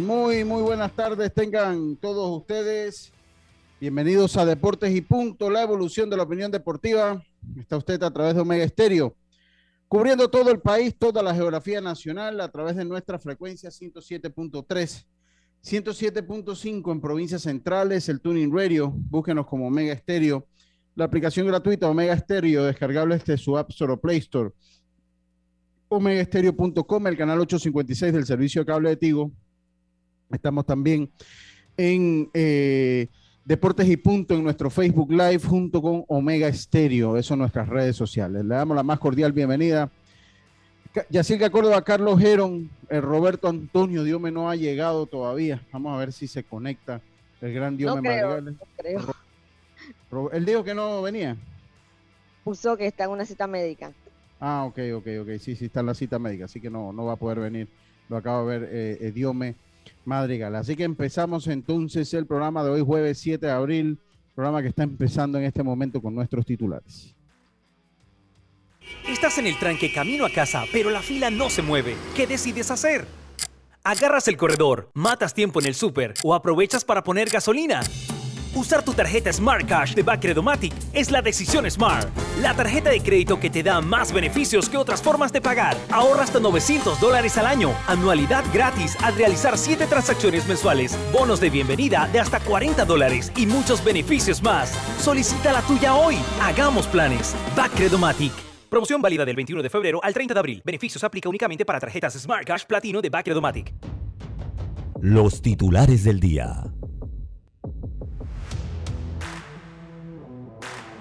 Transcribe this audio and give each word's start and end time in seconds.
Muy, 0.00 0.44
muy 0.44 0.62
buenas 0.62 0.92
tardes 0.92 1.32
tengan 1.32 1.96
todos 1.96 2.38
ustedes. 2.38 3.12
Bienvenidos 3.80 4.36
a 4.36 4.44
Deportes 4.44 4.94
y 4.94 5.00
Punto, 5.00 5.50
la 5.50 5.62
evolución 5.62 6.08
de 6.08 6.16
la 6.16 6.22
opinión 6.22 6.50
deportiva. 6.50 7.22
Está 7.58 7.76
usted 7.76 8.02
a 8.02 8.10
través 8.10 8.34
de 8.34 8.40
Omega 8.40 8.64
Estéreo, 8.64 9.14
cubriendo 9.88 10.28
todo 10.28 10.50
el 10.50 10.60
país, 10.60 10.94
toda 10.98 11.22
la 11.22 11.34
geografía 11.34 11.80
nacional 11.80 12.40
a 12.40 12.50
través 12.50 12.76
de 12.76 12.84
nuestra 12.84 13.18
frecuencia 13.18 13.70
107.3, 13.70 15.06
107.5 15.64 16.92
en 16.92 17.00
provincias 17.00 17.42
centrales, 17.42 18.08
el 18.08 18.20
Tuning 18.20 18.54
Radio, 18.54 18.92
búsquenos 18.94 19.46
como 19.46 19.66
Omega 19.66 19.92
Estéreo, 19.92 20.46
la 20.94 21.04
aplicación 21.04 21.46
gratuita 21.46 21.88
Omega 21.88 22.14
Estéreo, 22.14 22.64
descargable 22.64 23.18
desde 23.18 23.36
su 23.38 23.56
App 23.56 23.70
Store 23.70 23.92
o 23.92 24.00
Play 24.00 24.18
Store 24.18 24.52
omegaestereo.com, 25.90 27.06
el 27.08 27.16
canal 27.16 27.40
856 27.40 28.12
del 28.12 28.24
servicio 28.24 28.62
de 28.62 28.66
cable 28.66 28.90
de 28.90 28.96
Tigo. 28.96 29.32
Estamos 30.30 30.64
también 30.64 31.10
en 31.76 32.30
eh, 32.34 33.08
Deportes 33.44 33.88
y 33.88 33.96
Punto 33.96 34.34
en 34.34 34.44
nuestro 34.44 34.70
Facebook 34.70 35.10
Live 35.10 35.40
junto 35.40 35.82
con 35.82 36.04
Omega 36.08 36.46
Estéreo, 36.48 37.16
eso 37.16 37.34
en 37.34 37.40
nuestras 37.40 37.68
redes 37.68 37.96
sociales. 37.96 38.44
Le 38.44 38.54
damos 38.54 38.76
la 38.76 38.82
más 38.82 38.98
cordial 38.98 39.32
bienvenida. 39.32 39.90
Ca- 40.92 41.06
Yacirca 41.10 41.50
Córdoba, 41.50 41.82
Carlos 41.82 42.18
Geron, 42.20 42.70
el 42.88 43.02
Roberto 43.02 43.48
Antonio 43.48 44.04
Diome 44.04 44.30
no 44.30 44.50
ha 44.50 44.56
llegado 44.56 45.06
todavía. 45.06 45.62
Vamos 45.72 45.94
a 45.94 45.98
ver 45.98 46.12
si 46.12 46.28
se 46.28 46.44
conecta 46.44 47.00
el 47.40 47.52
gran 47.52 47.76
Diome 47.76 47.96
No 47.96 48.02
creo, 48.02 48.40
no 48.40 48.56
creo. 48.76 49.14
Ro- 50.10 50.32
Él 50.32 50.44
dijo 50.44 50.62
que 50.62 50.74
no 50.74 51.02
venía. 51.02 51.36
Puso 52.44 52.76
que 52.76 52.86
está 52.86 53.04
en 53.04 53.10
una 53.10 53.24
cita 53.24 53.46
médica. 53.46 53.92
Ah, 54.40 54.64
ok, 54.64 54.78
ok, 54.96 55.06
ok. 55.22 55.28
Sí, 55.40 55.54
sí, 55.56 55.66
está 55.66 55.80
en 55.80 55.86
la 55.86 55.94
cita 55.94 56.18
médica, 56.18 56.46
así 56.46 56.60
que 56.60 56.70
no, 56.70 56.92
no 56.92 57.04
va 57.04 57.12
a 57.14 57.16
poder 57.16 57.40
venir. 57.40 57.68
Lo 58.08 58.16
acabo 58.16 58.48
de 58.48 58.58
ver 58.58 58.68
eh, 58.72 58.98
eh, 59.00 59.12
Diome 59.12 59.54
Madrigal. 60.04 60.54
Así 60.56 60.76
que 60.76 60.84
empezamos 60.84 61.46
entonces 61.46 62.12
el 62.14 62.26
programa 62.26 62.64
de 62.64 62.70
hoy, 62.70 62.82
jueves 62.82 63.18
7 63.18 63.46
de 63.46 63.52
abril, 63.52 63.98
programa 64.34 64.62
que 64.62 64.68
está 64.68 64.82
empezando 64.82 65.38
en 65.38 65.44
este 65.44 65.62
momento 65.62 66.00
con 66.00 66.14
nuestros 66.14 66.46
titulares. 66.46 67.14
Estás 69.08 69.38
en 69.38 69.46
el 69.46 69.58
tranque 69.58 69.92
camino 69.92 70.24
a 70.24 70.30
casa, 70.30 70.64
pero 70.72 70.90
la 70.90 71.02
fila 71.02 71.30
no 71.30 71.50
se 71.50 71.62
mueve. 71.62 71.96
¿Qué 72.16 72.26
decides 72.26 72.70
hacer? 72.70 73.06
¿Agarras 73.82 74.28
el 74.28 74.36
corredor, 74.36 74.90
matas 74.94 75.32
tiempo 75.32 75.60
en 75.60 75.66
el 75.66 75.74
súper 75.74 76.14
o 76.22 76.34
aprovechas 76.34 76.84
para 76.84 77.02
poner 77.02 77.30
gasolina? 77.30 77.80
Usar 78.54 78.84
tu 78.84 78.92
tarjeta 78.92 79.32
Smart 79.32 79.66
Cash 79.66 79.94
de 79.94 80.02
Bacredomatic 80.02 80.72
es 80.92 81.10
la 81.12 81.22
decisión 81.22 81.70
Smart. 81.70 82.08
La 82.42 82.54
tarjeta 82.54 82.90
de 82.90 83.00
crédito 83.00 83.38
que 83.38 83.48
te 83.48 83.62
da 83.62 83.80
más 83.80 84.12
beneficios 84.12 84.68
que 84.68 84.76
otras 84.76 85.00
formas 85.00 85.32
de 85.32 85.40
pagar. 85.40 85.76
Ahorra 85.90 86.24
hasta 86.24 86.40
900 86.40 86.98
dólares 87.00 87.38
al 87.38 87.46
año. 87.46 87.72
Anualidad 87.86 88.44
gratis 88.52 88.96
al 89.04 89.14
realizar 89.14 89.56
7 89.56 89.86
transacciones 89.86 90.48
mensuales. 90.48 90.98
Bonos 91.12 91.40
de 91.40 91.48
bienvenida 91.48 92.08
de 92.12 92.18
hasta 92.18 92.40
40 92.40 92.84
dólares 92.84 93.30
y 93.36 93.46
muchos 93.46 93.84
beneficios 93.84 94.42
más. 94.42 94.70
Solicita 94.98 95.52
la 95.52 95.62
tuya 95.62 95.94
hoy. 95.94 96.16
Hagamos 96.42 96.88
planes. 96.88 97.36
Bacredomatic. 97.56 98.32
Promoción 98.68 99.00
válida 99.00 99.24
del 99.24 99.36
21 99.36 99.62
de 99.62 99.70
febrero 99.70 100.00
al 100.02 100.12
30 100.12 100.34
de 100.34 100.40
abril. 100.40 100.62
Beneficios 100.64 101.04
aplica 101.04 101.28
únicamente 101.28 101.64
para 101.64 101.78
tarjetas 101.78 102.14
Smart 102.14 102.44
Cash 102.44 102.64
Platino 102.66 103.00
de 103.00 103.10
Bacredomatic. 103.10 103.72
los 105.02 105.40
titulares 105.40 106.04
del 106.04 106.20
día. 106.20 106.62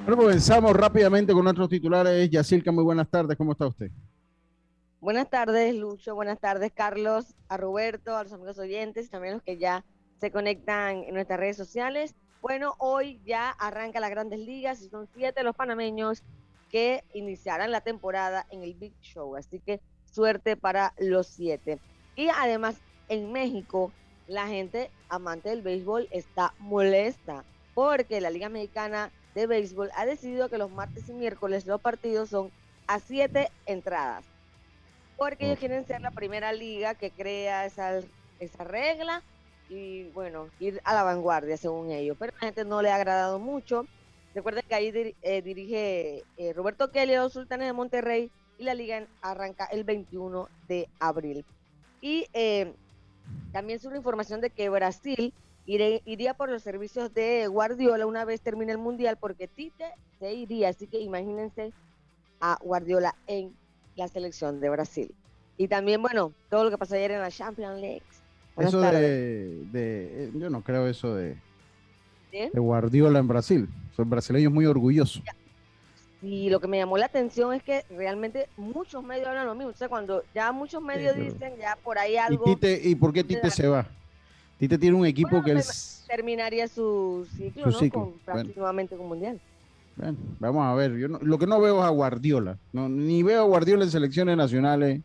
Bueno, 0.10 0.24
comenzamos 0.24 0.76
rápidamente 0.76 1.34
con 1.34 1.44
nuestros 1.44 1.70
titulares. 1.70 2.32
Yacirca, 2.32 2.72
muy 2.72 2.84
buenas 2.84 3.08
tardes. 3.12 3.38
¿Cómo 3.38 3.52
está 3.52 3.68
usted? 3.68 3.92
Buenas 5.00 5.30
tardes, 5.30 5.76
Lucho. 5.76 6.16
Buenas 6.16 6.40
tardes, 6.40 6.72
Carlos, 6.74 7.36
a 7.48 7.58
Roberto, 7.58 8.18
a 8.18 8.24
los 8.24 8.34
amigos 8.34 8.58
oyentes 8.58 9.12
también 9.12 9.36
los 9.36 9.44
que 9.44 9.60
ya 9.60 9.86
se 10.20 10.32
conectan 10.32 11.04
en 11.04 11.14
nuestras 11.14 11.40
redes 11.40 11.58
sociales. 11.58 12.16
Bueno, 12.42 12.74
hoy 12.80 13.22
ya 13.24 13.52
arranca 13.52 14.00
las 14.00 14.10
grandes 14.10 14.40
ligas 14.40 14.82
y 14.82 14.90
son 14.90 15.08
siete 15.14 15.44
los 15.44 15.56
panameños 15.56 16.24
que 16.72 17.04
iniciarán 17.14 17.70
la 17.70 17.82
temporada 17.82 18.48
en 18.50 18.64
el 18.64 18.74
Big 18.74 19.00
Show. 19.02 19.36
Así 19.36 19.60
que 19.60 19.80
suerte 20.12 20.58
para 20.58 20.96
los 20.98 21.28
siete. 21.28 21.80
Y 22.16 22.30
además, 22.30 22.82
en 23.10 23.32
México, 23.32 23.92
la 24.26 24.48
gente 24.48 24.90
amante 25.08 25.50
del 25.50 25.62
béisbol 25.62 26.08
está 26.10 26.56
molesta 26.58 27.44
porque 27.76 28.22
la 28.22 28.32
Liga 28.32 28.50
Mexicana 28.50 29.12
de 29.36 29.48
Béisbol 29.48 29.92
ha 29.96 30.06
decidido 30.06 30.50
que 30.50 30.58
los 30.58 30.72
martes 30.72 31.08
y 31.10 31.14
miércoles 31.14 31.66
los 31.66 31.82
partidos 31.82 32.30
son 32.30 32.52
a 32.88 33.00
siete 33.00 33.50
entradas. 33.66 34.30
Porque 35.16 35.46
ellos 35.48 35.60
quieren 35.60 35.86
ser 35.86 36.02
la 36.02 36.12
primera 36.12 36.54
liga 36.54 36.96
que 36.96 37.12
crea 37.14 37.66
esa, 37.66 38.00
esa 38.40 38.64
regla 38.64 39.26
y 39.68 40.10
bueno, 40.12 40.52
ir 40.58 40.80
a 40.86 40.94
la 40.96 41.04
vanguardia 41.04 41.58
según 41.58 41.92
ellos. 41.92 42.18
Pero 42.20 42.32
a 42.34 42.46
la 42.46 42.48
gente 42.48 42.66
no 42.66 42.82
le 42.82 42.90
ha 42.92 42.96
agradado 42.96 43.40
mucho. 43.40 43.90
Recuerden 44.34 44.64
que 44.68 44.76
ahí 44.76 44.92
dir- 44.92 45.18
eh, 45.22 45.42
dirige 45.42 46.26
eh, 46.38 46.54
Roberto 46.54 46.92
Kelly, 46.92 47.16
los 47.16 47.34
sultanes 47.34 47.68
de 47.68 47.74
Monterrey, 47.74 48.32
y 48.58 48.64
la 48.66 48.74
liga 48.76 49.10
arranca 49.22 49.66
el 49.66 49.84
21 49.84 50.50
de 50.62 50.90
abril. 51.00 51.46
Y 52.02 52.28
eh, 52.34 52.76
también 53.52 53.80
surge 53.80 53.98
información 53.98 54.42
de 54.42 54.52
que 54.52 54.70
Brasil 54.70 55.36
iré- 55.70 56.02
iría 56.06 56.34
por 56.34 56.50
los 56.50 56.64
servicios 56.64 57.14
de 57.14 57.48
Guardiola 57.48 58.06
una 58.06 58.26
vez 58.26 58.42
termine 58.42 58.72
el 58.72 58.78
Mundial, 58.78 59.18
porque 59.20 59.48
Tite 59.48 59.86
se 60.20 60.34
iría. 60.34 60.70
Así 60.70 60.88
que 60.88 61.00
imagínense 61.00 61.72
a 62.42 62.58
Guardiola 62.62 63.16
en 63.28 63.56
la 63.96 64.08
selección 64.08 64.60
de 64.60 64.70
Brasil. 64.70 65.14
Y 65.58 65.68
también, 65.68 66.02
bueno, 66.02 66.34
todo 66.50 66.64
lo 66.64 66.70
que 66.72 66.78
pasó 66.78 66.96
ayer 66.96 67.12
en 67.12 67.20
la 67.20 67.30
Champions 67.32 67.80
League. 67.80 68.04
Buenas 68.56 68.74
Eso 68.74 68.82
de, 68.82 69.64
de- 69.72 70.26
eh, 70.26 70.32
yo 70.34 70.50
no 70.50 70.62
creo 70.64 70.88
eso 70.88 71.16
de, 71.16 71.36
¿Sí? 72.32 72.50
de 72.52 72.60
Guardiola 72.60 73.20
en 73.20 73.28
Brasil. 73.28 73.70
Son 73.96 74.10
brasileños 74.10 74.52
muy 74.52 74.66
orgullosos. 74.66 75.22
Y 76.22 76.50
lo 76.50 76.60
que 76.60 76.68
me 76.68 76.78
llamó 76.78 76.98
la 76.98 77.06
atención 77.06 77.54
es 77.54 77.64
que 77.64 77.86
realmente 77.90 78.50
muchos 78.58 79.02
medios 79.04 79.28
hablan 79.28 79.46
lo 79.48 79.56
mismo. 79.56 79.72
O 79.72 79.76
sea, 79.76 79.88
cuando 79.88 80.24
ya 80.34 80.52
muchos 80.52 80.82
medios 80.82 81.16
dicen 81.16 81.54
ya 81.58 81.78
por 81.82 81.98
ahí 81.98 82.18
algo. 82.18 82.44
¿Y, 82.46 82.56
Tite, 82.56 82.82
¿y 82.90 82.96
por 82.96 83.14
qué 83.14 83.24
Tite 83.24 83.50
se 83.50 83.68
va? 83.68 83.88
Tite 84.60 84.78
tiene 84.78 84.98
un 84.98 85.06
equipo 85.06 85.42
que 85.42 85.52
él... 85.52 85.62
terminaría 86.06 86.68
su 86.68 87.26
ciclo, 87.38 87.68
¿no? 87.68 87.90
Con, 87.90 88.14
prácticamente 88.26 88.98
con 88.98 89.08
Mundial. 89.08 89.40
Bueno, 89.96 90.18
vamos 90.40 90.66
a 90.66 90.74
ver. 90.76 90.98
Yo 90.98 91.08
lo 91.08 91.38
que 91.40 91.48
no 91.48 91.62
veo 91.62 91.80
es 91.80 91.86
a 91.86 91.90
Guardiola. 91.90 92.58
No, 92.74 92.90
ni 92.90 93.24
veo 93.24 93.42
a 93.42 93.46
Guardiola 93.46 93.86
en 93.86 93.92
selecciones 93.92 94.36
nacionales, 94.36 95.02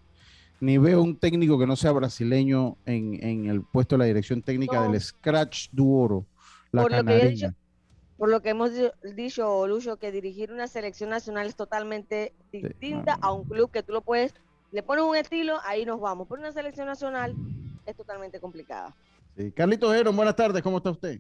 ni 0.61 0.77
veo 0.77 1.01
un 1.01 1.17
técnico 1.17 1.57
que 1.59 1.67
no 1.67 1.77
sea 1.77 1.93
brasileño 1.93 2.77
en, 2.85 3.23
en 3.25 3.47
el 3.47 3.63
puesto 3.63 3.95
de 3.95 4.01
la 4.01 4.05
dirección 4.07 4.43
técnica 4.43 4.83
del 4.83 5.01
Scratch 5.01 5.69
Duoro, 5.71 6.27
la 6.73 6.83
por 6.83 6.93
Lo 6.93 7.05
que 7.05 7.53
por 8.17 8.29
lo 8.29 8.43
que 8.43 8.51
hemos 8.51 8.71
dicho, 9.17 9.67
Lucho, 9.67 9.97
que 9.97 10.13
dirigir 10.13 10.53
una 10.53 10.69
selección 10.69 11.11
nacional 11.11 11.49
es 11.49 11.57
totalmente 11.57 12.33
distinta 12.53 13.19
a 13.21 13.33
un 13.33 13.45
club 13.45 13.71
que 13.71 13.83
tú 13.83 13.93
lo 13.93 14.03
puedes, 14.03 14.35
le 14.71 14.83
pones 14.83 15.05
un 15.05 15.17
estilo, 15.17 15.59
ahí 15.65 15.85
nos 15.85 16.01
vamos. 16.01 16.29
Pero 16.29 16.41
una 16.41 16.53
selección 16.53 16.87
nacional 16.87 17.35
es 17.87 17.97
totalmente 17.97 18.41
complicada. 18.41 18.95
Carlitos 19.57 19.93
Ero, 19.93 20.13
buenas 20.13 20.37
tardes, 20.37 20.63
¿cómo 20.63 20.77
está 20.77 20.93
usted? 20.93 21.19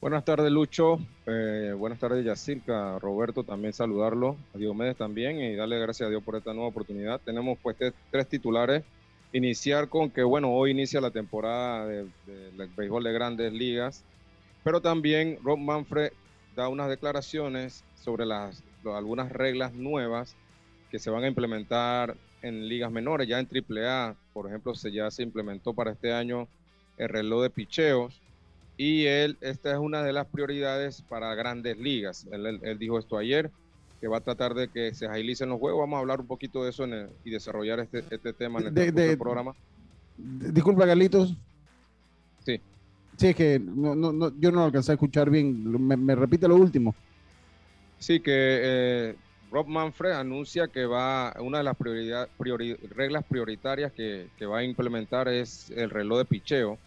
Buenas 0.00 0.24
tardes, 0.24 0.50
Lucho. 0.50 0.98
Eh, 1.26 1.74
buenas 1.76 1.98
tardes, 1.98 2.24
Yacirca. 2.24 2.98
Roberto, 2.98 3.44
también 3.44 3.74
saludarlo. 3.74 4.38
A 4.54 4.58
Diomedes 4.58 4.96
también 4.96 5.38
y 5.38 5.54
darle 5.54 5.78
gracias 5.78 6.06
a 6.06 6.10
Dios 6.10 6.22
por 6.22 6.36
esta 6.36 6.54
nueva 6.54 6.70
oportunidad. 6.70 7.20
Tenemos 7.20 7.58
pues 7.62 7.76
tres 8.10 8.28
titulares. 8.28 8.84
Iniciar 9.34 9.90
con 9.90 10.10
que, 10.10 10.22
bueno, 10.22 10.50
hoy 10.50 10.70
inicia 10.70 10.98
la 11.02 11.10
temporada 11.10 11.86
del 11.86 12.10
de, 12.26 12.68
béisbol 12.74 13.04
de 13.04 13.12
grandes 13.12 13.52
ligas, 13.52 14.02
pero 14.64 14.80
también 14.80 15.38
Rob 15.44 15.58
Manfred 15.58 16.12
da 16.54 16.68
unas 16.68 16.88
declaraciones 16.88 17.84
sobre 17.96 18.24
algunas 18.84 19.30
reglas 19.30 19.74
nuevas 19.74 20.36
que 20.90 20.98
se 20.98 21.10
van 21.10 21.24
a 21.24 21.28
implementar 21.28 22.16
en 22.40 22.66
ligas 22.66 22.90
menores, 22.90 23.28
ya 23.28 23.38
en 23.38 23.46
AAA, 23.46 24.14
por 24.32 24.46
ejemplo, 24.46 24.74
se 24.74 24.90
ya 24.90 25.10
se 25.10 25.22
implementó 25.22 25.74
para 25.74 25.90
este 25.90 26.14
año 26.14 26.48
el 26.98 27.08
reloj 27.08 27.42
de 27.42 27.50
picheos 27.50 28.20
y 28.76 29.06
él, 29.06 29.38
esta 29.40 29.72
es 29.72 29.78
una 29.78 30.02
de 30.02 30.12
las 30.12 30.26
prioridades 30.26 31.02
para 31.02 31.34
grandes 31.34 31.78
ligas. 31.78 32.26
Él, 32.30 32.78
dijo 32.78 32.98
esto 32.98 33.16
ayer, 33.16 33.50
que 34.00 34.08
va 34.08 34.18
a 34.18 34.20
tratar 34.20 34.54
de 34.54 34.68
que 34.68 34.94
se 34.94 35.06
agilicen 35.06 35.48
los 35.48 35.58
juegos. 35.58 35.80
Vamos 35.80 35.96
a 35.96 36.00
hablar 36.00 36.20
un 36.20 36.26
poquito 36.26 36.62
de 36.62 36.70
eso 36.70 36.86
y 37.24 37.30
desarrollar 37.30 37.80
este, 37.80 38.04
este 38.10 38.32
tema 38.34 38.60
en 38.60 38.76
el 38.76 39.18
programa. 39.18 39.54
disculpa, 40.16 40.86
Carlitos. 40.86 41.34
Sí. 42.44 42.60
Sí, 43.16 43.28
es 43.28 43.36
que 43.36 43.58
no, 43.58 43.94
no, 43.94 44.38
yo 44.38 44.52
no 44.52 44.64
alcancé 44.64 44.92
a 44.92 44.94
escuchar 44.94 45.30
bien. 45.30 45.64
Me, 45.86 46.14
repite 46.14 46.46
lo 46.46 46.56
último. 46.56 46.94
Sí, 47.98 48.20
que 48.20 48.60
eh, 48.62 49.14
Rob 49.50 49.68
Manfred 49.68 50.12
anuncia 50.12 50.68
que 50.68 50.84
va, 50.84 51.34
una 51.40 51.58
de 51.58 51.64
las 51.64 51.78
prioridad, 51.78 52.28
reglas 52.90 53.24
prioritarias 53.24 53.90
que, 53.92 54.28
que, 54.36 54.44
va 54.44 54.58
a 54.58 54.64
implementar 54.64 55.28
es 55.28 55.70
el 55.70 55.88
reloj 55.88 56.18
de 56.18 56.24
picheo 56.26 56.78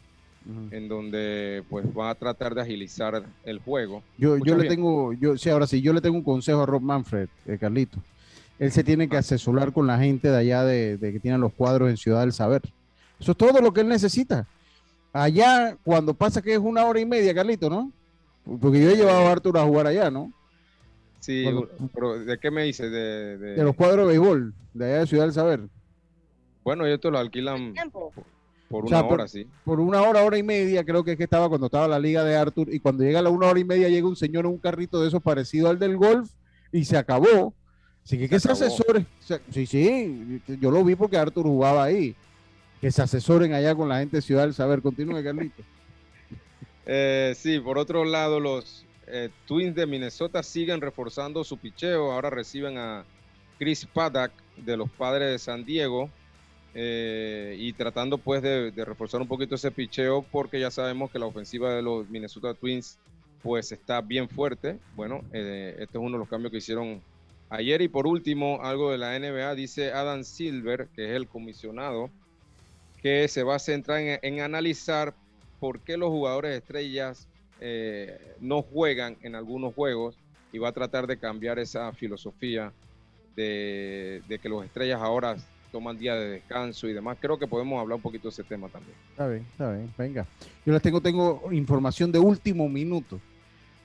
en 0.72 0.88
donde 0.88 1.64
pues 1.70 1.86
va 1.86 2.10
a 2.10 2.16
tratar 2.16 2.56
de 2.56 2.62
agilizar 2.62 3.24
el 3.44 3.60
juego. 3.60 4.04
Yo, 4.18 4.38
yo 4.38 4.56
le 4.56 4.68
tengo, 4.68 5.14
yo 5.14 5.38
sí, 5.38 5.50
ahora 5.50 5.68
sí, 5.68 5.82
yo 5.82 5.94
le 5.94 6.02
tengo 6.02 6.18
un 6.18 6.24
consejo 6.24 6.62
a 6.62 6.66
Rob 6.66 6.82
Manfred, 6.82 7.30
eh, 7.46 7.58
Carlito. 7.60 7.98
Él 8.58 8.72
se 8.72 8.84
tiene 8.84 9.08
que 9.08 9.16
ah. 9.16 9.20
asesorar 9.20 9.72
con 9.72 9.88
la 9.88 9.98
gente 9.98 10.30
de 10.30 10.38
allá 10.38 10.64
de, 10.64 10.98
que 11.00 11.20
tienen 11.20 11.42
los 11.42 11.54
cuadros 11.54 11.90
en 11.90 11.98
Ciudad 11.98 12.22
del 12.22 12.34
Saber. 12.34 12.62
Eso 13.20 13.32
es 13.32 13.38
todo 13.38 13.62
lo 13.62 13.74
que 13.74 13.82
él 13.82 13.88
necesita. 13.88 14.48
Allá, 15.14 15.78
cuando 15.84 16.14
pasa 16.14 16.42
que 16.42 16.54
es 16.54 16.60
una 16.60 16.86
hora 16.86 17.00
y 17.00 17.06
media, 17.06 17.34
Carlito, 17.34 17.70
¿no? 17.70 17.92
Porque 18.60 18.82
yo 18.82 18.90
he 18.90 18.96
llevado 18.96 19.28
a 19.28 19.32
Arturo 19.32 19.60
a 19.60 19.66
jugar 19.66 19.88
allá, 19.88 20.10
¿no? 20.10 20.32
Sí, 21.20 21.46
pero 21.94 22.20
¿de 22.20 22.38
qué 22.38 22.50
me 22.50 22.64
dice? 22.64 22.90
De, 22.90 23.38
de... 23.38 23.64
los 23.64 23.76
cuadros 23.76 24.08
de 24.08 24.18
béisbol, 24.18 24.54
de 24.74 24.86
allá 24.86 25.00
de 25.00 25.08
Ciudad 25.08 25.24
del 25.26 25.34
Saber. 25.34 25.62
Bueno, 26.64 26.86
ellos 26.86 27.02
te 27.02 27.12
lo 27.12 27.18
alquilan. 27.18 27.74
Por 28.70 28.86
una 28.86 29.02
hora, 29.02 29.28
sí. 29.28 29.48
Por 29.66 29.80
una 29.80 30.02
hora, 30.04 30.24
hora 30.24 30.38
y 30.38 30.44
media, 30.44 30.86
creo 30.86 31.04
que 31.04 31.12
es 31.12 31.18
que 31.18 31.24
estaba 31.24 31.50
cuando 31.50 31.66
estaba 31.66 31.88
la 31.88 31.98
liga 31.98 32.24
de 32.24 32.36
Arthur. 32.38 32.72
Y 32.72 32.80
cuando 32.80 33.04
llega 33.04 33.20
a 33.20 33.24
la 33.24 33.32
una 33.32 33.48
hora 33.48 33.60
y 33.60 33.64
media, 33.64 33.90
llega 33.90 34.08
un 34.08 34.16
señor 34.16 34.46
en 34.46 34.52
un 34.52 34.60
carrito 34.60 35.02
de 35.02 35.08
esos 35.08 35.24
parecido 35.24 35.70
al 35.70 35.80
del 35.80 35.98
golf 35.98 36.30
y 36.72 36.86
se 36.86 36.96
acabó. 36.96 37.54
Así 38.06 38.18
que 38.18 38.30
que 38.30 38.40
se 38.40 38.52
asesoren. 38.52 39.08
Sí, 39.52 39.66
sí, 39.66 40.42
yo 40.60 40.70
lo 40.70 40.84
vi 40.84 40.96
porque 40.96 41.18
Arthur 41.18 41.44
jugaba 41.44 41.84
ahí. 41.84 42.16
Que 42.80 42.92
se 42.92 43.02
asesoren 43.02 43.54
allá 43.54 43.74
con 43.74 43.90
la 43.90 44.00
gente 44.00 44.18
de 44.18 44.22
Ciudad 44.22 44.44
del 44.44 44.54
Saber. 44.54 44.82
Continúe, 44.82 45.24
Carlito. 45.24 45.64
Eh, 46.92 47.36
sí, 47.36 47.60
por 47.60 47.78
otro 47.78 48.04
lado, 48.04 48.40
los 48.40 48.84
eh, 49.06 49.30
Twins 49.46 49.76
de 49.76 49.86
Minnesota 49.86 50.42
siguen 50.42 50.82
reforzando 50.82 51.44
su 51.44 51.56
picheo. 51.58 52.12
Ahora 52.12 52.32
reciben 52.32 52.80
a 52.80 53.06
Chris 53.60 53.86
Paddock 53.86 54.32
de 54.58 54.76
los 54.76 54.90
Padres 54.90 55.30
de 55.30 55.38
San 55.38 55.64
Diego. 55.66 56.10
Eh, 56.76 57.56
y 57.58 57.74
tratando 57.74 58.20
pues 58.20 58.44
de, 58.44 58.72
reforzar 58.76 59.22
un 59.22 59.28
poquito 59.28 59.56
ese 59.56 59.72
picheo 59.72 60.22
porque 60.32 60.60
ya 60.60 60.70
sabemos 60.70 61.10
que 61.10 61.18
la 61.18 61.26
ofensiva 61.26 61.74
de 61.74 61.82
los 61.82 62.08
Minnesota 62.10 62.54
Twins 62.54 63.00
pues 63.42 63.72
está 63.72 64.02
bien 64.02 64.30
fuerte. 64.30 64.78
Bueno, 64.96 65.24
eh, 65.34 65.76
este 65.80 65.98
es 65.98 66.04
uno 66.04 66.14
de 66.14 66.20
los 66.20 66.30
cambios 66.30 66.52
que 66.52 66.58
hicieron 66.58 67.02
ayer 67.50 67.82
y 67.82 67.88
por 67.88 68.06
último 68.06 68.60
algo 68.62 68.92
de 68.92 68.98
la 68.98 69.18
NBA 69.18 69.56
dice 69.56 69.92
Adam 69.92 70.24
Silver, 70.24 70.88
que 70.96 71.06
es 71.06 71.12
el 71.16 71.28
comisionado, 71.28 72.12
que 73.02 73.28
se 73.28 73.44
va 73.44 73.56
a 73.56 73.60
centrar 73.60 74.02
en, 74.02 74.42
analizar 74.42 75.16
por 75.60 75.80
qué 75.80 75.98
los 75.98 76.10
jugadores 76.10 76.56
estrellas 76.56 77.28
eh, 77.62 78.36
no 78.40 78.62
juegan 78.62 79.18
en 79.22 79.36
algunos 79.36 79.74
juegos 79.74 80.18
y 80.52 80.60
va 80.60 80.70
a 80.70 80.74
tratar 80.74 81.08
de 81.08 81.18
cambiar 81.18 81.60
esa 81.60 81.92
filosofía 81.94 82.74
de, 83.36 84.22
de 84.28 84.40
que 84.40 84.50
los 84.50 84.66
estrellas 84.66 85.02
ahora 85.02 85.38
toman 85.72 85.98
día 85.98 86.16
de 86.16 86.30
descanso 86.30 86.88
y 86.88 86.94
demás. 86.94 87.18
Creo 87.20 87.38
que 87.38 87.48
podemos 87.48 87.80
hablar 87.80 87.96
un 87.96 88.02
poquito 88.02 88.28
de 88.28 88.30
ese 88.30 88.44
tema 88.44 88.68
también. 88.70 88.96
Está 89.12 89.28
bien, 89.28 89.46
está 89.52 89.72
bien, 89.72 89.94
venga. 89.98 90.26
Yo 90.66 90.74
les 90.74 90.82
tengo, 90.82 91.02
tengo 91.02 91.50
información 91.52 92.12
de 92.12 92.20
último 92.20 92.68
minuto. 92.68 93.20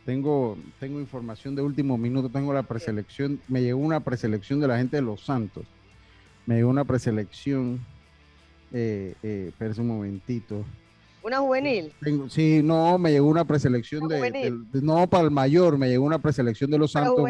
Tengo, 0.05 0.59
tengo 0.79 1.01
información 1.01 1.55
de 1.55 1.63
último 1.63 1.97
minuto, 1.97 2.29
tengo 2.29 2.53
la 2.53 2.63
preselección, 2.63 3.41
me 3.49 3.63
llegó 3.63 3.81
una 3.81 4.01
preselección 4.01 4.61
de 4.61 4.69
la 4.69 4.77
gente 4.77 4.97
de 4.97 5.03
Los 5.03 5.23
Santos. 5.23 5.65
Me 6.45 6.57
llegó 6.57 6.69
una 6.69 6.85
preselección, 6.85 7.81
eh, 8.71 9.15
eh, 9.23 9.47
espérese 9.49 9.81
un 9.81 9.89
momentito. 9.89 10.63
¿Una 11.23 11.39
juvenil? 11.39 11.91
sí, 12.29 12.61
no, 12.63 12.99
me 12.99 13.13
llegó 13.13 13.29
una 13.29 13.47
preselección 13.47 14.07
de, 14.07 14.53
no 14.83 15.07
para 15.07 15.25
el 15.25 15.31
mayor, 15.31 15.79
me 15.79 15.89
llegó 15.89 16.05
una 16.05 16.19
preselección 16.19 16.71
de 16.71 16.77
Los 16.77 16.93
Santos 16.93 17.25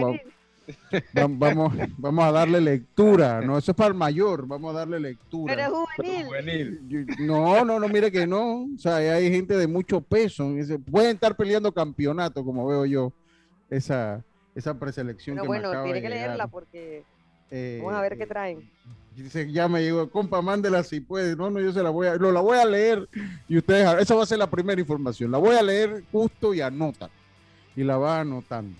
vamos, 1.38 1.72
vamos 1.98 2.24
a 2.24 2.32
darle 2.32 2.60
lectura, 2.60 3.40
no, 3.40 3.58
eso 3.58 3.72
es 3.72 3.76
para 3.76 3.88
el 3.88 3.94
mayor, 3.94 4.46
vamos 4.46 4.74
a 4.74 4.78
darle 4.78 5.00
lectura. 5.00 5.54
Pero 5.54 5.86
juvenil. 5.86 7.06
No, 7.20 7.64
no, 7.64 7.78
no, 7.78 7.88
mire 7.88 8.10
que 8.10 8.26
no, 8.26 8.64
o 8.64 8.78
sea, 8.78 8.96
hay 8.96 9.30
gente 9.30 9.56
de 9.56 9.66
mucho 9.66 10.00
peso, 10.00 10.50
pueden 10.90 11.14
estar 11.14 11.36
peleando 11.36 11.72
campeonato, 11.72 12.44
como 12.44 12.66
veo 12.66 12.86
yo, 12.86 13.12
esa, 13.70 14.24
esa 14.54 14.78
preselección. 14.78 15.36
Pero 15.36 15.46
bueno, 15.46 15.82
tiene 15.82 16.00
que 16.00 16.08
leerla 16.08 16.46
porque 16.46 17.04
eh, 17.50 17.80
vamos 17.82 17.98
a 17.98 18.02
ver 18.02 18.16
qué 18.16 18.26
traen. 18.26 18.70
Dice, 19.16 19.50
ya 19.52 19.68
me 19.68 19.80
digo, 19.80 20.10
compa, 20.10 20.42
mándela 20.42 20.82
si 20.82 21.00
puede. 21.00 21.36
No, 21.36 21.48
no, 21.48 21.60
yo 21.60 21.72
se 21.72 21.82
la 21.84 21.90
voy 21.90 22.08
a, 22.08 22.16
lo, 22.16 22.32
la 22.32 22.40
voy 22.40 22.58
a 22.58 22.64
leer 22.64 23.08
y 23.46 23.58
ustedes, 23.58 23.88
esa 24.00 24.14
va 24.16 24.24
a 24.24 24.26
ser 24.26 24.38
la 24.38 24.50
primera 24.50 24.80
información. 24.80 25.30
La 25.30 25.38
voy 25.38 25.54
a 25.54 25.62
leer 25.62 26.02
justo 26.10 26.52
y 26.52 26.60
anota. 26.60 27.10
Y 27.76 27.84
la 27.84 27.96
va 27.96 28.20
anotando. 28.20 28.76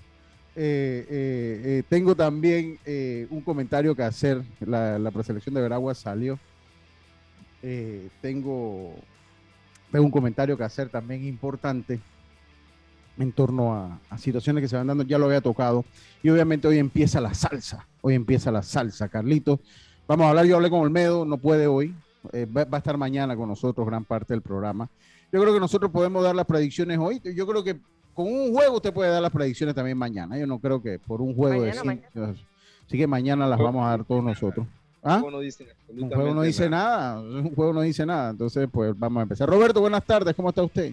Eh, 0.57 1.05
eh, 1.09 1.63
eh, 1.65 1.83
tengo 1.89 2.15
también 2.15 2.79
un 3.31 3.41
comentario 3.41 3.95
que 3.95 4.03
hacer. 4.03 4.43
La, 4.61 5.11
preselección 5.13 5.55
de 5.55 5.63
Veragua 5.63 5.95
salió. 5.95 6.39
tengo, 8.21 8.95
un 9.93 10.11
comentario 10.11 10.57
que 10.57 10.65
hacer 10.65 10.89
también 10.89 11.25
importante 11.25 12.01
en 13.17 13.31
torno 13.33 13.75
a, 13.75 14.19
situaciones 14.19 14.63
que 14.63 14.69
se 14.69 14.77
van 14.77 14.87
dando. 14.87 15.05
Ya 15.05 15.19
lo 15.19 15.27
había 15.27 15.41
tocado. 15.41 15.85
Y 16.23 16.31
obviamente 16.31 16.69
hoy 16.69 16.79
empieza 16.79 17.21
la 17.21 17.35
salsa. 17.35 17.87
Hoy 18.01 18.15
empieza 18.15 18.53
la 18.53 18.63
salsa, 18.63 19.09
Carlito. 19.09 19.61
Vamos 20.07 20.27
a 20.27 20.31
hablar. 20.31 20.47
Yo 20.47 20.57
hablé 20.57 20.71
con 20.71 20.81
Olmedo, 20.81 21.25
no 21.25 21.39
puede 21.39 21.67
hoy. 21.67 21.95
va, 22.35 22.65
va 22.65 22.77
a 22.77 22.79
estar 22.79 22.97
mañana 22.97 23.37
con 23.37 23.49
nosotros 23.49 23.87
gran 23.87 24.05
parte 24.05 24.35
del 24.35 24.43
programa. 24.43 24.89
Yo 25.33 25.41
creo 25.41 25.53
que 25.53 25.61
nosotros 25.61 25.91
podemos 25.91 26.23
dar 26.23 26.37
las 26.37 26.47
predicciones 26.47 26.99
hoy. 26.99 27.21
Yo 27.35 27.45
creo 27.45 27.65
que 27.65 27.81
con 28.15 28.27
un 28.27 28.53
juego 28.55 28.77
usted 28.77 28.93
puede 28.93 29.11
dar 29.11 29.23
las 29.23 29.33
predicciones 29.33 29.75
también 29.75 29.99
mañana. 29.99 30.39
Yo 30.39 30.47
no 30.47 30.59
creo 30.59 30.81
que 30.81 30.99
por 30.99 31.21
un 31.21 31.35
juego 31.35 31.63
de 31.63 31.73
cinco, 31.73 32.35
Así 32.87 32.99
que 32.99 33.07
mañana 33.07 33.47
las 33.47 33.59
vamos 33.59 33.85
a 33.85 33.91
dar 33.91 34.05
todos 34.05 34.23
nosotros. 34.23 34.67
¿Ah? 35.03 35.17
Un 35.17 35.21
juego 35.23 35.31
no 35.33 35.41
dice, 35.41 35.67
un 35.89 36.11
juego 36.11 36.35
no 36.35 36.43
dice 36.43 36.71
nada. 36.71 37.21
Un 37.21 37.55
juego 37.55 37.73
no 37.73 37.81
dice 37.83 38.07
nada. 38.07 38.31
Entonces, 38.31 38.69
pues 38.71 38.99
vamos 38.99 39.21
a 39.21 39.23
empezar. 39.23 39.49
Roberto, 39.49 39.81
buenas 39.81 40.05
tardes. 40.05 40.35
¿Cómo 40.35 40.49
está 40.49 40.63
usted? 40.63 40.93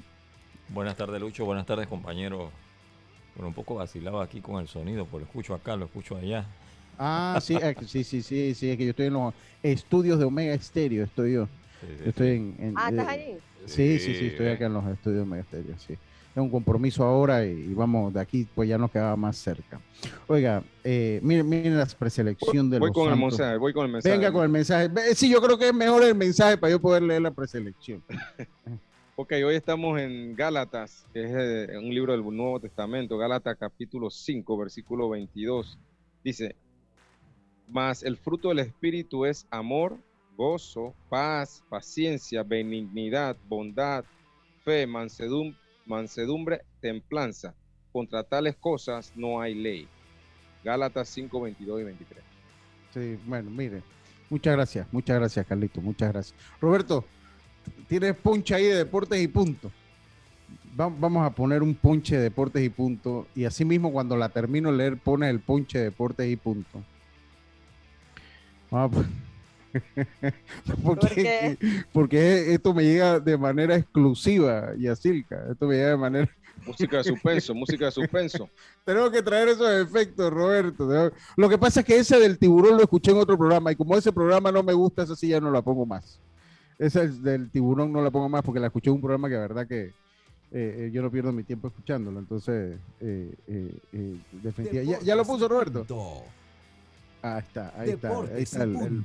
Buenas 0.69 0.95
tardes, 0.95 1.19
Lucho. 1.21 1.45
Buenas 1.45 1.65
tardes, 1.65 1.87
compañero. 1.87 2.49
Bueno, 3.35 3.49
un 3.49 3.53
poco 3.53 3.75
vacilado 3.75 4.21
aquí 4.21 4.41
con 4.41 4.59
el 4.59 4.67
sonido, 4.67 5.05
porque 5.05 5.25
lo 5.25 5.27
escucho 5.27 5.53
acá, 5.53 5.75
lo 5.75 5.85
escucho 5.85 6.17
allá. 6.17 6.45
Ah, 6.97 7.39
sí, 7.41 7.57
sí, 7.87 8.03
sí, 8.03 8.21
sí, 8.21 8.53
sí, 8.53 8.69
es 8.69 8.77
que 8.77 8.83
yo 8.83 8.91
estoy 8.91 9.07
en 9.07 9.13
los 9.13 9.33
estudios 9.63 10.19
de 10.19 10.25
Omega 10.25 10.53
Estéreo, 10.53 11.05
estoy 11.05 11.33
yo. 11.33 11.47
estoy 12.05 12.29
en, 12.29 12.73
ah, 12.75 12.89
¿estás 12.89 13.07
ahí? 13.07 13.37
Sí, 13.65 13.99
sí, 13.99 14.13
sí, 14.13 14.27
estoy 14.27 14.47
acá 14.49 14.65
en 14.65 14.73
los 14.73 14.85
estudios 14.87 15.17
de 15.17 15.23
Omega 15.23 15.41
Estéreo, 15.41 15.75
sí. 15.79 15.97
Un 16.35 16.49
compromiso 16.49 17.03
ahora 17.03 17.45
y, 17.45 17.73
vamos, 17.73 18.13
de 18.13 18.21
aquí 18.21 18.47
pues 18.55 18.69
ya 18.69 18.77
nos 18.77 18.89
quedaba 18.91 19.15
más 19.17 19.35
cerca. 19.37 19.81
Oiga, 20.27 20.63
eh, 20.83 21.19
miren, 21.23 21.49
miren 21.49 21.77
la 21.77 21.85
preselección 21.85 22.69
de 22.69 22.79
voy 22.79 22.87
los 22.89 22.95
con 22.95 23.09
Santos. 23.09 23.19
el 23.21 23.25
mensaje, 23.27 23.57
voy 23.57 23.73
con 23.73 23.85
el 23.85 23.91
mensaje. 23.91 24.15
Venga 24.17 24.31
con 24.31 24.43
el 24.43 24.49
mensaje. 24.49 24.89
Sí, 25.15 25.29
yo 25.29 25.41
creo 25.41 25.57
que 25.57 25.67
es 25.67 25.73
mejor 25.73 26.03
el 26.03 26.15
mensaje 26.15 26.57
para 26.57 26.71
yo 26.71 26.79
poder 26.79 27.03
leer 27.03 27.21
la 27.21 27.31
preselección. 27.31 28.01
Ok, 29.17 29.33
hoy 29.45 29.53
estamos 29.55 29.99
en 29.99 30.35
Gálatas, 30.35 31.05
que 31.13 31.23
es 31.23 31.31
eh, 31.31 31.77
un 31.77 31.93
libro 31.93 32.11
del 32.13 32.23
Nuevo 32.23 32.59
Testamento, 32.59 33.17
Gálatas 33.19 33.55
capítulo 33.59 34.09
5, 34.09 34.57
versículo 34.57 35.09
22. 35.09 35.77
Dice, 36.23 36.55
mas 37.67 38.01
el 38.01 38.17
fruto 38.17 38.49
del 38.49 38.59
Espíritu 38.59 39.25
es 39.25 39.45
amor, 39.51 39.97
gozo, 40.37 40.95
paz, 41.09 41.61
paciencia, 41.69 42.41
benignidad, 42.41 43.35
bondad, 43.47 44.05
fe, 44.63 44.87
mansedum- 44.87 45.55
mansedumbre, 45.91 46.61
templanza. 46.79 47.53
Contra 47.91 48.23
tales 48.23 48.55
cosas 48.55 49.11
no 49.15 49.41
hay 49.41 49.53
ley. 49.53 49.87
Gálatas 50.63 51.09
5, 51.09 51.41
22 51.41 51.81
y 51.81 51.83
23. 51.83 52.23
Sí, 52.93 53.19
bueno, 53.25 53.49
mire. 53.51 53.83
Muchas 54.29 54.53
gracias, 54.55 54.87
muchas 54.93 55.19
gracias, 55.19 55.45
Carlito, 55.45 55.81
muchas 55.81 56.11
gracias. 56.13 56.39
Roberto, 56.61 57.03
tienes 57.87 58.15
ponche 58.15 58.55
ahí 58.55 58.63
de 58.63 58.75
deportes 58.75 59.21
y 59.21 59.27
punto. 59.27 59.69
Va- 60.79 60.87
Vamos 60.87 61.25
a 61.25 61.31
poner 61.31 61.61
un 61.61 61.75
ponche 61.75 62.15
de 62.15 62.23
deportes 62.23 62.63
y 62.63 62.69
punto. 62.69 63.27
Y 63.35 63.43
así 63.43 63.65
mismo 63.65 63.91
cuando 63.91 64.15
la 64.15 64.29
termino 64.29 64.71
de 64.71 64.77
leer, 64.77 64.97
pone 64.97 65.29
el 65.29 65.41
ponche 65.41 65.79
de 65.79 65.83
deportes 65.85 66.29
y 66.31 66.37
punto. 66.37 66.81
Vamos 68.69 69.05
a 69.05 69.09
porque, 70.83 71.57
porque 71.91 72.53
esto 72.53 72.73
me 72.73 72.83
llega 72.83 73.19
de 73.19 73.37
manera 73.37 73.75
exclusiva, 73.75 74.73
Yacilca. 74.77 75.47
Esto 75.51 75.67
me 75.67 75.75
llega 75.75 75.89
de 75.91 75.97
manera 75.97 76.29
Música 76.65 76.97
de 76.97 77.03
suspenso, 77.05 77.55
música 77.55 77.85
de 77.85 77.91
suspenso. 77.91 78.49
tenemos 78.85 79.09
que 79.09 79.23
traer 79.23 79.47
esos 79.49 79.67
efectos, 79.81 80.31
Roberto. 80.31 81.11
Lo 81.35 81.49
que 81.49 81.57
pasa 81.57 81.79
es 81.79 81.85
que 81.85 81.97
ese 81.97 82.19
del 82.19 82.37
tiburón 82.37 82.77
lo 82.77 82.83
escuché 82.83 83.11
en 83.11 83.17
otro 83.17 83.37
programa 83.37 83.71
y 83.71 83.75
como 83.75 83.97
ese 83.97 84.11
programa 84.11 84.51
no 84.51 84.61
me 84.61 84.73
gusta, 84.73 85.03
esa 85.03 85.15
sí 85.15 85.29
ya 85.29 85.39
no 85.39 85.49
la 85.49 85.61
pongo 85.63 85.85
más. 85.85 86.19
Esa 86.77 87.03
es 87.03 87.21
del 87.23 87.49
tiburón 87.49 87.91
no 87.91 88.03
la 88.03 88.11
pongo 88.11 88.29
más 88.29 88.43
porque 88.43 88.59
la 88.59 88.67
escuché 88.67 88.89
en 88.89 88.95
un 88.95 89.01
programa 89.01 89.27
que 89.27 89.35
la 89.35 89.41
verdad 89.41 89.67
que 89.67 89.85
eh, 89.85 89.93
eh, 90.51 90.91
yo 90.93 91.01
no 91.01 91.09
pierdo 91.09 91.31
mi 91.31 91.43
tiempo 91.43 91.67
escuchándolo. 91.67 92.19
Entonces, 92.19 92.77
eh, 92.99 93.33
eh, 93.47 93.79
eh, 93.93 94.83
¿Ya, 94.83 94.99
ya 94.99 95.15
lo 95.15 95.23
puso 95.25 95.47
Roberto? 95.47 95.85
Ahí 97.23 97.39
está, 97.39 97.73
ahí 97.77 97.89
está. 97.91 98.09
Ahí 98.35 98.43
está, 98.43 98.63
el- 98.63 98.75
el- 98.75 99.03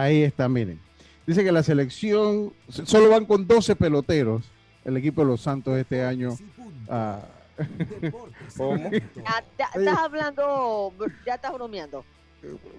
ahí 0.00 0.22
está, 0.22 0.48
miren. 0.48 0.80
Dice 1.26 1.42
que 1.42 1.52
la 1.52 1.62
selección, 1.62 2.52
solo 2.68 3.10
van 3.10 3.26
con 3.26 3.46
12 3.46 3.74
peloteros, 3.76 4.44
el 4.84 4.96
equipo 4.96 5.22
de 5.22 5.28
los 5.28 5.40
Santos 5.40 5.76
este 5.76 6.04
año. 6.04 6.36
ah, 6.88 7.20
¿Cómo? 8.56 8.90
Ya, 8.90 9.44
ya 9.58 9.68
estás 9.74 9.98
hablando, 9.98 10.92
ya 11.24 11.34
estás 11.34 11.52
bromeando. 11.52 12.04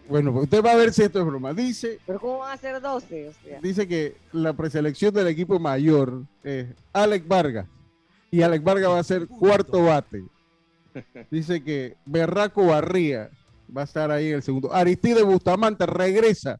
Bueno, 0.07 0.31
usted 0.31 0.63
va 0.63 0.71
a 0.71 0.75
ver 0.75 0.93
si 0.93 1.03
esto 1.03 1.19
es 1.19 1.25
broma. 1.25 1.53
Dice, 1.53 1.99
Pero 2.05 2.19
¿cómo 2.19 2.39
van 2.39 2.53
a 2.53 2.57
ser 2.57 2.79
12? 2.79 3.29
O 3.29 3.33
sea, 3.33 3.59
dice 3.59 3.87
que 3.87 4.15
la 4.31 4.53
preselección 4.53 5.13
del 5.13 5.27
equipo 5.27 5.59
mayor 5.59 6.23
es 6.43 6.67
Alex 6.93 7.27
Vargas. 7.27 7.67
Y 8.31 8.41
Alex 8.41 8.63
Vargas 8.63 8.89
va 8.89 8.99
a 8.99 9.03
ser 9.03 9.27
cuarto 9.27 9.83
bate. 9.83 10.23
Dice 11.29 11.63
que 11.63 11.95
Berraco 12.05 12.67
Barría 12.67 13.29
va 13.75 13.81
a 13.81 13.85
estar 13.85 14.09
ahí 14.11 14.29
en 14.29 14.35
el 14.35 14.43
segundo. 14.43 14.73
Aristide 14.73 15.23
Bustamante 15.23 15.85
regresa. 15.85 16.59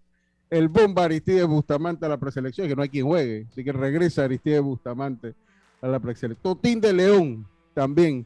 El 0.49 0.69
bomba 0.69 1.03
Aristide 1.03 1.43
Bustamante 1.43 2.05
a 2.05 2.09
la 2.09 2.17
preselección, 2.17 2.67
que 2.67 2.75
no 2.75 2.81
hay 2.81 2.89
quien 2.89 3.05
juegue. 3.05 3.47
Así 3.51 3.63
que 3.63 3.71
regresa 3.73 4.23
Aristide 4.23 4.59
Bustamante 4.59 5.33
a 5.81 5.87
la 5.87 5.99
preselección. 5.99 6.41
Totín 6.41 6.79
de 6.79 6.93
León 6.93 7.45
también 7.73 8.25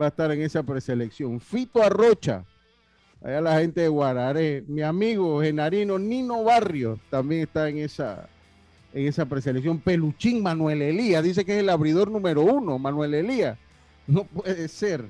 va 0.00 0.06
a 0.06 0.08
estar 0.08 0.30
en 0.32 0.42
esa 0.42 0.62
preselección. 0.62 1.40
Fito 1.40 1.82
Arrocha, 1.82 2.44
allá 3.22 3.40
la 3.40 3.60
gente 3.60 3.82
de 3.82 3.88
Guararé. 3.88 4.64
Mi 4.66 4.82
amigo 4.82 5.40
Genarino 5.40 5.98
Nino 5.98 6.42
Barrios 6.42 6.98
también 7.10 7.42
está 7.42 7.68
en 7.68 7.78
esa, 7.78 8.28
en 8.92 9.06
esa 9.06 9.26
preselección. 9.26 9.78
Peluchín 9.78 10.42
Manuel 10.42 10.82
Elías, 10.82 11.22
dice 11.22 11.44
que 11.44 11.52
es 11.54 11.60
el 11.60 11.68
abridor 11.68 12.10
número 12.10 12.42
uno, 12.42 12.78
Manuel 12.78 13.14
Elías. 13.14 13.56
No 14.06 14.24
puede 14.24 14.66
ser. 14.68 15.04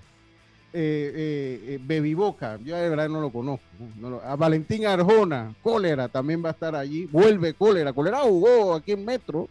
Eh, 0.74 1.60
eh, 1.74 1.78
Baby 1.86 2.14
Boca, 2.14 2.58
yo 2.64 2.74
de 2.76 2.88
verdad 2.88 3.08
no 3.08 3.20
lo 3.20 3.30
conozco. 3.30 3.64
no 4.00 4.08
lo- 4.10 4.22
a 4.22 4.36
Valentín 4.36 4.86
Arjona, 4.86 5.54
Cólera 5.62 6.08
también 6.08 6.42
va 6.42 6.48
a 6.48 6.52
estar 6.52 6.74
allí. 6.74 7.06
Vuelve 7.12 7.52
Cólera. 7.54 7.92
Cólera 7.92 8.20
jugó 8.20 8.74
aquí 8.74 8.92
en 8.92 9.04
Metro. 9.04 9.48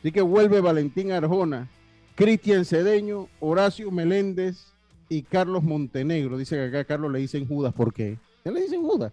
Así 0.00 0.10
que 0.10 0.20
vuelve 0.20 0.60
Valentín 0.60 1.12
Arjona, 1.12 1.68
Cristian 2.16 2.64
Cedeño, 2.64 3.28
Horacio 3.38 3.90
Meléndez 3.92 4.66
y 5.08 5.22
Carlos 5.22 5.62
Montenegro. 5.62 6.36
Dice 6.36 6.56
que 6.56 6.64
acá 6.64 6.80
a 6.80 6.84
Carlos 6.84 7.12
le 7.12 7.20
dicen 7.20 7.46
Judas. 7.46 7.72
¿Por 7.72 7.92
qué? 7.94 8.18
¿Qué 8.42 8.50
le 8.50 8.62
dicen 8.62 8.82
Judas? 8.82 9.12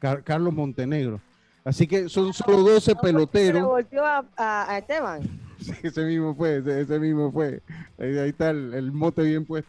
Car- 0.00 0.22
Carlos 0.22 0.52
Montenegro. 0.52 1.18
Así 1.64 1.86
que 1.86 2.10
son 2.10 2.34
solo 2.34 2.58
12 2.58 2.80
se 2.92 2.96
peloteros. 2.96 3.62
volteó 3.66 4.04
a, 4.04 4.24
a- 4.36 4.70
a 4.72 4.78
Esteban. 4.78 5.20
Sí, 5.58 5.72
ese 5.82 6.04
mismo 6.04 6.36
fue, 6.36 6.58
ese, 6.58 6.82
ese 6.82 7.00
mismo 7.00 7.32
fue. 7.32 7.60
Ahí, 7.98 8.16
ahí 8.16 8.28
está 8.28 8.50
el, 8.50 8.74
el 8.74 8.92
mote 8.92 9.22
bien 9.22 9.44
puesto. 9.44 9.68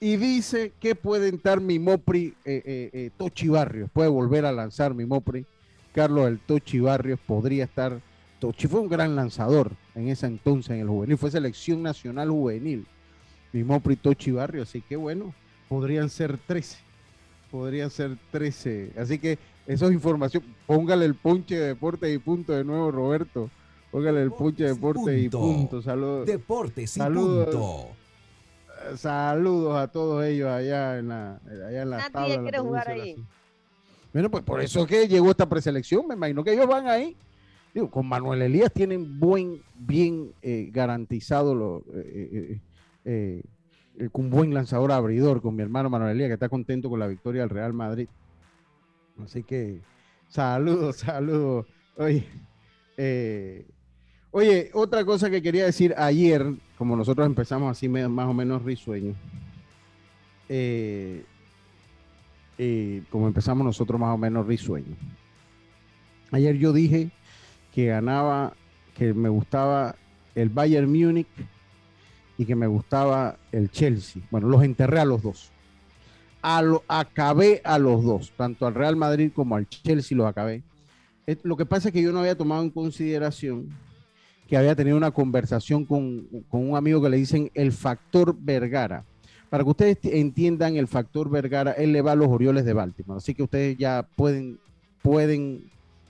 Y 0.00 0.16
dice 0.16 0.72
que 0.78 0.94
puede 0.94 1.28
entrar 1.28 1.60
mi 1.60 1.78
Mopri 1.78 2.34
eh, 2.44 2.62
eh, 2.64 2.90
eh, 2.92 3.10
Tochi 3.16 3.48
Barrios. 3.48 3.90
Puede 3.90 4.08
volver 4.08 4.44
a 4.44 4.52
lanzar 4.52 4.94
mi 4.94 5.04
Mopri. 5.04 5.44
Carlos 5.92 6.28
el 6.28 6.38
Tochi 6.38 6.78
Barrios 6.78 7.18
podría 7.26 7.64
estar. 7.64 8.00
Tochi 8.38 8.68
fue 8.68 8.80
un 8.80 8.88
gran 8.88 9.16
lanzador 9.16 9.72
en 9.96 10.08
ese 10.08 10.26
entonces 10.26 10.70
en 10.70 10.80
el 10.80 10.88
juvenil. 10.88 11.18
Fue 11.18 11.30
selección 11.32 11.82
nacional 11.82 12.30
juvenil. 12.30 12.86
Mi 13.52 13.64
Mopri 13.64 13.96
Tochi 13.96 14.30
Barrios. 14.30 14.68
Así 14.68 14.82
que 14.82 14.94
bueno, 14.94 15.34
podrían 15.68 16.10
ser 16.10 16.38
13. 16.46 16.78
Podrían 17.50 17.90
ser 17.90 18.16
13. 18.30 18.92
Así 18.96 19.18
que 19.18 19.36
eso 19.66 19.88
es 19.88 19.92
información. 19.92 20.44
Póngale 20.66 21.06
el 21.06 21.16
ponche 21.16 21.56
de 21.56 21.66
deporte 21.68 22.12
y 22.12 22.18
punto 22.18 22.52
de 22.52 22.62
nuevo, 22.62 22.92
Roberto. 22.92 23.50
Póngale 23.90 24.22
el 24.22 24.30
ponche 24.30 24.62
de 24.62 24.74
deporte 24.74 25.18
y 25.18 25.28
punto. 25.28 25.82
Saludos. 25.82 26.26
Deportes 26.26 26.96
y 26.96 27.00
Saludos. 27.00 27.46
punto. 27.46 27.97
Eh, 28.84 28.96
Saludos 28.96 29.76
a 29.76 29.88
todos 29.88 30.24
ellos 30.24 30.48
allá 30.48 30.98
en 30.98 31.08
la, 31.08 31.40
allá 31.46 31.82
en 31.82 31.90
la 31.90 31.96
Nadie 31.98 32.10
tabla 32.10 32.36
la 32.36 32.42
quiere 32.42 32.58
jugar 32.58 32.88
ahí. 32.88 33.16
Bueno, 34.12 34.30
pues 34.30 34.42
por 34.42 34.60
eso 34.60 34.80
es 34.82 34.86
que 34.86 35.06
llegó 35.08 35.30
esta 35.30 35.48
preselección. 35.48 36.06
Me 36.08 36.14
imagino 36.14 36.42
que 36.42 36.52
ellos 36.52 36.66
van 36.66 36.88
ahí. 36.88 37.16
Digo, 37.74 37.90
con 37.90 38.06
Manuel 38.06 38.42
Elías 38.42 38.72
tienen 38.72 39.20
buen, 39.20 39.62
bien 39.76 40.32
eh, 40.42 40.70
garantizado 40.72 41.54
lo, 41.54 41.84
eh, 41.94 42.30
eh, 42.32 42.60
eh, 43.04 43.42
eh, 43.98 44.08
con 44.10 44.30
buen 44.30 44.54
lanzador 44.54 44.90
abridor, 44.90 45.42
con 45.42 45.54
mi 45.54 45.62
hermano 45.62 45.90
Manuel 45.90 46.12
Elías, 46.12 46.28
que 46.28 46.34
está 46.34 46.48
contento 46.48 46.88
con 46.88 46.98
la 46.98 47.06
victoria 47.06 47.42
del 47.42 47.50
Real 47.50 47.74
Madrid. 47.74 48.08
Así 49.22 49.42
que 49.42 49.80
saludos, 50.28 50.96
saludos. 50.96 51.66
Oye, 51.96 52.26
eh, 52.96 53.66
oye, 54.30 54.70
otra 54.72 55.04
cosa 55.04 55.28
que 55.28 55.42
quería 55.42 55.66
decir 55.66 55.94
ayer, 55.96 56.46
como 56.78 56.94
nosotros 56.94 57.26
empezamos 57.26 57.72
así 57.72 57.88
más 57.88 58.28
o 58.28 58.32
menos 58.32 58.62
risueños, 58.62 59.16
eh, 60.48 61.24
eh, 62.56 63.02
como 63.10 63.26
empezamos 63.26 63.64
nosotros 63.64 64.00
más 64.00 64.14
o 64.14 64.18
menos 64.18 64.46
risueños. 64.46 64.96
Ayer 66.30 66.56
yo 66.56 66.72
dije 66.72 67.10
que 67.74 67.86
ganaba, 67.86 68.52
que 68.94 69.12
me 69.12 69.28
gustaba 69.28 69.96
el 70.36 70.50
Bayern 70.50 70.88
Múnich 70.88 71.26
y 72.38 72.44
que 72.44 72.54
me 72.54 72.68
gustaba 72.68 73.36
el 73.50 73.70
Chelsea. 73.72 74.22
Bueno, 74.30 74.46
los 74.46 74.62
enterré 74.62 75.00
a 75.00 75.04
los 75.04 75.20
dos. 75.20 75.50
A 76.42 76.62
lo, 76.62 76.84
acabé 76.86 77.60
a 77.64 77.80
los 77.80 78.04
dos, 78.04 78.32
tanto 78.36 78.68
al 78.68 78.74
Real 78.74 78.94
Madrid 78.94 79.32
como 79.34 79.56
al 79.56 79.68
Chelsea 79.68 80.16
los 80.16 80.28
acabé. 80.28 80.62
Eh, 81.26 81.36
Lo 81.42 81.56
que 81.56 81.66
pasa 81.66 81.88
es 81.88 81.92
que 81.92 82.02
yo 82.02 82.12
no 82.12 82.20
había 82.20 82.36
tomado 82.36 82.62
en 82.62 82.70
consideración 82.70 83.68
que 84.48 84.56
había 84.56 84.74
tenido 84.74 84.96
una 84.96 85.10
conversación 85.10 85.84
con, 85.84 86.26
con 86.48 86.68
un 86.70 86.76
amigo 86.76 87.02
que 87.02 87.10
le 87.10 87.18
dicen 87.18 87.50
el 87.54 87.70
factor 87.72 88.34
Vergara. 88.38 89.04
Para 89.50 89.62
que 89.64 89.70
ustedes 89.70 89.98
entiendan 90.02 90.76
el 90.76 90.88
factor 90.88 91.30
Vergara, 91.30 91.72
él 91.72 91.92
le 91.92 92.02
va 92.02 92.12
a 92.12 92.16
los 92.16 92.28
Orioles 92.28 92.64
de 92.64 92.72
Baltimore. 92.72 93.18
Así 93.18 93.34
que 93.34 93.42
ustedes 93.42 93.76
ya 93.78 94.06
pueden, 94.16 94.58
pueden 95.02 95.64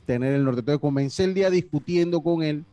tener 0.07 0.35
el 0.35 0.45
norte. 0.45 0.61
Entonces 0.61 0.81
comencé 0.81 1.25
el 1.25 1.35
día 1.35 1.51
discutiendo 1.51 2.21
con 2.21 2.43
él 2.43 2.65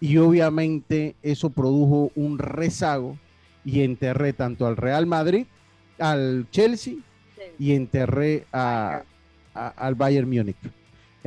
y 0.00 0.16
obviamente 0.18 1.16
eso 1.22 1.50
produjo 1.50 2.12
un 2.14 2.38
rezago 2.38 3.16
y 3.64 3.80
enterré 3.80 4.32
tanto 4.34 4.66
al 4.66 4.76
Real 4.76 5.06
Madrid, 5.06 5.46
al 5.98 6.46
Chelsea 6.50 6.94
y 7.58 7.72
enterré 7.72 8.44
a, 8.52 9.02
a- 9.54 9.68
al 9.68 9.94
Bayern 9.94 10.28
Múnich. 10.28 10.56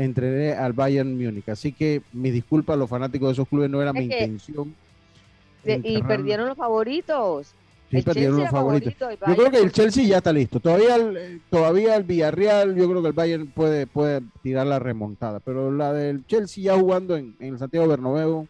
Entré 0.03 0.53
al 0.53 0.71
Bayern 0.73 1.17
Múnich. 1.17 1.49
Así 1.49 1.73
que 1.73 2.01
mi 2.13 2.31
disculpa 2.31 2.73
a 2.73 2.75
los 2.77 2.89
fanáticos 2.89 3.29
de 3.29 3.33
esos 3.33 3.47
clubes, 3.47 3.69
no 3.69 3.81
era 3.81 3.91
Es 3.91 3.97
mi 3.97 4.03
intención. 4.05 4.73
De- 5.63 5.81
y 5.83 6.01
perdieron 6.01 6.47
los 6.47 6.57
favoritos. 6.57 7.53
Sí, 7.89 7.97
el 7.97 8.03
perdieron 8.03 8.37
Chelsea 8.37 8.51
los 8.51 8.59
favoritos. 8.59 8.93
favorito, 8.93 9.25
Yo 9.27 9.35
creo 9.35 9.51
que 9.51 9.57
el 9.57 9.71
Chelsea 9.73 10.05
ya 10.05 10.17
está 10.17 10.31
listo. 10.31 10.59
Todavía 10.59 10.95
el, 10.95 11.17
eh, 11.17 11.39
todavía 11.49 11.95
el 11.95 12.03
Villarreal, 12.03 12.75
yo 12.75 12.87
creo 12.89 13.01
que 13.01 13.07
el 13.09 13.13
Bayern 13.13 13.47
puede, 13.47 13.87
puede 13.87 14.21
tirar 14.41 14.67
la 14.67 14.79
remontada. 14.79 15.39
Pero 15.41 15.71
la 15.71 15.91
del 15.91 16.25
Chelsea 16.27 16.63
ya 16.63 16.77
jugando 16.79 17.17
en, 17.17 17.35
en 17.39 17.53
el 17.53 17.59
Santiago 17.59 17.87
Bernabéu, 17.87 18.47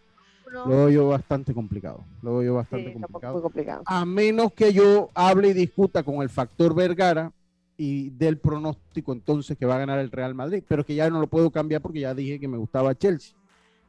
lo 0.51 0.67
veo 0.67 0.89
yo 0.89 1.07
bastante 1.07 1.53
complicado. 1.53 2.03
Lo 2.21 2.33
veo 2.33 2.43
yo 2.43 2.53
bastante 2.55 2.93
complicado. 2.93 3.81
A 3.85 4.05
menos 4.05 4.51
que 4.53 4.73
yo 4.73 5.09
hable 5.15 5.47
y 5.49 5.53
discuta 5.53 6.03
con 6.03 6.21
el 6.21 6.29
factor 6.29 6.75
Vergara 6.75 7.31
y 7.79 8.09
del 8.09 8.37
pronóstico 8.37 9.13
entonces 9.13 9.57
que 9.57 9.65
va 9.65 9.75
a 9.75 9.79
ganar 9.79 9.99
el 9.99 10.11
Real 10.11 10.35
Madrid, 10.35 10.61
pero 10.67 10.85
que 10.85 10.95
ya 10.95 11.09
no 11.09 11.21
lo 11.21 11.27
puedo 11.27 11.49
cambiar 11.49 11.81
porque 11.81 12.01
ya 12.01 12.13
dije 12.13 12.37
que 12.37 12.49
me 12.49 12.57
gustaba 12.57 12.93
Chelsea. 12.93 13.33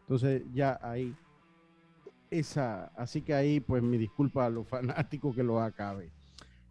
Entonces 0.02 0.42
ya 0.54 0.78
ahí 0.80 1.12
esa, 2.30 2.92
así 2.97 3.20
que 3.20 3.35
ahí 3.35 3.59
pues 3.59 3.82
mi 3.82 3.99
disculpa 3.99 4.47
a 4.47 4.50
los 4.50 4.68
fanáticos 4.68 5.35
que 5.35 5.42
lo 5.42 5.61
acabe. 5.61 6.09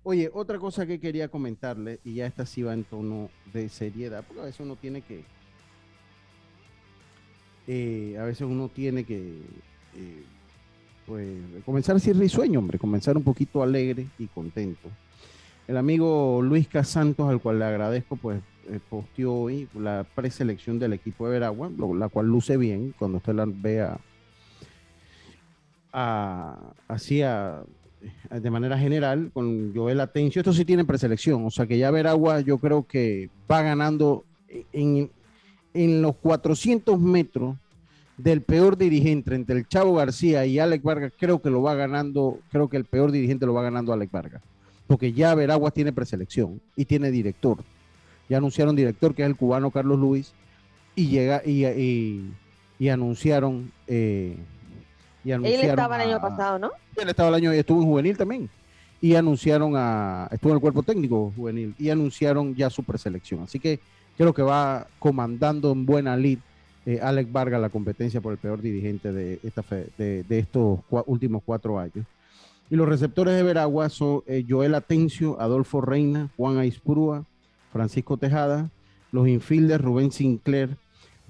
Oye, 0.03 0.31
otra 0.33 0.59
cosa 0.59 0.85
que 0.85 1.01
quería 1.01 1.27
comentarle, 1.27 1.99
y 2.05 2.13
ya 2.13 2.25
esta 2.25 2.45
sí 2.45 2.63
va 2.63 2.73
en 2.73 2.85
tono 2.85 3.29
de 3.51 3.67
seriedad, 3.67 4.23
porque 4.25 4.41
a 4.41 4.45
veces 4.45 4.61
uno 4.61 4.77
tiene 4.77 5.01
que, 5.01 5.25
eh, 7.67 8.17
a 8.17 8.23
veces 8.23 8.47
uno 8.47 8.69
tiene 8.69 9.03
que, 9.03 9.41
eh, 9.95 10.23
pues, 11.05 11.37
comenzar 11.65 11.97
así 11.97 12.13
risueño, 12.13 12.59
hombre, 12.59 12.79
comenzar 12.79 13.17
un 13.17 13.23
poquito 13.23 13.61
alegre 13.61 14.07
y 14.17 14.27
contento. 14.27 14.89
El 15.69 15.77
amigo 15.77 16.41
Luis 16.41 16.67
Casantos, 16.67 17.29
al 17.29 17.39
cual 17.39 17.59
le 17.59 17.65
agradezco, 17.65 18.15
pues, 18.15 18.41
eh, 18.71 18.79
posteó 18.89 19.35
hoy 19.35 19.69
la 19.75 20.03
preselección 20.15 20.79
del 20.79 20.93
equipo 20.93 21.27
de 21.27 21.33
Veragua, 21.33 21.69
la 21.95 22.09
cual 22.09 22.25
luce 22.25 22.57
bien 22.57 22.95
cuando 22.97 23.17
usted 23.17 23.35
la 23.35 23.45
vea 23.45 23.99
así 25.91 27.19
de 27.19 28.49
manera 28.49 28.79
general 28.79 29.29
con 29.31 29.71
Joel 29.75 29.99
Atencio. 29.99 30.39
Esto 30.39 30.53
sí 30.53 30.65
tiene 30.65 30.85
preselección, 30.85 31.45
o 31.45 31.51
sea 31.51 31.67
que 31.67 31.77
ya 31.77 31.91
Veragua 31.91 32.41
yo 32.41 32.57
creo 32.57 32.87
que 32.87 33.29
va 33.49 33.61
ganando 33.61 34.23
en, 34.73 35.11
en 35.75 36.01
los 36.01 36.15
400 36.15 36.99
metros 36.99 37.57
del 38.17 38.41
peor 38.41 38.75
dirigente 38.75 39.35
entre 39.35 39.57
el 39.59 39.67
Chavo 39.67 39.93
García 39.93 40.47
y 40.47 40.57
Alex 40.57 40.83
Vargas, 40.83 41.13
creo 41.15 41.43
que 41.43 41.51
lo 41.51 41.61
va 41.61 41.75
ganando, 41.75 42.39
creo 42.51 42.69
que 42.69 42.77
el 42.77 42.85
peor 42.85 43.11
dirigente 43.11 43.45
lo 43.45 43.53
va 43.53 43.61
ganando 43.61 43.93
Alex 43.93 44.11
Vargas, 44.11 44.41
porque 44.89 45.13
ya 45.13 45.35
Veraguas 45.35 45.71
tiene 45.71 45.93
preselección 45.93 46.59
y 46.75 46.85
tiene 46.85 47.11
director. 47.11 47.59
Ya 48.27 48.37
anunciaron 48.37 48.75
director, 48.75 49.13
que 49.13 49.21
es 49.21 49.29
el 49.29 49.35
cubano 49.35 49.69
Carlos 49.69 49.99
Luis, 49.99 50.33
y 50.95 51.09
llega 51.09 51.43
y, 51.45 51.63
y, 52.79 52.89
anunciaron 52.89 53.71
eh, 53.85 54.35
él 55.23 55.45
estaba 55.45 56.01
el 56.01 56.09
año 56.09 56.19
pasado, 56.19 56.57
¿no? 56.57 56.71
Él 56.95 57.07
estaba 57.07 57.29
el 57.29 57.35
año 57.35 57.53
y 57.53 57.59
estuvo 57.59 57.83
en 57.83 57.87
juvenil 57.87 58.17
también. 58.17 58.49
Y 58.99 59.13
anunciaron 59.13 59.73
a, 59.75 60.27
estuvo 60.31 60.53
en 60.53 60.55
el 60.57 60.61
cuerpo 60.61 60.81
técnico 60.81 61.31
juvenil 61.35 61.75
y 61.77 61.91
anunciaron 61.91 62.55
ya 62.55 62.71
su 62.71 62.81
preselección. 62.83 63.43
Así 63.43 63.59
que 63.59 63.79
creo 64.17 64.33
que 64.33 64.41
va 64.41 64.87
comandando 64.97 65.71
en 65.71 65.85
buena 65.85 66.17
lid 66.17 66.39
eh, 66.87 66.99
Alex 66.99 67.31
Vargas 67.31 67.61
la 67.61 67.69
competencia 67.69 68.21
por 68.21 68.31
el 68.31 68.39
peor 68.39 68.59
dirigente 68.59 69.13
de, 69.13 69.39
esta 69.43 69.63
de, 69.99 70.25
estos 70.29 70.79
últimos 71.05 71.43
cuatro 71.45 71.77
años. 71.77 72.07
Y 72.69 72.75
los 72.75 72.87
receptores 72.87 73.35
de 73.35 73.43
Veragua 73.43 73.89
son 73.89 74.21
eh, 74.27 74.45
Joel 74.47 74.75
Atencio, 74.75 75.39
Adolfo 75.41 75.81
Reina, 75.81 76.29
Juan 76.37 76.57
Aispurúa, 76.57 77.25
Francisco 77.71 78.17
Tejada, 78.17 78.69
los 79.11 79.27
infielders 79.27 79.83
Rubén 79.83 80.11
Sinclair, 80.11 80.77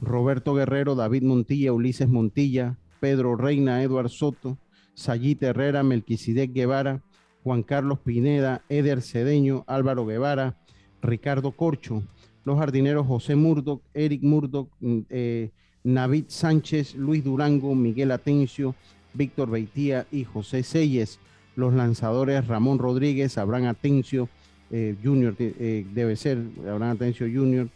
Roberto 0.02 0.54
Guerrero, 0.54 0.96
David 0.96 1.24
Montilla, 1.24 1.74
Ulises 1.74 2.10
Montilla, 2.10 2.78
Pedro 3.00 3.36
Reina, 3.36 3.82
Eduard 3.84 4.10
Soto, 4.10 4.58
Sayita 4.94 5.48
Herrera, 5.48 5.84
Melquisidec 5.84 6.52
Guevara, 6.52 7.02
Juan 7.44 7.64
Carlos 7.64 8.00
Pineda, 8.00 8.64
Eder 8.68 9.02
Cedeño, 9.02 9.64
Álvaro 9.68 10.06
Guevara, 10.06 10.58
Ricardo 11.02 11.52
Corcho, 11.52 12.04
los 12.44 12.58
jardineros 12.58 13.08
José 13.08 13.36
Murdoch, 13.36 13.82
Eric 13.94 14.24
Murdoch, 14.24 14.70
mm, 14.82 15.00
eh, 15.10 15.52
Navid 15.84 16.26
Sánchez, 16.28 16.96
Luis 16.96 17.24
Durango, 17.24 17.76
Miguel 17.76 18.12
Atencio, 18.12 18.76
Víctor 19.14 19.50
Beitía 19.50 20.06
y 20.12 20.26
José 20.26 20.64
Selles, 20.64 21.20
los 21.60 21.74
lanzadores 21.74 22.48
Ramón 22.48 22.80
Rodríguez, 22.80 23.38
Abraham 23.38 23.68
Atencio, 23.68 24.30
eh, 24.72 24.96
Junior, 25.04 25.36
eh, 25.40 25.86
debe 25.94 26.16
ser 26.16 26.40
Abraham 26.62 26.96
Atencio 26.96 27.28
Junior, 27.28 27.70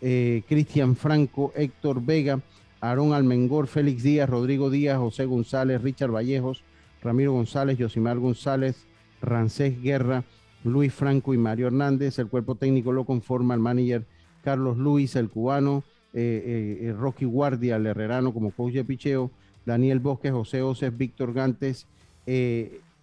Cristian 0.00 0.96
Franco, 0.96 1.52
Héctor 1.54 2.02
Vega, 2.02 2.40
Aarón 2.80 3.12
Almengor, 3.12 3.66
Félix 3.66 4.02
Díaz, 4.02 4.30
Rodrigo 4.30 4.70
Díaz, 4.70 4.98
José 4.98 5.26
González, 5.26 5.82
Richard 5.82 6.10
Vallejos, 6.10 6.62
Ramiro 7.02 7.32
González, 7.32 7.76
Josimar 7.78 8.18
González, 8.18 8.86
Rancés 9.20 9.80
Guerra, 9.82 10.24
Luis 10.64 10.92
Franco 10.92 11.34
y 11.34 11.38
Mario 11.38 11.66
Hernández. 11.66 12.18
El 12.18 12.28
cuerpo 12.28 12.54
técnico 12.54 12.92
lo 12.92 13.04
conforma 13.04 13.54
el 13.54 13.60
manager 13.60 14.04
Carlos 14.42 14.78
Luis, 14.78 15.16
el 15.16 15.28
cubano, 15.28 15.84
eh, 16.12 16.78
eh, 16.82 16.86
eh, 16.86 16.92
Rocky 16.92 17.24
Guardia, 17.24 17.76
el 17.76 17.86
herrerano 17.86 18.32
como 18.32 18.50
coach 18.50 18.74
de 18.74 18.84
picheo, 18.84 19.30
Daniel 19.64 20.00
Bosque, 20.00 20.30
José 20.30 20.62
Oces, 20.62 20.96
Víctor 20.96 21.32
Gantes, 21.32 21.86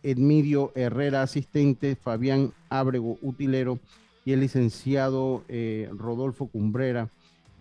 Edmidio 0.09 0.71
Herrera, 0.75 1.21
asistente, 1.21 1.95
Fabián 1.95 2.53
Ábrego, 2.69 3.17
utilero, 3.21 3.79
y 4.25 4.33
el 4.33 4.41
licenciado 4.41 5.43
Rodolfo 5.97 6.47
Cumbrera, 6.47 7.09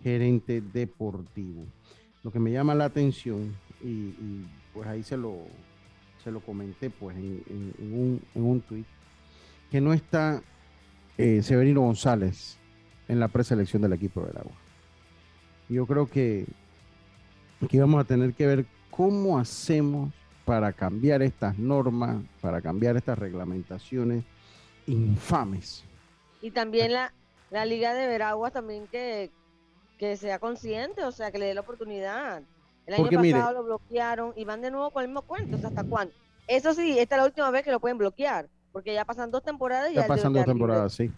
gerente 0.03 0.61
deportivo. 0.61 1.65
Lo 2.23 2.31
que 2.31 2.39
me 2.39 2.51
llama 2.51 2.75
la 2.75 2.85
atención, 2.85 3.55
y, 3.83 4.13
pues 4.73 4.87
ahí 4.87 5.03
se 5.03 5.17
lo, 5.17 5.37
se 6.23 6.31
lo 6.31 6.39
comenté 6.41 6.89
pues 6.89 7.15
en, 7.17 7.73
un, 7.79 8.21
en 8.35 8.43
un 8.43 8.61
tuit, 8.61 8.85
que 9.71 9.81
no 9.81 9.93
está 9.93 10.41
eh, 11.17 11.41
Severino 11.41 11.81
González 11.81 12.57
en 13.07 13.19
la 13.19 13.27
preselección 13.27 13.81
del 13.81 13.93
equipo 13.93 14.21
del 14.21 14.37
agua. 14.37 14.53
Yo 15.69 15.85
creo 15.85 16.07
que 16.07 16.45
aquí 17.61 17.77
vamos 17.79 17.99
a 17.99 18.03
tener 18.03 18.33
que 18.33 18.45
ver 18.45 18.65
cómo 18.91 19.37
hacemos 19.37 20.13
para 20.47 20.71
cambiar 20.71 21.21
estas 21.21 21.59
normas, 21.59 22.23
para 22.39 22.61
cambiar 22.61 22.95
estas 22.95 23.19
reglamentaciones 23.19 24.23
infames. 24.87 25.83
Y 26.41 26.51
también 26.51 26.93
la, 26.93 27.13
la 27.51 27.65
Liga 27.65 27.93
de 27.93 28.07
Veragua 28.07 28.49
también 28.49 28.87
que, 28.87 29.29
que 29.97 30.15
sea 30.15 30.39
consciente, 30.39 31.03
o 31.03 31.11
sea, 31.11 31.31
que 31.31 31.37
le 31.37 31.47
dé 31.47 31.53
la 31.53 31.59
oportunidad. 31.59 32.43
El 32.85 32.93
año 32.93 33.09
pasado 33.11 33.55
lo 33.55 33.63
bloquearon 33.65 34.31
y 34.37 34.45
van 34.45 34.61
de 34.61 34.71
nuevo 34.71 34.89
con 34.91 35.03
el 35.03 35.09
mismo 35.09 35.23
cuento, 35.23 35.57
¿hasta 35.67 35.83
cuándo? 35.83 36.13
Eso 36.47 36.73
sí, 36.73 36.97
esta 36.97 37.15
es 37.15 37.19
la 37.19 37.25
última 37.25 37.51
vez 37.51 37.65
que 37.65 37.71
lo 37.71 37.81
pueden 37.81 37.97
bloquear, 37.97 38.47
porque 38.71 38.93
ya 38.93 39.03
pasan 39.03 39.29
dos 39.29 39.43
temporadas 39.43 39.91
y 39.91 39.95
ya, 39.95 40.07
pasan 40.07 40.31
dos 40.31 40.45
temporadas, 40.45 40.93
sí. 40.93 41.11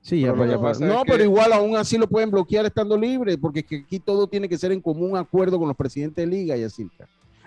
Sí, 0.00 0.20
ya, 0.20 0.32
pasa. 0.32 0.86
No, 0.86 1.02
pero 1.04 1.24
igual 1.24 1.52
aún 1.52 1.74
así 1.74 1.98
lo 1.98 2.06
pueden 2.06 2.30
bloquear 2.30 2.64
estando 2.66 2.96
libre, 2.96 3.36
porque 3.36 3.66
aquí 3.84 3.98
todo 3.98 4.28
tiene 4.28 4.48
que 4.48 4.56
ser 4.56 4.70
en 4.70 4.80
común 4.80 5.16
acuerdo 5.16 5.58
con 5.58 5.66
los 5.66 5.76
presidentes 5.76 6.24
de 6.24 6.30
liga 6.30 6.56
y 6.56 6.62
así. 6.62 6.88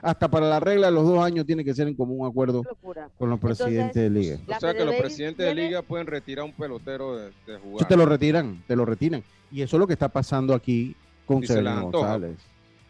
Hasta 0.02 0.30
para 0.30 0.48
la 0.48 0.60
regla 0.60 0.88
de 0.88 0.94
los 0.94 1.06
dos 1.06 1.24
años 1.24 1.46
tiene 1.46 1.64
que 1.64 1.74
ser 1.74 1.88
en 1.88 1.96
común 1.96 2.28
acuerdo 2.28 2.64
con 3.18 3.30
los 3.30 3.40
presidentes 3.40 3.96
de 3.96 4.10
liga. 4.10 4.38
O 4.48 4.60
sea 4.60 4.74
que 4.74 4.86
los 4.86 4.96
presidentes 4.96 5.46
de 5.46 5.56
liga 5.56 5.82
pueden 5.82 6.08
retirar 6.08 6.46
un 6.46 6.54
pelotero 6.54 7.18
de, 7.18 7.32
jugar. 7.62 7.88
te 7.88 7.98
lo 7.98 8.06
retiran, 8.06 8.64
te 8.68 8.76
lo 8.76 8.86
retiran. 8.86 9.24
Y 9.52 9.62
eso 9.62 9.78
es 9.78 9.80
lo 9.80 9.88
que 9.88 9.94
está 9.94 10.10
pasando 10.10 10.54
aquí 10.54 10.96
con 11.26 11.46
Severino 11.46 11.92
González. 11.92 12.38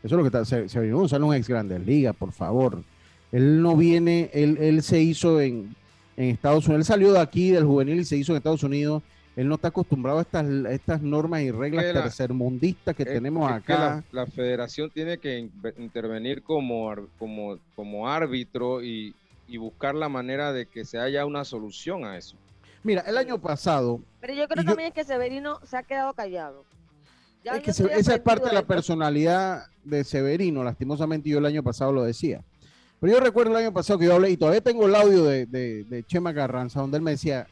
Eso 0.04 0.16
es 0.16 0.24
lo 0.24 0.30
que 0.30 0.38
está. 0.38 0.46
Severino 0.46 0.98
González 0.98 1.24
es 1.24 1.30
un 1.30 1.36
ex 1.36 1.48
Grandes 1.48 1.86
Ligas, 1.86 2.16
por 2.16 2.32
favor. 2.32 2.84
Él 3.32 3.62
no 3.62 3.76
viene, 3.76 4.30
él, 4.34 4.58
él 4.60 4.82
se 4.82 5.00
hizo 5.02 5.40
en, 5.40 5.76
en 6.18 6.30
Estados 6.30 6.66
Unidos, 6.66 6.82
él 6.82 6.86
salió 6.86 7.14
de 7.14 7.20
aquí 7.20 7.52
del 7.52 7.64
juvenil 7.64 8.00
y 8.00 8.06
se 8.06 8.18
hizo 8.18 8.34
en 8.34 8.38
Estados 8.38 8.64
Unidos. 8.64 9.04
Él 9.40 9.48
no 9.48 9.56
está 9.56 9.70
acostumbrado 9.70 10.20
a 10.20 10.24
estas, 10.24 10.46
estas 10.70 11.02
normas 11.02 11.40
y 11.44 11.52
reglas 11.52 11.94
tercermundistas 11.94 12.94
que 12.94 13.06
tenemos 13.06 13.50
acá. 13.50 14.04
la, 14.12 14.26
federación 14.26 14.90
tiene 14.90 15.18
que 15.18 15.50
intervenir 15.78 16.44
como, 16.44 16.94
como, 17.18 17.58
como 17.74 18.10
árbitro 18.10 18.84
y, 18.84 19.16
y 19.48 19.56
buscar 19.56 19.96
la 19.96 20.10
manera 20.10 20.52
de 20.52 20.66
que 20.66 20.84
se 20.84 21.00
haya 21.00 21.26
una 21.26 21.46
solución 21.46 22.04
a 22.04 22.18
eso. 22.18 22.36
Mira, 22.84 23.00
el 23.08 23.18
año 23.18 23.40
pasado. 23.40 24.02
Pero 24.20 24.34
yo 24.34 24.46
creo 24.50 24.66
también 24.66 24.92
que 24.92 25.06
Severino 25.06 25.62
se 25.64 25.78
ha 25.78 25.84
quedado 25.84 26.14
callado. 26.14 26.66
es 27.46 27.62
que 27.62 27.72
esa 27.72 28.16
es 28.16 28.20
parte 28.20 28.50
de 28.50 28.54
la 28.54 28.64
personalidad 28.64 29.68
de 29.86 30.04
Severino, 30.04 30.66
lastimosamente 30.66 31.30
yo 31.30 31.38
el 31.38 31.46
año 31.46 31.64
pasado 31.64 31.94
lo 31.94 32.04
decía. 32.04 32.44
Pero 33.00 33.14
yo 33.14 33.20
recuerdo 33.22 33.52
el 33.52 33.64
año 33.64 33.72
pasado 33.72 33.98
que 34.00 34.06
yo 34.06 34.16
hablé, 34.16 34.32
y 34.32 34.36
todavía 34.38 34.60
tengo 34.60 34.86
el 34.86 34.96
audio 34.96 35.24
de, 35.24 35.46
de, 35.46 36.04
Chema 36.08 36.34
Carranza, 36.34 36.82
donde 36.82 36.98
él 36.98 37.04
me 37.04 37.12
decía, 37.12 37.48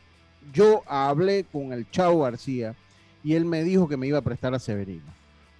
yo 0.53 0.83
hablé 0.87 1.43
con 1.43 1.73
el 1.73 1.89
Chavo 1.89 2.21
García 2.21 2.75
y 3.23 3.33
él 3.33 3.45
me 3.45 3.63
dijo 3.63 3.87
que 3.87 3.97
me 3.97 4.07
iba 4.07 4.19
a 4.19 4.23
prestar 4.23 4.53
a 4.53 4.59
Severino. 4.59 5.05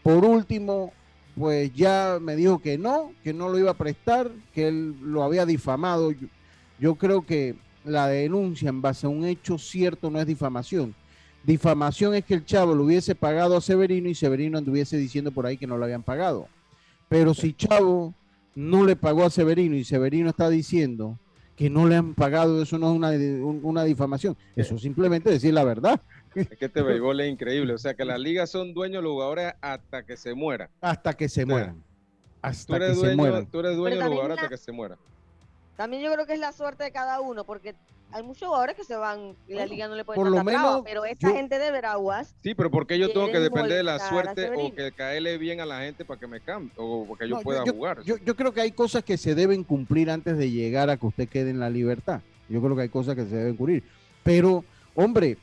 Por 0.04 0.23
último, 0.23 0.93
pues 1.38 1.73
ya 1.73 2.17
me 2.21 2.36
dijo 2.36 2.60
que 2.60 2.78
no, 2.78 3.12
que 3.23 3.34
no 3.34 3.50
lo 3.50 3.60
iba 3.60 3.71
a 3.71 3.78
prestar, 3.78 4.32
que 4.54 4.67
él 4.67 4.95
lo 5.02 5.23
había 5.23 5.45
difamado. 5.45 6.13
yo 6.80 6.95
creo 6.95 7.26
que 7.26 7.56
la 7.84 8.08
denuncia 8.08 8.69
en 8.69 8.82
base 8.82 9.06
a 9.06 9.10
un 9.10 9.26
hecho 9.26 9.58
cierto 9.58 10.10
no 10.10 10.19
es 10.19 10.28
difamación. 10.28 10.93
Difamación 11.43 12.15
es 12.15 12.26
que 12.26 12.34
el 12.34 12.45
chavo 12.45 12.76
lo 12.76 12.84
hubiese 12.84 13.15
pagado 13.15 13.56
a 13.56 13.62
Severino 13.62 14.10
y 14.10 14.15
Severino 14.15 14.58
anduviese 14.58 14.97
diciendo 14.97 15.32
por 15.32 15.45
ahí 15.45 15.58
que 15.58 15.67
no 15.67 15.78
lo 15.78 15.86
habían 15.86 16.04
pagado. 16.04 16.47
Pero 17.08 17.34
si 17.34 17.54
Chavo 17.54 18.13
no 18.56 18.84
le 18.84 18.95
pagó 18.95 19.23
a 19.23 19.30
Severino 19.30 19.76
y 19.76 19.86
Severino 19.86 20.30
está 20.30 20.50
diciendo 20.50 21.17
que 21.58 21.72
no 21.72 21.88
le 21.88 21.96
han 21.96 22.13
pagado, 22.13 22.62
eso 22.62 22.78
no 22.78 22.91
es 22.91 22.96
una, 22.96 23.10
una 23.63 23.84
difamación. 23.84 24.38
Eso 24.56 24.76
es 24.76 24.82
simplemente 24.82 25.32
decir 25.32 25.56
la 25.56 25.63
verdad. 25.63 26.00
Es 26.36 26.50
que 26.50 26.65
este 26.65 26.84
béisbol 26.84 27.20
es 27.20 27.32
increíble. 27.32 27.74
O 27.74 27.80
sea, 27.80 27.96
que 27.96 28.06
las 28.06 28.20
ligas 28.28 28.52
son 28.52 28.76
dueños 28.76 29.00
de 29.00 29.02
los 29.02 29.13
jugadores 29.13 29.54
hasta 29.60 30.06
que 30.06 30.17
se 30.17 30.36
mueran. 30.36 30.70
Hasta 30.82 31.17
que 31.17 31.28
se 31.28 31.48
mueran. 31.48 31.84
hasta 32.43 32.78
que 32.78 32.93
se 32.93 33.15
muera. 33.15 33.43
Tú 33.43 33.60
eres 33.60 33.76
dueño 33.76 33.98
del 33.98 34.08
jugador 34.08 34.34
hasta 34.34 34.48
que 34.48 34.58
se 34.58 34.72
muera. 34.72 34.98
También 35.76 36.04
yo 36.04 36.13
creo 36.13 36.28
que 36.28 36.34
es 36.34 36.39
la 36.39 36.52
suerte 36.52 36.84
de 36.84 36.91
cada 36.91 37.22
uno, 37.22 37.43
porque 37.43 37.74
hay 38.12 38.24
muchos 38.24 38.48
jugadores 38.48 38.76
que 38.76 38.84
se 38.84 38.96
van 38.96 39.36
y 39.48 39.54
la 39.54 39.65
liga 39.65 39.88
no 39.88 39.96
le 39.96 40.06
puede 40.06 40.17
por 40.17 40.30
lo 40.30 40.43
menos 40.43 40.82
pero 40.84 41.06
esa 41.06 41.32
gente 41.32 41.60
de 41.60 41.72
Veraguas. 41.72 42.34
Sí, 42.41 42.56
pero 42.56 42.72
porque 42.72 42.98
yo 42.98 43.12
tengo 43.12 43.28
que 43.32 43.39
depender 43.39 43.78
de 43.78 43.84
la 43.84 44.00
suerte 44.00 44.50
o 44.56 44.74
que 44.74 44.91
caerle 44.91 45.38
bien 45.38 45.60
a 45.60 45.65
la 45.65 45.82
gente 45.82 46.06
para 46.06 46.20
que 46.20 46.28
me 46.28 46.39
cambie 46.39 46.72
o 46.78 47.06
porque 47.08 47.28
yo 47.28 47.41
pueda 47.41 47.62
jugar. 47.62 48.02
Yo, 48.04 48.17
yo, 48.17 48.36
creo 48.36 48.54
que 48.54 48.62
hay 48.62 48.72
cosas 48.72 49.04
que 49.04 49.17
se 49.17 49.36
deben 49.36 49.63
cumplir 49.63 50.10
antes 50.10 50.38
de 50.38 50.50
llegar 50.50 50.89
a 50.89 50.98
que 50.98 51.06
usted 51.06 51.28
quede 51.28 51.50
en 51.50 51.60
la 51.60 51.70
libertad. 51.70 52.22
Yo 52.50 52.62
creo 52.62 52.76
que 52.76 52.84
hay 52.84 52.89
cosas 52.89 53.15
que 53.15 53.26
se 53.26 53.36
deben 53.36 53.56
cumplir. 53.56 53.84
Pero, 54.24 54.63
hombre, 54.96 55.38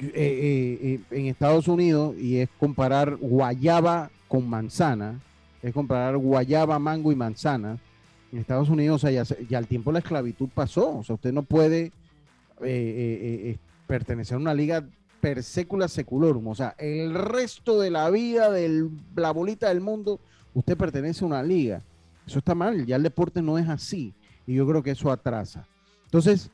eh, 0.00 0.10
eh, 0.14 0.78
eh, 0.82 1.18
en 1.18 1.26
Estados 1.26 1.68
Unidos, 1.68 2.14
y 2.18 2.38
es 2.38 2.48
comparar 2.58 3.16
guayaba 3.16 4.10
con 4.28 4.48
manzana, 4.48 5.20
es 5.62 5.72
comparar 5.72 6.16
guayaba, 6.16 6.78
mango 6.78 7.10
y 7.10 7.16
manzana. 7.16 7.78
En 8.32 8.38
Estados 8.38 8.68
Unidos, 8.68 8.96
o 8.96 9.06
sea, 9.06 9.10
ya, 9.24 9.36
ya 9.48 9.58
el 9.58 9.66
tiempo 9.66 9.90
de 9.90 9.94
la 9.94 9.98
esclavitud 10.00 10.48
pasó. 10.54 10.98
O 10.98 11.04
sea, 11.04 11.14
usted 11.14 11.32
no 11.32 11.42
puede 11.42 11.92
eh, 12.62 12.68
eh, 12.68 13.50
eh, 13.50 13.58
pertenecer 13.86 14.36
a 14.36 14.40
una 14.40 14.54
liga 14.54 14.86
per 15.20 15.42
secula 15.42 15.86
seculorum, 15.86 16.48
o 16.48 16.54
sea, 16.54 16.74
el 16.78 17.14
resto 17.14 17.80
de 17.80 17.90
la 17.90 18.10
vida 18.10 18.50
de 18.50 18.88
la 19.14 19.30
bolita 19.30 19.68
del 19.68 19.80
mundo, 19.80 20.18
usted 20.52 20.76
pertenece 20.76 21.24
a 21.24 21.28
una 21.28 21.42
liga. 21.42 21.82
Eso 22.26 22.38
está 22.38 22.54
mal, 22.54 22.86
ya 22.86 22.96
el 22.96 23.02
deporte 23.02 23.40
no 23.42 23.58
es 23.58 23.68
así 23.68 24.14
y 24.46 24.54
yo 24.54 24.66
creo 24.66 24.82
que 24.82 24.90
eso 24.92 25.10
atrasa. 25.10 25.66
Entonces, 26.06 26.50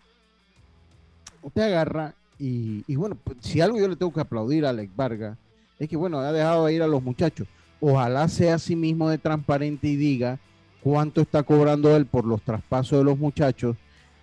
usted 1.42 1.62
agarra 1.62 2.14
y, 2.38 2.94
bueno, 2.94 3.16
pues, 3.23 3.38
si 3.40 3.61
algo 3.61 3.79
yo 3.79 3.88
le 3.88 3.97
tengo 3.97 4.12
que 4.12 4.21
aplaudir 4.21 4.64
a 4.64 4.71
Alex 4.71 4.94
Vargas, 4.94 5.38
es 5.79 5.88
que 5.88 5.97
bueno, 5.97 6.18
ha 6.18 6.33
dejado 6.33 6.68
ir 6.71 6.83
a 6.83 6.87
los 6.87 7.03
muchachos. 7.03 7.49
Ojalá 7.81 8.29
sea 8.29 8.57
a 8.57 8.59
sí 8.59 8.77
mismo 8.77 9.09
de 9.09 9.18
transparente 9.18 9.88
y 9.88 9.97
diga 9.97 10.38
cuánto 10.83 11.21
está 11.21 11.42
cobrando 11.42 11.97
él 11.97 12.07
por 12.07 12.25
los 12.25 12.42
traspasos 12.42 12.99
de 12.99 13.05
los 13.05 13.18
muchachos 13.18 13.77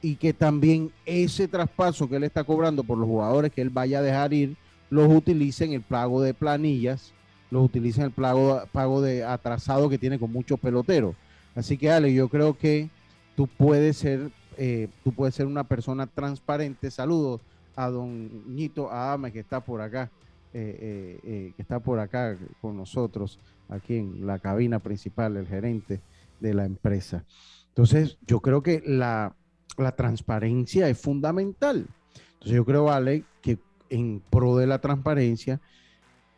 y 0.06 0.18
que 0.18 0.34
también 0.34 0.92
ese 1.04 1.48
traspaso 1.48 2.08
que 2.08 2.18
él 2.18 2.26
está 2.26 2.44
cobrando 2.44 2.84
por 2.84 2.96
los 2.96 3.08
jugadores 3.08 3.52
que 3.52 3.64
él 3.64 3.72
vaya 3.72 3.98
a 3.98 4.02
dejar 4.04 4.34
ir, 4.34 4.56
los 4.92 5.12
utilice 5.12 5.66
en 5.66 5.74
el 5.74 5.82
pago 5.82 6.22
de 6.22 6.36
planillas, 6.36 7.12
los 7.50 7.66
utilice 7.66 8.02
en 8.02 8.06
el 8.06 8.12
pago, 8.12 8.62
pago 8.72 9.02
de 9.02 9.24
atrasado 9.24 9.90
que 9.90 9.98
tiene 9.98 10.20
con 10.20 10.32
muchos 10.32 10.60
peloteros. 10.60 11.16
Así 11.56 11.76
que 11.76 11.90
Ale, 11.90 12.14
yo 12.14 12.30
creo 12.30 12.56
que 12.56 12.92
tú 13.36 13.48
puedes 13.48 13.98
ser, 13.98 14.30
eh, 14.58 14.90
tú 15.04 15.12
puedes 15.12 15.34
ser 15.34 15.48
una 15.48 15.64
persona 15.64 16.06
transparente. 16.06 16.92
Saludos 16.92 17.42
a 17.76 17.90
don 17.90 18.56
Ñito 18.56 18.92
Ame 18.92 19.32
que 19.32 19.40
está 19.40 19.60
por 19.60 19.82
acá, 19.82 20.12
eh, 20.54 21.20
eh, 21.24 21.54
que 21.56 21.62
está 21.64 21.80
por 21.80 21.98
acá 21.98 22.38
con 22.62 22.78
nosotros, 22.78 23.40
aquí 23.70 23.98
en 23.98 24.28
la 24.28 24.38
cabina 24.38 24.78
principal, 24.78 25.36
el 25.36 25.48
gerente 25.48 26.00
de 26.40 26.54
la 26.54 26.66
empresa. 26.66 27.26
Entonces, 27.70 28.20
yo 28.28 28.40
creo 28.40 28.62
que 28.62 28.84
la, 28.86 29.34
la 29.78 29.96
transparencia 29.96 30.90
es 30.90 30.98
fundamental. 31.00 31.86
Entonces 32.34 32.56
yo 32.56 32.66
creo, 32.66 32.92
Ale, 32.92 33.24
que 33.42 33.58
en 33.90 34.22
pro 34.30 34.56
de 34.58 34.68
la 34.68 34.80
transparencia, 34.80 35.60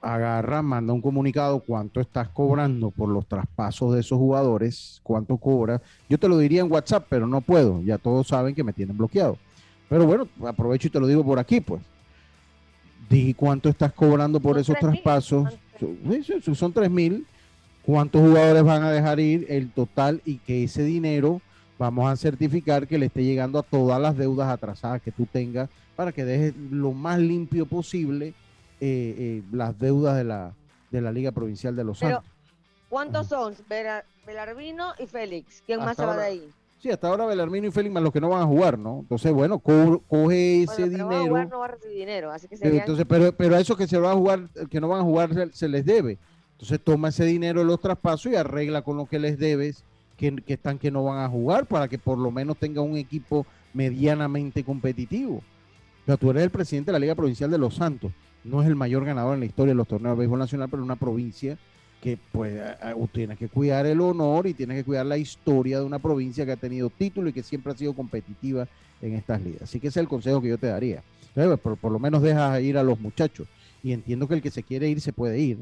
agarra, 0.02 0.62
manda 0.62 0.94
un 0.94 1.02
comunicado 1.02 1.60
cuánto 1.60 2.00
estás 2.00 2.30
cobrando 2.30 2.92
por 2.92 3.10
los 3.10 3.28
traspasos 3.28 3.94
de 3.94 4.02
esos 4.02 4.18
jugadores, 4.18 5.00
cuánto 5.04 5.38
cobra. 5.38 5.82
Yo 6.10 6.18
te 6.18 6.30
lo 6.30 6.38
diría 6.38 6.62
en 6.62 6.72
WhatsApp, 6.72 7.08
pero 7.10 7.28
no 7.28 7.42
puedo. 7.42 7.82
Ya 7.82 7.98
todos 7.98 8.28
saben 8.28 8.56
que 8.56 8.63
me 8.63 8.74
tienen 8.74 8.98
bloqueado. 8.98 9.38
Pero 9.90 10.06
bueno, 10.06 10.28
aprovecho 10.46 10.88
y 10.88 10.92
te 10.92 11.00
lo 11.00 11.08
digo 11.08 11.24
por 11.24 11.40
aquí, 11.40 11.62
pues. 11.62 11.82
Dije 13.10 13.34
cuánto 13.34 13.70
estás 13.70 13.94
cobrando 13.94 14.40
por 14.40 14.58
esos 14.58 14.78
traspasos. 14.78 15.58
Son, 16.44 16.56
son 16.56 16.74
tres 16.74 16.92
mil. 16.92 17.26
¿Cuántos 17.84 18.22
jugadores 18.22 18.63
van 18.63 18.84
a 18.84 18.92
dejar 18.92 19.20
ir? 19.20 19.46
El 19.48 19.72
total 19.72 20.22
y 20.26 20.40
que 20.40 20.66
ese 20.66 20.84
dinero 20.84 21.42
vamos 21.78 22.10
a 22.10 22.16
certificar 22.16 22.88
que 22.88 22.98
le 22.98 23.08
esté 23.08 23.24
llegando 23.24 23.60
a 23.60 23.63
todas 23.63 24.02
las 24.02 24.18
deudas 24.18 24.50
atrasadas 24.50 25.02
que 25.02 25.12
tú 25.12 25.26
tengas 25.26 25.70
para 25.96 26.12
que 26.12 26.26
dejes 26.26 26.56
lo 26.72 26.92
más 26.92 27.20
limpio 27.20 27.66
posible 27.66 28.34
eh, 28.80 29.16
eh, 29.18 29.44
las 29.52 29.78
deudas 29.80 30.16
de 30.16 30.24
la, 30.24 30.54
de 30.92 31.02
la 31.02 31.12
Liga 31.12 31.32
Provincial 31.32 31.76
de 31.76 31.84
Los 31.84 32.00
Santos. 32.00 32.24
¿Cuántos 32.90 33.28
son? 33.28 33.56
Belarmino 34.26 34.94
y 35.00 35.08
Félix. 35.08 35.63
¿Quién 35.66 35.80
más 35.80 35.98
se 35.98 36.06
va 36.06 36.16
de 36.16 36.24
ahí? 36.24 36.50
Sí, 36.80 36.92
hasta 36.92 37.08
ahora 37.08 37.26
Belarmino 37.26 37.68
y 37.68 37.72
Félix 37.72 37.94
más 37.94 38.04
los 38.04 38.13
que 38.13 38.22
no 38.22 38.30
van 38.30 38.44
a 38.44 38.46
jugar, 38.46 38.78
¿no? 38.78 39.00
Entonces, 39.00 39.34
bueno, 39.34 39.60
coge 39.60 40.63
ese 40.63 40.88
dinero. 40.88 41.10
No, 41.10 41.28
jugar, 41.28 41.50
no 41.50 41.60
va 41.60 41.66
a 41.66 41.70
recibir 41.70 41.98
dinero, 41.98 42.32
así 42.32 42.48
que 42.48 42.56
Entonces, 42.62 43.06
pero, 43.10 43.34
pero 43.34 43.56
a 43.56 43.60
esos 43.60 43.76
que 43.76 43.88
se 43.88 43.98
van 43.98 44.12
a 44.12 44.16
jugar, 44.16 44.50
que 44.70 44.80
no 44.80 44.88
van 44.88 45.02
a 45.02 45.04
jugar, 45.04 45.52
se 45.54 45.68
les 45.68 45.86
debe. 45.86 46.20
Entonces 46.52 46.80
toma 46.84 47.10
ese 47.10 47.26
dinero 47.26 47.60
de 47.60 47.66
los 47.66 47.80
traspasos 47.80 48.32
y 48.32 48.36
arregla 48.36 48.82
con 48.82 48.98
lo 48.98 49.06
que 49.06 49.20
les 49.20 49.38
debes 49.38 49.84
que, 50.17 50.43
están 50.47 50.80
que 50.80 50.91
no 50.91 51.03
van 51.03 51.23
a 51.23 51.30
jugar 51.30 51.65
para 51.67 51.88
que 51.88 51.97
por 51.97 52.17
lo 52.17 52.32
menos 52.32 52.58
tenga 52.58 52.82
un 52.82 52.97
equipo 52.97 53.45
medianamente 53.73 54.63
competitivo. 54.63 55.41
O 56.08 56.17
tú 56.17 56.32
eres 56.32 56.43
el 56.43 56.49
presidente 56.49 56.88
de 56.88 56.93
la 56.93 56.99
Liga 56.99 57.15
Provincial 57.15 57.51
de 57.51 57.58
Los 57.58 57.75
Santos. 57.75 58.12
No 58.43 58.62
es 58.62 58.67
el 58.67 58.75
mayor 58.75 59.06
ganador 59.06 59.34
en 59.34 59.41
la 59.41 59.45
historia 59.45 59.71
de 59.71 59.77
los 59.77 59.88
torneos 59.88 60.15
de 60.15 60.19
béisbol 60.19 60.39
nacional, 60.39 60.69
pero 60.69 60.84
una 60.84 60.95
provincia 60.95 61.58
que 62.01 62.17
pues 62.32 62.62
tiene 63.12 63.36
que 63.36 63.49
cuidar 63.49 63.86
el 63.86 63.99
honor 64.01 64.47
y 64.47 64.53
tiene 64.53 64.75
que 64.75 64.84
cuidar 64.84 65.06
la 65.06 65.17
historia 65.17 65.80
de 65.80 65.86
una 65.86 65.99
provincia 65.99 66.45
que 66.45 66.51
ha 66.51 66.58
tenido 66.58 66.89
título 66.89 67.30
y 67.30 67.34
que 67.34 67.43
siempre 67.43 67.73
ha 67.73 67.77
sido 67.77 67.93
competitiva 67.93 68.67
en 69.01 69.13
estas 69.13 69.41
ligas. 69.41 69.63
Así 69.63 69.80
que 69.80 69.88
ese 69.88 69.99
es 69.99 70.03
el 70.03 70.08
consejo 70.08 70.41
que 70.41 70.49
yo 70.49 70.58
te 70.58 70.67
daría. 70.67 71.03
Pues, 71.34 71.60
por, 71.60 71.91
lo 71.91 71.99
menos 71.99 72.21
deja 72.21 72.60
ir 72.62 72.77
a 72.77 72.84
los 72.84 72.99
muchachos. 72.99 73.47
Y 73.84 73.91
entiendo 73.91 74.27
que 74.27 74.36
el 74.36 74.41
que 74.41 74.49
se 74.49 74.63
quiere 74.63 74.89
ir 74.89 75.01
se 75.01 75.13
puede 75.13 75.39
ir. 75.39 75.60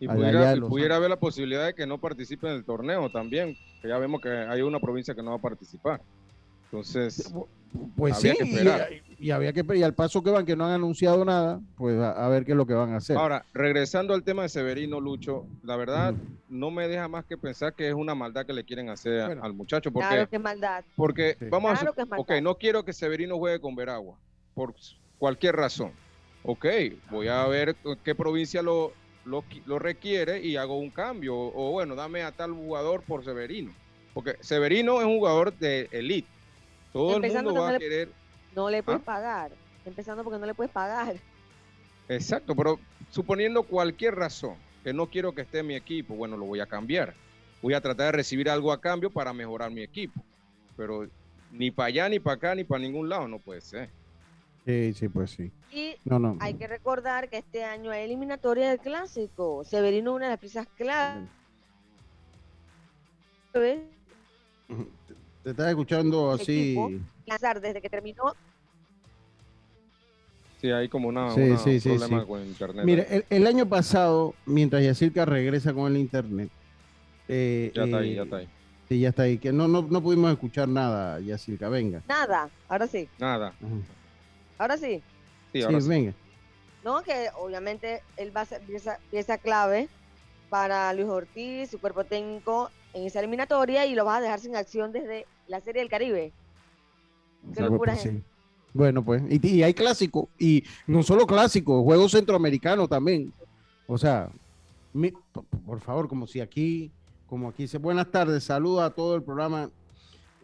Y 0.00 0.06
pudiera, 0.06 0.56
pudiera 0.56 0.96
haber 0.96 1.10
la 1.10 1.18
posibilidad 1.18 1.66
de 1.66 1.74
que 1.74 1.86
no 1.86 1.98
participe 1.98 2.46
en 2.46 2.54
el 2.54 2.64
torneo 2.64 3.10
también, 3.10 3.56
que 3.82 3.88
ya 3.88 3.98
vemos 3.98 4.20
que 4.20 4.28
hay 4.28 4.62
una 4.62 4.78
provincia 4.78 5.14
que 5.14 5.22
no 5.22 5.30
va 5.30 5.36
a 5.36 5.40
participar. 5.40 6.00
Entonces, 6.66 7.32
pues 7.96 8.18
sí, 8.18 8.32
Y, 9.18 9.30
había 9.30 9.52
que 9.52 9.64
y 9.74 9.82
al 9.82 9.94
paso 9.94 10.22
que 10.22 10.30
van, 10.30 10.44
que 10.46 10.54
no 10.54 10.66
han 10.66 10.72
anunciado 10.72 11.24
nada, 11.24 11.60
pues 11.76 11.98
a, 11.98 12.28
ver 12.28 12.44
qué 12.44 12.52
es 12.52 12.56
lo 12.56 12.66
que 12.66 12.74
van 12.74 12.92
a 12.92 12.98
hacer. 12.98 13.16
Ahora, 13.16 13.44
regresando 13.52 14.14
al 14.14 14.22
tema 14.22 14.42
de 14.42 14.48
Severino 14.48 15.00
Lucho, 15.00 15.46
la 15.64 15.76
verdad 15.76 16.14
no 16.48 16.70
me 16.70 16.88
deja 16.88 17.08
más 17.08 17.24
que 17.24 17.36
pensar 17.36 17.74
que 17.74 17.88
es 17.88 17.94
una 17.94 18.14
maldad 18.14 18.46
que 18.46 18.52
le 18.52 18.64
quieren 18.64 18.90
hacer 18.90 19.38
al 19.42 19.52
muchacho. 19.54 19.90
Porque, 19.90 20.08
claro 20.08 20.28
que 20.28 20.36
es 20.36 20.42
maldad. 20.42 20.84
Porque, 20.94 21.36
vamos 21.50 21.82
a 21.82 21.94
ok, 22.16 22.32
no 22.42 22.56
quiero 22.56 22.84
que 22.84 22.92
Severino 22.92 23.38
juegue 23.38 23.60
con 23.60 23.74
Veragua, 23.74 24.16
por 24.54 24.74
cualquier 25.18 25.56
razón. 25.56 25.92
Ok, 26.44 26.66
voy 27.10 27.28
a 27.28 27.46
ver 27.46 27.76
qué 28.04 28.14
provincia 28.14 28.62
lo, 28.62 28.92
lo, 29.24 29.78
requiere 29.78 30.40
y 30.40 30.56
hago 30.56 30.78
un 30.78 30.90
cambio. 30.90 31.36
O, 31.36 31.72
bueno, 31.72 31.94
dame 31.94 32.22
a 32.22 32.32
tal 32.32 32.52
jugador 32.52 33.02
por 33.02 33.24
Severino. 33.24 33.72
Porque 34.14 34.36
Severino 34.40 35.00
es 35.00 35.06
un 35.06 35.18
jugador 35.18 35.52
de 35.56 35.88
elite. 35.92 36.28
Todo 36.92 37.16
el 37.16 37.32
mundo 37.32 37.62
va 37.62 37.70
a 37.70 37.78
querer. 37.78 38.10
No 38.54 38.70
le 38.70 38.82
puedes 38.82 39.02
¿Ah? 39.02 39.04
pagar. 39.04 39.52
Empezando 39.84 40.24
porque 40.24 40.38
no 40.38 40.46
le 40.46 40.54
puedes 40.54 40.72
pagar. 40.72 41.16
Exacto, 42.08 42.56
pero 42.56 42.80
suponiendo 43.10 43.62
cualquier 43.62 44.14
razón 44.14 44.56
que 44.82 44.92
no 44.92 45.08
quiero 45.08 45.34
que 45.34 45.42
esté 45.42 45.58
en 45.58 45.66
mi 45.66 45.74
equipo, 45.74 46.14
bueno, 46.14 46.36
lo 46.36 46.46
voy 46.46 46.60
a 46.60 46.66
cambiar. 46.66 47.14
Voy 47.60 47.74
a 47.74 47.80
tratar 47.80 48.06
de 48.06 48.12
recibir 48.12 48.48
algo 48.48 48.72
a 48.72 48.80
cambio 48.80 49.10
para 49.10 49.32
mejorar 49.32 49.70
mi 49.70 49.82
equipo. 49.82 50.24
Pero 50.76 51.08
ni 51.52 51.70
para 51.70 51.88
allá, 51.88 52.08
ni 52.08 52.18
para 52.18 52.36
acá, 52.36 52.54
ni 52.54 52.64
para 52.64 52.80
ningún 52.80 53.08
lado 53.08 53.28
no 53.28 53.38
puede 53.38 53.60
ser. 53.60 53.90
Sí, 54.68 54.92
sí, 54.92 55.08
pues 55.08 55.30
sí. 55.30 55.50
Y 55.72 55.96
hay 56.40 56.52
que 56.52 56.66
recordar 56.66 57.30
que 57.30 57.38
este 57.38 57.64
año 57.64 57.90
hay 57.90 58.04
eliminatoria 58.04 58.68
del 58.68 58.78
clásico. 58.78 59.64
Severino, 59.64 60.12
una 60.12 60.26
de 60.26 60.32
las 60.32 60.40
piezas 60.40 60.66
clave. 60.76 61.26
Te, 63.52 63.88
estás 65.42 65.68
escuchando 65.70 66.32
así. 66.32 66.76
Lanzar 67.24 67.62
desde 67.62 67.80
que 67.80 67.88
terminó. 67.88 68.34
Sí, 70.60 70.70
hay 70.70 70.90
como 70.90 71.08
una, 71.08 71.30
sí, 71.30 71.80
sí, 71.80 71.88
problema 71.88 72.26
con 72.26 72.44
internet. 72.44 72.84
Mire, 72.84 73.24
el, 73.30 73.46
año 73.46 73.66
pasado, 73.66 74.34
mientras 74.44 74.84
Yacirca 74.84 75.24
regresa 75.24 75.72
con 75.72 75.90
el 75.90 75.98
internet. 75.98 76.50
Eh, 77.26 77.72
ya 77.74 77.84
está 77.84 77.96
ahí, 77.96 78.14
ya 78.14 78.22
está 78.24 78.36
ahí. 78.36 78.48
Sí, 78.90 79.00
ya 79.00 79.08
está 79.08 79.22
ahí. 79.22 79.38
Que 79.38 79.50
no, 79.50 79.66
no, 79.66 79.80
no 79.80 80.02
pudimos 80.02 80.30
escuchar 80.30 80.68
nada, 80.68 81.20
Yacirca, 81.20 81.70
venga. 81.70 82.02
Nada, 82.06 82.50
ahora 82.68 82.86
sí. 82.86 83.08
Nada. 83.18 83.54
Ahora 84.58 84.76
sí. 84.76 85.02
Sí, 85.52 85.62
ahora 85.62 85.80
sí, 85.80 86.12
No, 86.84 87.02
que 87.02 87.28
obviamente 87.38 88.02
él 88.16 88.36
va 88.36 88.42
a 88.42 88.46
ser 88.46 88.60
pieza, 89.10 89.38
clave 89.38 89.88
para 90.50 90.92
Luis 90.92 91.08
Ortiz, 91.08 91.70
su 91.70 91.78
cuerpo 91.78 92.04
técnico 92.04 92.70
en 92.92 93.04
esa 93.04 93.20
eliminatoria 93.20 93.86
y 93.86 93.94
lo 93.94 94.04
vas 94.04 94.18
a 94.18 94.22
dejar 94.22 94.40
sin 94.40 94.56
acción 94.56 94.92
desde 94.92 95.26
la 95.46 95.60
Serie 95.60 95.80
del 95.80 95.90
Caribe. 95.90 96.32
Qué 97.54 97.62
locura 97.62 97.94
pues, 97.94 98.14
Bueno, 98.72 99.04
pues, 99.04 99.22
y, 99.28 99.62
hay 99.62 99.74
clásico, 99.74 100.28
y 100.38 100.64
no 100.86 101.02
solo 101.02 101.26
clásico, 101.26 101.82
juegos 101.84 102.12
centroamericanos 102.12 102.88
también. 102.88 103.32
O 103.86 103.96
sea, 103.96 104.30
por 105.64 105.80
favor, 105.80 106.08
como 106.08 106.26
si 106.26 106.40
aquí, 106.40 106.90
como 107.28 107.48
aquí 107.48 107.64
dice, 107.64 107.78
buenas 107.78 108.10
tardes, 108.10 108.44
saludo 108.44 108.82
a 108.82 108.90
todo 108.90 109.14
el 109.14 109.22
programa 109.22 109.70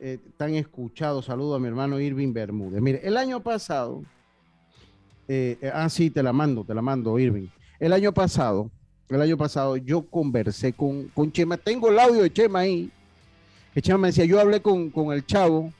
eh, 0.06 0.18
tan 0.36 0.54
escuchado. 0.54 1.22
Saludo 1.22 1.54
a 1.54 1.58
mi 1.58 1.66
hermano 1.66 1.98
Irving 1.98 2.34
Bermúdez. 2.34 2.82
Mire, 2.82 3.00
el 3.04 3.16
año 3.16 3.40
pasado, 3.40 4.02
eh, 5.26 5.56
eh, 5.62 5.70
ah, 5.72 5.88
sí, 5.88 6.10
te 6.10 6.22
la 6.22 6.30
mando, 6.30 6.62
te 6.62 6.74
la 6.74 6.82
mando, 6.82 7.18
Irving. 7.18 7.46
El 7.80 7.94
año 7.94 8.12
pasado, 8.12 8.70
el 9.08 9.22
año 9.22 9.38
pasado, 9.38 9.78
yo 9.78 10.02
conversé 10.02 10.74
con, 10.74 11.08
con 11.08 11.32
Chema, 11.32 11.56
tengo 11.56 11.88
el 11.88 11.98
audio 11.98 12.20
de 12.20 12.30
Chema 12.30 12.58
ahí, 12.58 12.90
que 13.72 13.80
Chema 13.80 13.96
me 13.96 14.08
decía, 14.08 14.26
yo 14.26 14.38
hablé 14.38 14.60
con, 14.60 14.90
con 14.90 15.10
el 15.10 15.24
chavo 15.24 15.72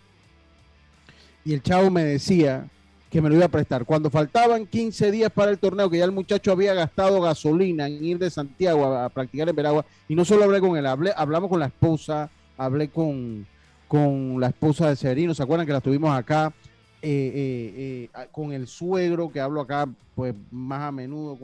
y 1.45 1.53
el 1.53 1.63
chavo 1.63 1.91
me 1.91 2.05
decía 2.05 2.67
que 3.11 3.21
me 3.21 3.29
lo 3.29 3.35
iba 3.35 3.45
a 3.45 3.49
prestar. 3.49 3.85
Cuando 3.85 4.09
faltaban 4.09 4.67
15 4.67 5.11
días 5.11 5.31
para 5.33 5.51
el 5.51 5.59
torneo, 5.59 5.91
que 5.91 5.99
ya 5.99 6.05
el 6.07 6.13
muchacho 6.13 6.51
había 6.51 6.73
gastado 6.73 7.21
gasolina 7.21 7.89
en 7.89 8.03
ir 8.03 8.19
de 8.19 8.31
Santiago 8.31 8.87
a, 8.87 9.11
practicar 9.11 9.51
en 9.51 9.55
Veragua, 9.55 9.85
y 10.09 10.15
no 10.15 10.25
solo 10.25 10.45
hablé 10.45 10.61
con 10.61 10.79
él, 10.79 10.87
hablé, 10.87 11.13
hablamos 11.15 11.51
con 11.51 11.61
la 11.61 11.67
esposa, 11.67 12.31
hablé 12.57 12.89
con, 12.89 13.47
con 13.95 14.41
la 14.41 14.49
esposa 14.49 14.89
de 14.89 14.97
Severino, 14.97 15.35
¿se 15.35 15.43
acuerdan 15.45 15.69
que 15.69 15.73
la 15.73 15.81
tuvimos 15.81 16.11
acá? 16.11 16.53
Eh, 17.01 17.09
eh, 17.33 18.11
eh, 18.13 18.27
con 18.33 18.53
el 18.53 18.67
suegro, 18.67 19.31
que 19.31 19.41
hablo 19.41 19.61
acá 19.61 19.89
pues 20.17 20.35
más 20.51 20.83
a 20.83 20.91
menudo 20.91 21.39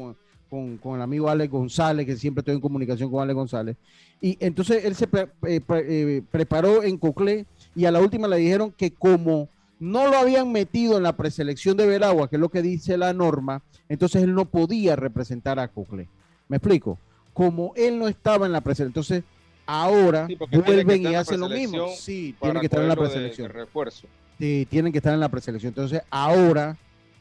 con, 0.48 0.76
con, 0.78 0.96
el 0.96 1.00
amigo 1.02 1.28
Alex 1.28 1.48
González, 1.48 2.06
que 2.06 2.16
siempre 2.16 2.40
estoy 2.40 2.56
en 2.56 2.60
comunicación 2.60 3.08
con 3.08 3.22
Alex 3.22 3.36
González. 3.36 3.76
Y 4.20 4.36
entonces 4.40 4.84
él 4.84 4.96
se 4.96 5.06
preparó 5.06 6.82
en 6.82 6.98
Coclé 6.98 7.46
y 7.76 7.84
a 7.84 7.92
la 7.92 8.00
última 8.00 8.26
le 8.26 8.38
dijeron 8.38 8.74
que 8.76 8.90
como 8.90 9.48
no 9.78 10.08
lo 10.08 10.18
habían 10.18 10.50
metido 10.50 10.96
en 10.96 11.04
la 11.04 11.16
preselección 11.16 11.76
de 11.76 11.86
Veragua, 11.86 12.28
que 12.28 12.34
es 12.34 12.40
lo 12.40 12.48
que 12.48 12.62
dice 12.62 12.98
la 12.98 13.12
norma, 13.12 13.62
entonces 13.88 14.24
él 14.24 14.34
no 14.34 14.46
podía 14.46 14.96
representar 14.96 15.60
a 15.60 15.68
Coclé. 15.68 16.08
¿Me 16.48 16.56
explico? 16.56 16.98
Como 17.32 17.74
él 17.76 17.96
no 18.00 18.08
estaba 18.08 18.46
en 18.46 18.50
la 18.50 18.60
preselección, 18.60 18.88
entonces 18.88 19.22
ahora 19.70 20.28
vuelven 20.50 21.02
y 21.02 21.14
hacen 21.14 21.40
lo 21.40 21.48
mismo. 21.48 21.88
Sí, 21.96 22.34
tiene 22.40 22.60
que 22.60 22.66
estar 22.66 22.82
en 22.82 22.88
la 22.88 22.96
preselección. 22.96 23.48
refuerzo. 23.50 24.08
Sí, 24.38 24.66
tienen 24.68 24.90
que 24.92 24.98
estar 24.98 25.14
en 25.14 25.20
la 25.20 25.28
preselección. 25.28 25.70
Entonces 25.70 26.02
ahora 26.10 26.76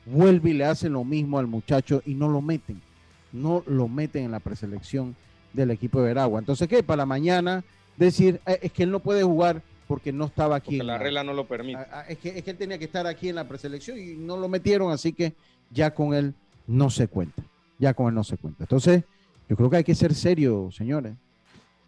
vuelve 0.05 0.51
y 0.51 0.53
le 0.53 0.65
hacen 0.65 0.93
lo 0.93 1.03
mismo 1.03 1.38
al 1.38 1.47
muchacho 1.47 2.01
y 2.05 2.15
no 2.15 2.27
lo 2.27 2.41
meten. 2.41 2.81
No 3.31 3.63
lo 3.67 3.88
meten 3.88 4.25
en 4.25 4.31
la 4.31 4.39
preselección 4.39 5.15
del 5.53 5.69
equipo 5.71 6.01
de 6.01 6.07
Veragua. 6.07 6.39
Entonces, 6.39 6.67
¿qué? 6.67 6.81
Para 6.81 7.05
mañana 7.05 7.63
decir, 7.97 8.41
eh, 8.47 8.59
es 8.63 8.71
que 8.71 8.83
él 8.83 8.91
no 8.91 8.99
puede 8.99 9.23
jugar 9.23 9.62
porque 9.88 10.12
no 10.12 10.25
estaba 10.25 10.55
aquí. 10.55 10.77
Porque 10.77 10.83
la, 10.83 10.97
regla 10.97 11.23
no 11.23 11.33
lo 11.33 11.45
permite. 11.45 11.79
Ah, 11.79 11.88
ah, 11.91 12.05
es 12.07 12.17
que, 12.17 12.43
él 12.43 12.57
tenía 12.57 12.79
que 12.79 12.85
estar 12.85 13.05
aquí 13.05 13.29
en 13.29 13.35
la 13.35 13.47
preselección 13.47 13.99
y 13.99 14.15
no 14.15 14.38
lo 14.38 14.47
metieron, 14.47 14.91
así 14.91 15.13
que 15.13 15.33
ya 15.69 15.93
con 15.93 16.15
él 16.15 16.33
no 16.65 16.89
se 16.89 17.07
cuenta. 17.07 17.43
Ya 17.77 17.93
con 17.93 18.07
él 18.07 18.15
no 18.15 18.23
se 18.23 18.38
cuenta. 18.38 18.63
Entonces, 18.63 19.03
yo 19.47 19.55
creo 19.55 19.69
que 19.69 19.77
hay 19.77 19.83
que 19.83 19.95
ser 19.95 20.15
serio, 20.15 20.69
señores. 20.71 21.13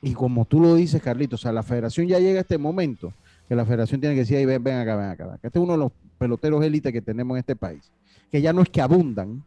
Y 0.01 0.13
como 0.13 0.45
tú 0.45 0.59
lo 0.59 0.75
dices, 0.75 1.01
Carlitos, 1.01 1.41
o 1.41 1.43
sea, 1.43 1.51
la 1.51 1.63
federación 1.63 2.07
ya 2.07 2.19
llega 2.19 2.39
a 2.39 2.41
este 2.41 2.57
momento 2.57 3.13
que 3.47 3.55
la 3.55 3.65
federación 3.65 4.01
tiene 4.01 4.15
que 4.15 4.21
decir, 4.21 4.45
ven, 4.47 4.63
ven 4.63 4.77
acá, 4.77 4.95
ven 4.95 5.09
acá. 5.09 5.39
Este 5.43 5.59
es 5.59 5.63
uno 5.63 5.73
de 5.73 5.79
los 5.79 5.91
peloteros 6.17 6.63
élite 6.63 6.91
que 6.91 7.01
tenemos 7.01 7.35
en 7.35 7.39
este 7.39 7.55
país, 7.55 7.91
que 8.31 8.41
ya 8.41 8.53
no 8.53 8.61
es 8.61 8.69
que 8.69 8.81
abundan, 8.81 9.43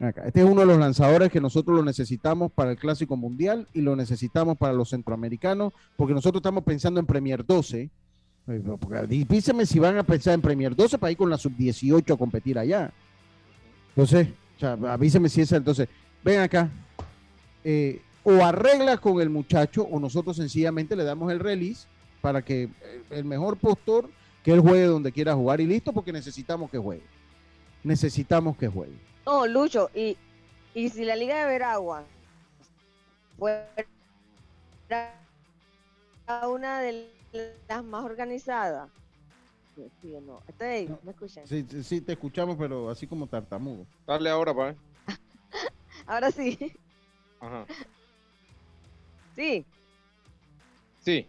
este 0.00 0.40
es 0.40 0.46
uno 0.46 0.60
de 0.60 0.66
los 0.66 0.78
lanzadores 0.78 1.30
que 1.30 1.40
nosotros 1.40 1.76
lo 1.76 1.84
necesitamos 1.84 2.50
para 2.52 2.72
el 2.72 2.76
Clásico 2.76 3.16
Mundial 3.16 3.68
y 3.72 3.80
lo 3.80 3.96
necesitamos 3.96 4.58
para 4.58 4.72
los 4.72 4.90
centroamericanos, 4.90 5.72
porque 5.96 6.14
nosotros 6.14 6.40
estamos 6.40 6.64
pensando 6.64 7.00
en 7.00 7.06
Premier 7.06 7.44
12. 7.44 7.90
Díseme 9.08 9.64
si 9.64 9.78
van 9.78 9.96
a 9.96 10.02
pensar 10.02 10.34
en 10.34 10.42
Premier 10.42 10.74
12 10.74 10.98
para 10.98 11.12
ir 11.12 11.16
con 11.16 11.30
la 11.30 11.38
sub-18 11.38 12.12
a 12.12 12.16
competir 12.16 12.58
allá. 12.58 12.92
Entonces, 13.90 14.28
o 14.60 14.86
avíseme 14.86 15.28
si 15.28 15.40
es 15.40 15.52
entonces, 15.52 15.88
ven 16.22 16.40
acá, 16.40 16.68
eh, 17.62 18.02
o 18.24 18.42
arreglas 18.42 18.98
con 19.00 19.20
el 19.20 19.28
muchacho 19.28 19.84
o 19.84 20.00
nosotros 20.00 20.36
sencillamente 20.36 20.96
le 20.96 21.04
damos 21.04 21.30
el 21.30 21.38
release 21.38 21.86
para 22.20 22.42
que 22.42 22.70
el 23.10 23.24
mejor 23.24 23.58
postor, 23.58 24.08
que 24.42 24.52
él 24.52 24.60
juegue 24.60 24.84
donde 24.84 25.12
quiera 25.12 25.34
jugar 25.34 25.60
y 25.60 25.66
listo, 25.66 25.92
porque 25.92 26.10
necesitamos 26.10 26.70
que 26.70 26.78
juegue. 26.78 27.04
Necesitamos 27.82 28.56
que 28.56 28.66
juegue. 28.66 28.96
No, 29.26 29.46
Lucho, 29.46 29.90
y, 29.94 30.16
y 30.74 30.88
si 30.88 31.04
la 31.04 31.16
Liga 31.16 31.38
de 31.40 31.46
Veragua 31.46 32.04
fuera 33.38 33.68
una 36.48 36.80
de 36.80 37.10
las 37.68 37.84
más 37.84 38.04
organizadas, 38.04 38.88
sí, 39.76 40.14
no. 40.26 40.40
¿Estoy 40.48 40.66
ahí? 40.68 40.96
¿Me 41.02 41.10
escuchan? 41.10 41.46
Sí, 41.46 41.66
sí, 41.82 42.00
te 42.00 42.12
escuchamos, 42.12 42.56
pero 42.58 42.88
así 42.88 43.06
como 43.06 43.26
tartamudo. 43.26 43.86
Dale 44.06 44.30
ahora, 44.30 44.54
pa. 44.54 44.74
ahora 46.06 46.30
sí. 46.30 46.72
Ajá. 47.40 47.66
Sí. 49.34 49.64
Sí. 51.00 51.26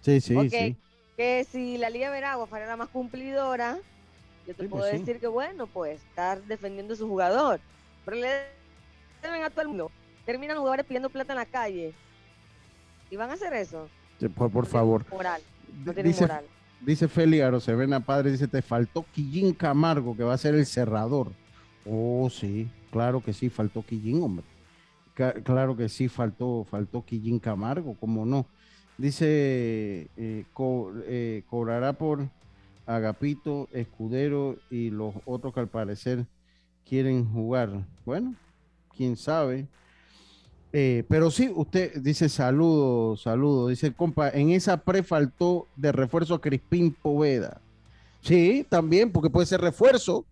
Sí, 0.00 0.20
sí, 0.20 0.50
sí. 0.50 0.76
Que 1.16 1.46
si 1.50 1.78
la 1.78 1.90
Liga 1.90 2.10
Veragua 2.10 2.46
fuera 2.46 2.66
la 2.66 2.76
más 2.76 2.88
cumplidora, 2.88 3.78
yo 4.46 4.54
te 4.54 4.68
puedo 4.68 4.84
pues 4.84 5.00
decir 5.00 5.18
que 5.18 5.26
bueno, 5.26 5.66
pues 5.66 6.02
estar 6.02 6.42
defendiendo 6.42 6.94
a 6.94 6.96
su 6.96 7.08
jugador. 7.08 7.60
Pero 8.04 8.18
le 8.18 8.28
deben 9.22 9.42
a 9.42 9.50
todo 9.50 9.62
el 9.62 9.68
mundo. 9.68 9.90
Terminan 10.24 10.58
jugadores 10.58 10.86
pidiendo 10.86 11.10
plata 11.10 11.32
en 11.32 11.38
la 11.38 11.46
calle. 11.46 11.94
¿Y 13.10 13.16
van 13.16 13.30
a 13.30 13.34
hacer 13.34 13.52
eso? 13.54 13.88
por, 14.34 14.66
favor. 14.66 15.04
Moral. 15.10 15.40
No 15.84 15.92
dice, 15.92 16.22
moral. 16.22 16.44
Dice 16.80 17.08
Feli 17.08 17.40
Arosevena 17.40 18.00
Padre, 18.00 18.30
dice, 18.30 18.48
te 18.48 18.62
faltó 18.62 19.04
Quillín 19.12 19.54
Camargo, 19.54 20.16
que 20.16 20.22
va 20.22 20.34
a 20.34 20.38
ser 20.38 20.54
el 20.54 20.66
cerrador. 20.66 21.32
Oh, 21.84 22.28
sí, 22.30 22.68
claro 22.90 23.22
que 23.22 23.32
sí, 23.32 23.48
faltó 23.48 23.82
Quillín, 23.82 24.22
hombre. 24.22 24.44
Claro 25.42 25.76
que 25.76 25.88
sí, 25.88 26.08
faltó, 26.08 26.64
faltó 26.64 27.04
Quillín 27.04 27.38
Camargo, 27.38 27.96
¿cómo 27.98 28.26
no? 28.26 28.46
Dice, 28.98 30.08
eh, 30.16 30.44
eh, 30.56 31.42
cobrará 31.48 31.92
por 31.94 32.28
Agapito, 32.86 33.68
Escudero 33.72 34.56
y 34.70 34.90
los 34.90 35.14
otros 35.24 35.52
que 35.52 35.60
al 35.60 35.68
parecer 35.68 36.26
quieren 36.88 37.30
jugar. 37.30 37.86
Bueno, 38.04 38.34
quién 38.96 39.16
sabe. 39.16 39.66
Eh, 40.72 41.04
pero 41.08 41.30
sí, 41.30 41.50
usted 41.54 42.00
dice 42.00 42.28
saludo, 42.28 43.16
saludo. 43.16 43.68
Dice, 43.68 43.92
compa, 43.92 44.30
en 44.30 44.50
esa 44.50 44.76
pre 44.78 45.02
faltó 45.02 45.66
de 45.76 45.92
refuerzo 45.92 46.40
Crispín 46.40 46.92
Poveda. 46.92 47.60
Sí, 48.20 48.66
también, 48.68 49.10
porque 49.10 49.30
puede 49.30 49.46
ser 49.46 49.60
refuerzo. 49.60 50.24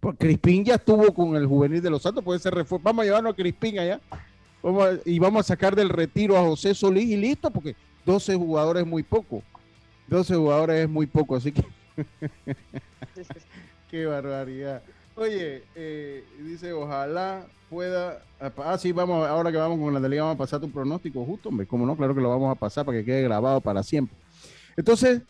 Pues 0.00 0.16
Crispín 0.18 0.64
ya 0.64 0.74
estuvo 0.74 1.12
con 1.12 1.36
el 1.36 1.46
juvenil 1.46 1.82
de 1.82 1.90
los 1.90 2.02
Santos, 2.02 2.22
puede 2.22 2.38
ser. 2.38 2.54
Vamos 2.82 3.02
a 3.02 3.04
llevarnos 3.04 3.32
a 3.32 3.36
Crispín 3.36 3.78
allá. 3.78 4.00
y 5.04 5.18
vamos 5.18 5.40
a 5.40 5.48
sacar 5.48 5.74
del 5.74 5.88
retiro 5.88 6.36
a 6.36 6.42
José 6.42 6.74
Solís 6.74 7.10
y 7.10 7.16
listo, 7.16 7.50
porque 7.50 7.74
12 8.04 8.36
jugadores 8.36 8.82
es 8.82 8.88
muy 8.88 9.02
poco. 9.02 9.42
12 10.08 10.36
jugadores 10.36 10.84
es 10.84 10.88
muy 10.88 11.06
poco, 11.06 11.36
así 11.36 11.52
que 11.52 11.64
Qué 13.90 14.06
barbaridad. 14.06 14.82
Oye, 15.16 15.64
eh, 15.74 16.24
dice, 16.42 16.72
ojalá 16.72 17.46
pueda. 17.70 18.22
Ah, 18.38 18.76
sí, 18.78 18.92
vamos, 18.92 19.26
ahora 19.26 19.50
que 19.50 19.56
vamos 19.56 19.78
con 19.78 19.94
la 19.94 20.00
delegada, 20.00 20.28
vamos 20.28 20.40
a 20.40 20.44
pasar 20.44 20.60
tu 20.60 20.70
pronóstico 20.70 21.24
justo, 21.24 21.48
hombre. 21.48 21.66
Como 21.66 21.86
no, 21.86 21.96
claro 21.96 22.14
que 22.14 22.20
lo 22.20 22.28
vamos 22.28 22.50
a 22.50 22.58
pasar 22.58 22.84
para 22.84 22.98
que 22.98 23.04
quede 23.04 23.22
grabado 23.22 23.60
para 23.60 23.82
siempre. 23.82 24.16
Entonces, 24.76 25.22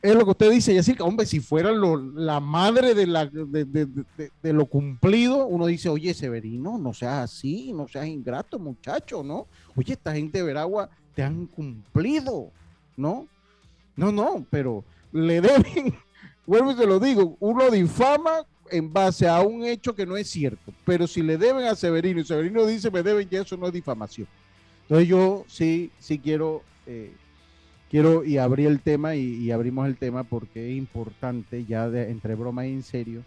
es 0.00 0.14
lo 0.14 0.24
que 0.24 0.30
usted 0.30 0.50
dice, 0.50 0.74
y 0.74 0.78
así, 0.78 0.94
hombre, 1.00 1.26
si 1.26 1.40
fuera 1.40 1.72
la 1.72 2.40
madre 2.40 2.94
de, 2.94 3.06
la, 3.06 3.26
de, 3.26 4.52
lo 4.52 4.66
cumplido, 4.66 5.46
uno 5.46 5.66
dice, 5.66 5.88
oye, 5.88 6.14
Severino, 6.14 6.78
no 6.78 6.94
seas 6.94 7.30
así, 7.30 7.72
no 7.72 7.88
seas 7.88 8.06
ingrato, 8.06 8.58
muchacho, 8.58 9.22
¿no? 9.22 9.46
Oye, 9.74 9.94
esta 9.94 10.14
gente 10.14 10.38
de 10.38 10.44
Veragua 10.44 10.88
te 11.14 11.22
han 11.22 11.46
cumplido, 11.46 12.50
¿no? 12.96 13.26
No, 13.96 14.12
no, 14.12 14.46
pero 14.50 14.84
le 15.12 15.40
deben 15.40 15.94
vuelvo 16.48 16.72
y 16.72 16.76
te 16.76 16.86
lo 16.86 16.98
digo, 16.98 17.36
uno 17.40 17.70
difama 17.70 18.46
en 18.70 18.90
base 18.90 19.28
a 19.28 19.40
un 19.42 19.64
hecho 19.64 19.94
que 19.94 20.06
no 20.06 20.16
es 20.16 20.30
cierto, 20.30 20.72
pero 20.84 21.06
si 21.06 21.22
le 21.22 21.36
deben 21.36 21.66
a 21.66 21.76
Severino 21.76 22.20
y 22.20 22.24
Severino 22.24 22.64
dice 22.64 22.90
me 22.90 23.02
deben, 23.02 23.28
ya 23.28 23.42
eso 23.42 23.56
no 23.58 23.66
es 23.66 23.72
difamación. 23.72 24.26
Entonces 24.82 25.08
yo 25.08 25.44
sí, 25.46 25.90
sí 25.98 26.18
quiero, 26.18 26.62
eh, 26.86 27.12
quiero 27.90 28.24
y 28.24 28.38
abrí 28.38 28.66
el 28.66 28.80
tema 28.80 29.14
y, 29.14 29.50
abrimos 29.50 29.86
el 29.86 29.96
tema 29.96 30.24
porque 30.24 30.70
es 30.70 30.78
importante 30.78 31.64
ya 31.64 31.86
entre 31.86 32.34
broma 32.34 32.66
y 32.66 32.72
en 32.72 32.82
serio 32.82 33.22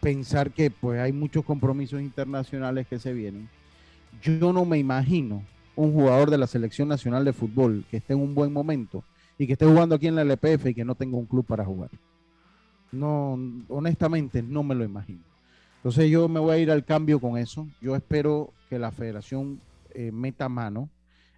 pensar 0.00 0.50
que 0.50 0.70
pues 0.70 1.00
hay 1.00 1.12
muchos 1.12 1.44
compromisos 1.44 2.00
internacionales 2.00 2.88
que 2.88 2.98
se 2.98 3.12
vienen. 3.12 3.48
Yo 4.20 4.52
no 4.52 4.64
me 4.64 4.78
imagino 4.78 5.42
un 5.76 5.92
jugador 5.92 6.28
de 6.28 6.38
la 6.38 6.48
selección 6.48 6.88
nacional 6.88 7.24
de 7.24 7.32
fútbol 7.32 7.84
que 7.88 7.98
esté 7.98 8.12
en 8.14 8.20
un 8.20 8.34
buen 8.34 8.52
momento 8.52 9.04
y 9.38 9.46
que 9.46 9.52
esté 9.52 9.64
jugando 9.64 9.94
aquí 9.94 10.08
en 10.08 10.16
la 10.16 10.22
LPF 10.22 10.66
y 10.66 10.74
que 10.74 10.84
no 10.84 10.96
tenga 10.96 11.16
un 11.16 11.26
club 11.26 11.46
para 11.46 11.64
jugar. 11.64 11.90
No, 12.90 13.38
honestamente 13.68 14.42
no 14.42 14.62
me 14.62 14.74
lo 14.74 14.84
imagino. 14.84 15.22
Entonces 15.76 16.10
yo 16.10 16.28
me 16.28 16.40
voy 16.40 16.54
a 16.54 16.58
ir 16.58 16.70
al 16.70 16.84
cambio 16.84 17.20
con 17.20 17.38
eso. 17.38 17.66
Yo 17.80 17.96
espero 17.96 18.52
que 18.68 18.78
la 18.78 18.92
federación 18.92 19.60
eh, 19.94 20.12
meta 20.12 20.48
mano. 20.48 20.88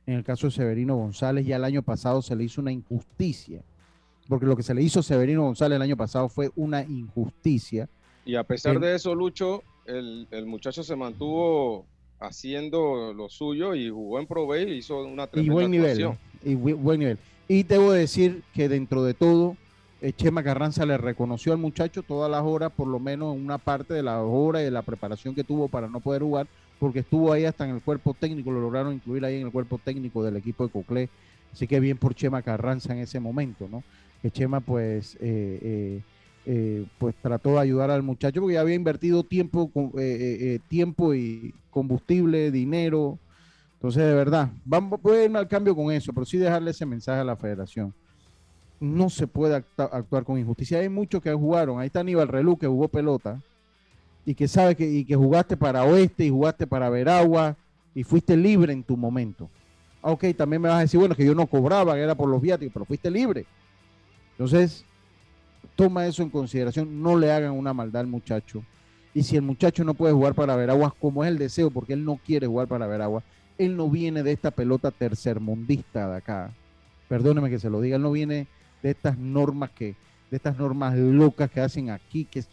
En 0.07 0.15
el 0.15 0.25
caso 0.25 0.47
de 0.47 0.51
Severino 0.53 0.97
González, 0.97 1.47
ya 1.47 1.57
el 1.57 1.65
año 1.65 1.83
pasado 1.83 2.21
se 2.21 2.37
le 2.37 2.45
hizo 2.45 2.61
una 2.61 2.73
injusticia, 2.73 3.63
porque 4.29 4.47
lo 4.47 4.57
que 4.57 4.63
se 4.63 4.75
le 4.75 4.83
hizo 4.83 5.01
a 5.01 5.03
Severino 5.03 5.43
González 5.43 5.77
el 5.77 5.83
año 5.83 5.97
pasado 5.97 6.29
fue 6.29 6.51
una 6.57 6.83
injusticia. 6.83 7.89
Y 8.25 8.35
a 8.37 8.45
pesar 8.45 8.79
de 8.81 8.95
eso, 8.95 9.15
Lucho, 9.15 9.63
el, 9.87 10.27
muchacho 10.47 10.83
se 10.83 10.97
mantuvo 10.97 11.87
haciendo 12.21 13.13
lo 13.15 13.29
suyo 13.29 13.75
y 13.75 13.91
jugó 13.91 14.19
en 14.19 14.27
Pro 14.27 14.57
y 14.57 14.75
hizo 14.75 15.05
una 15.05 15.27
tremenda 15.27 15.53
y 15.53 15.55
buen 15.55 15.71
nivel, 15.71 16.17
y 16.43 16.55
buen 16.55 17.01
nivel. 17.01 17.19
Y 17.49 17.63
debo 17.63 17.93
decir 17.93 18.43
que 18.55 18.69
dentro 18.69 19.05
de 19.05 19.15
todo 19.15 19.57
eh, 20.01 20.13
Chema 20.13 20.43
Carranza 20.43 20.85
le 20.85 20.99
reconoció 20.99 21.53
al 21.53 21.59
muchacho 21.59 22.03
todas 22.03 22.31
las 22.31 22.43
horas, 22.43 22.71
por 22.71 22.87
lo 22.87 22.99
menos 22.99 23.35
una 23.35 23.57
parte 23.57 23.95
de 23.95 24.03
las 24.03 24.21
horas 24.23 24.61
y 24.61 24.67
de 24.67 24.71
la 24.71 24.83
preparación 24.83 25.35
que 25.35 25.45
tuvo 25.45 25.69
para 25.69 25.89
no 25.89 26.01
poder 26.01 26.21
jugar, 26.21 26.47
porque 26.79 27.01
estuvo 27.01 27.33
ahí 27.33 27.45
hasta 27.45 27.65
en 27.65 27.75
el 27.75 27.83
cuerpo 27.83 28.15
técnico, 28.15 28.51
lo 28.51 28.61
lograron 28.61 28.93
incluir 28.93 29.25
ahí 29.25 29.41
en 29.41 29.47
el 29.47 29.53
cuerpo 29.53 29.79
técnico 29.83 30.23
del 30.23 30.37
equipo 30.37 30.65
de 30.65 30.73
Coclé. 30.73 31.09
Así 31.53 31.67
que 31.67 31.81
bien 31.81 31.99
por 31.99 32.15
Chema 32.15 32.43
Carranza 32.43 32.93
en 32.93 32.99
ese 32.99 33.21
momento, 33.21 33.69
¿no? 33.71 33.85
Que 34.21 34.31
Chema 34.31 34.61
pues, 34.61 35.17
eh, 35.21 36.01
eh, 36.47 36.85
pues 36.99 37.15
trató 37.23 37.55
de 37.55 37.61
ayudar 37.61 37.91
al 37.91 38.03
muchacho 38.03 38.41
porque 38.41 38.55
ya 38.55 38.61
había 38.61 38.75
invertido 38.75 39.23
tiempo, 39.23 39.71
tiempo 40.69 41.15
y 41.15 41.55
combustible, 41.71 42.51
dinero. 42.51 43.19
Entonces, 43.75 44.03
de 44.05 44.15
verdad, 44.15 44.51
vamos, 44.65 44.99
a 45.05 45.23
irme 45.23 45.39
al 45.39 45.49
cambio 45.49 45.77
con 45.77 45.93
eso, 45.93 46.13
pero 46.13 46.27
sí 46.27 46.39
dejarle 46.39 46.73
ese 46.73 46.87
mensaje 46.87 47.21
a 47.21 47.25
la 47.25 47.37
federación 47.37 47.95
no 48.81 49.09
se 49.09 49.27
puede 49.27 49.55
actuar 49.55 50.25
con 50.25 50.39
injusticia. 50.39 50.81
Hay 50.81 50.91
muchos 50.91 51.23
que 51.23 51.33
jugaron. 51.33 51.81
Ahí 51.81 51.87
está 51.87 52.01
Aníbal 52.01 52.29
Relú, 52.29 52.59
que 52.59 52.67
jugó 52.67 52.89
pelota 52.89 53.41
y 54.27 54.35
que 54.35 54.49
sabe 54.49 54.75
que, 54.75 54.89
y 54.89 55.05
que 55.05 55.17
jugaste 55.17 55.57
para 55.57 55.85
Oeste 55.85 56.25
y 56.25 56.31
jugaste 56.31 56.67
para 56.67 56.89
Veragua 56.89 57.57
y 57.95 58.05
fuiste 58.05 58.37
libre 58.37 58.73
en 58.73 58.83
tu 58.83 58.97
momento. 58.97 59.51
Ah, 60.03 60.11
ok, 60.11 60.25
también 60.37 60.61
me 60.61 60.69
vas 60.69 60.79
a 60.79 60.81
decir, 60.81 61.01
bueno, 61.01 61.15
que 61.15 61.25
yo 61.25 61.35
no 61.35 61.47
cobraba, 61.47 61.95
que 61.95 62.01
era 62.01 62.15
por 62.15 62.29
los 62.29 62.41
viáticos, 62.41 62.73
pero 62.73 62.85
fuiste 62.85 63.11
libre. 63.11 63.47
Entonces, 64.33 64.85
toma 65.77 66.07
eso 66.07 66.23
en 66.23 66.31
consideración, 66.31 67.03
no 67.03 67.17
le 67.17 67.33
hagan 67.33 67.53
una 67.53 67.73
maldad 67.73 68.01
al 68.01 68.07
muchacho. 68.07 68.65
Y 69.15 69.23
si 69.23 69.37
el 69.37 69.43
muchacho 69.43 69.85
no 69.85 69.95
puede 69.95 70.13
jugar 70.13 70.35
para 70.35 70.57
Veragua, 70.57 70.95
como 70.99 71.25
es 71.25 71.31
el 71.31 71.39
deseo, 71.39 71.71
porque 71.71 71.93
él 71.93 72.05
no 72.05 72.19
quiere 72.25 72.47
jugar 72.47 72.67
para 72.67 72.87
Veragua, 72.87 73.23
él 73.59 73.77
no 73.77 73.89
viene 73.89 74.23
de 74.23 74.33
esta 74.33 74.51
pelota 74.51 74.91
tercermundista 74.91 76.11
de 76.11 76.17
acá. 76.17 76.53
Perdóneme 77.09 77.49
que 77.49 77.59
se 77.59 77.71
lo 77.71 77.81
diga, 77.81 77.97
él 77.97 78.03
no 78.03 78.11
viene 78.11 78.49
de 78.83 78.91
estas 78.91 79.17
normas 79.17 79.71
que, 79.71 79.95
de 80.31 80.37
estas 80.37 80.59
normas 80.59 80.97
locas 80.97 81.51
que 81.51 81.61
hacen 81.61 81.91
aquí, 81.91 82.25
que, 82.25 82.45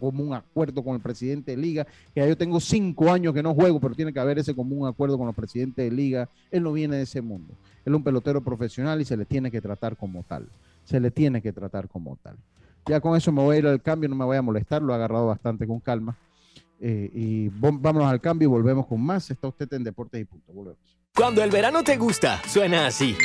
un 0.00 0.34
acuerdo 0.34 0.82
con 0.82 0.94
el 0.94 1.00
presidente 1.00 1.52
de 1.52 1.56
liga, 1.56 1.86
que 2.14 2.26
yo 2.26 2.36
tengo 2.36 2.60
cinco 2.60 3.10
años 3.10 3.34
que 3.34 3.42
no 3.42 3.54
juego, 3.54 3.80
pero 3.80 3.94
tiene 3.94 4.12
que 4.12 4.20
haber 4.20 4.38
ese 4.38 4.54
común 4.54 4.86
acuerdo 4.86 5.18
con 5.18 5.26
los 5.26 5.34
presidentes 5.34 5.84
de 5.84 5.94
liga. 5.94 6.28
Él 6.50 6.62
no 6.62 6.72
viene 6.72 6.96
de 6.96 7.02
ese 7.02 7.20
mundo. 7.20 7.54
Él 7.84 7.92
es 7.92 7.96
un 7.96 8.04
pelotero 8.04 8.42
profesional 8.42 9.00
y 9.00 9.04
se 9.04 9.16
le 9.16 9.24
tiene 9.24 9.50
que 9.50 9.60
tratar 9.60 9.96
como 9.96 10.22
tal. 10.22 10.48
Se 10.84 11.00
le 11.00 11.10
tiene 11.10 11.42
que 11.42 11.52
tratar 11.52 11.88
como 11.88 12.16
tal. 12.16 12.36
Ya 12.86 13.00
con 13.00 13.16
eso 13.16 13.30
me 13.32 13.42
voy 13.42 13.56
a 13.56 13.58
ir 13.58 13.66
al 13.66 13.82
cambio, 13.82 14.08
no 14.08 14.16
me 14.16 14.24
voy 14.24 14.36
a 14.36 14.42
molestar, 14.42 14.80
lo 14.82 14.92
he 14.92 14.96
agarrado 14.96 15.26
bastante 15.26 15.66
con 15.66 15.80
calma. 15.80 16.16
Eh, 16.80 17.10
y 17.12 17.48
vámonos 17.48 18.04
al 18.04 18.20
cambio 18.20 18.48
y 18.48 18.50
volvemos 18.50 18.86
con 18.86 19.00
más. 19.00 19.30
Está 19.30 19.48
usted 19.48 19.70
en 19.72 19.84
Deportes 19.84 20.20
y 20.20 20.24
Punto. 20.24 20.52
Volvemos. 20.52 20.78
Cuando 21.14 21.42
el 21.42 21.50
verano 21.50 21.82
te 21.82 21.96
gusta, 21.96 22.40
suena 22.46 22.86
así. 22.86 23.16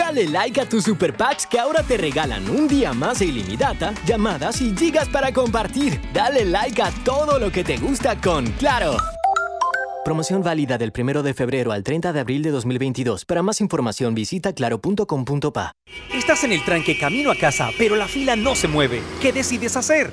Dale 0.00 0.26
like 0.28 0.58
a 0.58 0.66
tus 0.66 0.84
super 0.84 1.14
packs 1.14 1.46
que 1.46 1.58
ahora 1.58 1.82
te 1.82 1.98
regalan 1.98 2.48
un 2.48 2.66
día 2.66 2.94
más 2.94 3.18
de 3.18 3.26
ilimitada, 3.26 3.92
llamadas 4.06 4.62
y 4.62 4.74
gigas 4.74 5.10
para 5.10 5.30
compartir. 5.30 6.00
Dale 6.14 6.46
like 6.46 6.80
a 6.80 6.90
todo 7.04 7.38
lo 7.38 7.52
que 7.52 7.62
te 7.62 7.76
gusta 7.76 8.18
con 8.18 8.46
Claro. 8.52 8.96
Promoción 10.02 10.42
válida 10.42 10.78
del 10.78 10.90
1 10.98 11.22
de 11.22 11.34
febrero 11.34 11.70
al 11.72 11.84
30 11.84 12.14
de 12.14 12.20
abril 12.20 12.42
de 12.42 12.50
2022. 12.50 13.26
Para 13.26 13.42
más 13.42 13.60
información 13.60 14.14
visita 14.14 14.54
claro.com.pa. 14.54 15.72
Estás 16.14 16.44
en 16.44 16.52
el 16.52 16.64
tranque 16.64 16.98
camino 16.98 17.30
a 17.30 17.36
casa, 17.36 17.68
pero 17.76 17.94
la 17.94 18.08
fila 18.08 18.36
no 18.36 18.54
se 18.54 18.68
mueve. 18.68 19.02
¿Qué 19.20 19.34
decides 19.34 19.76
hacer? 19.76 20.10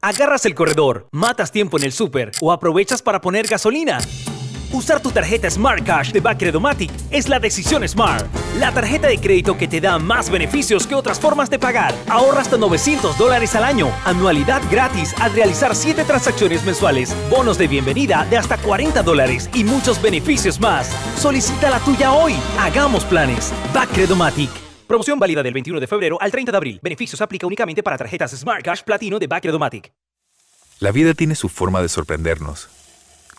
¿Agarras 0.00 0.46
el 0.46 0.54
corredor, 0.54 1.08
matas 1.12 1.52
tiempo 1.52 1.76
en 1.76 1.84
el 1.84 1.92
súper 1.92 2.32
o 2.40 2.50
aprovechas 2.50 3.02
para 3.02 3.20
poner 3.20 3.46
gasolina? 3.46 3.98
Usar 4.72 5.02
tu 5.02 5.10
tarjeta 5.10 5.50
Smart 5.50 5.84
Cash 5.84 6.12
de 6.12 6.20
Bacredomatic 6.20 6.90
es 7.10 7.28
la 7.28 7.38
decisión 7.38 7.86
Smart. 7.86 8.26
La 8.58 8.72
tarjeta 8.72 9.06
de 9.06 9.18
crédito 9.18 9.58
que 9.58 9.68
te 9.68 9.82
da 9.82 9.98
más 9.98 10.30
beneficios 10.30 10.86
que 10.86 10.94
otras 10.94 11.20
formas 11.20 11.50
de 11.50 11.58
pagar. 11.58 11.94
Ahorra 12.08 12.40
hasta 12.40 12.56
900 12.56 13.18
dólares 13.18 13.54
al 13.54 13.64
año. 13.64 13.90
Anualidad 14.06 14.62
gratis 14.70 15.14
al 15.20 15.34
realizar 15.34 15.76
7 15.76 16.04
transacciones 16.04 16.64
mensuales. 16.64 17.14
Bonos 17.28 17.58
de 17.58 17.68
bienvenida 17.68 18.26
de 18.30 18.38
hasta 18.38 18.56
40 18.56 19.02
dólares 19.02 19.50
y 19.52 19.62
muchos 19.62 20.00
beneficios 20.00 20.58
más. 20.58 20.88
Solicita 21.18 21.68
la 21.68 21.78
tuya 21.80 22.12
hoy. 22.12 22.34
Hagamos 22.58 23.04
planes. 23.04 23.52
Bacredomatic. 23.74 24.48
Promoción 24.86 25.18
válida 25.18 25.42
del 25.42 25.52
21 25.52 25.80
de 25.80 25.86
febrero 25.86 26.16
al 26.18 26.30
30 26.30 26.50
de 26.50 26.56
abril. 26.56 26.80
Beneficios 26.82 27.20
aplica 27.20 27.46
únicamente 27.46 27.82
para 27.82 27.98
tarjetas 27.98 28.30
Smart 28.30 28.64
Cash 28.64 28.80
Platino 28.84 29.18
de 29.18 29.26
Bacredomatic. 29.26 29.92
La 30.80 30.92
vida 30.92 31.12
tiene 31.12 31.34
su 31.34 31.50
forma 31.50 31.82
de 31.82 31.90
sorprendernos 31.90 32.70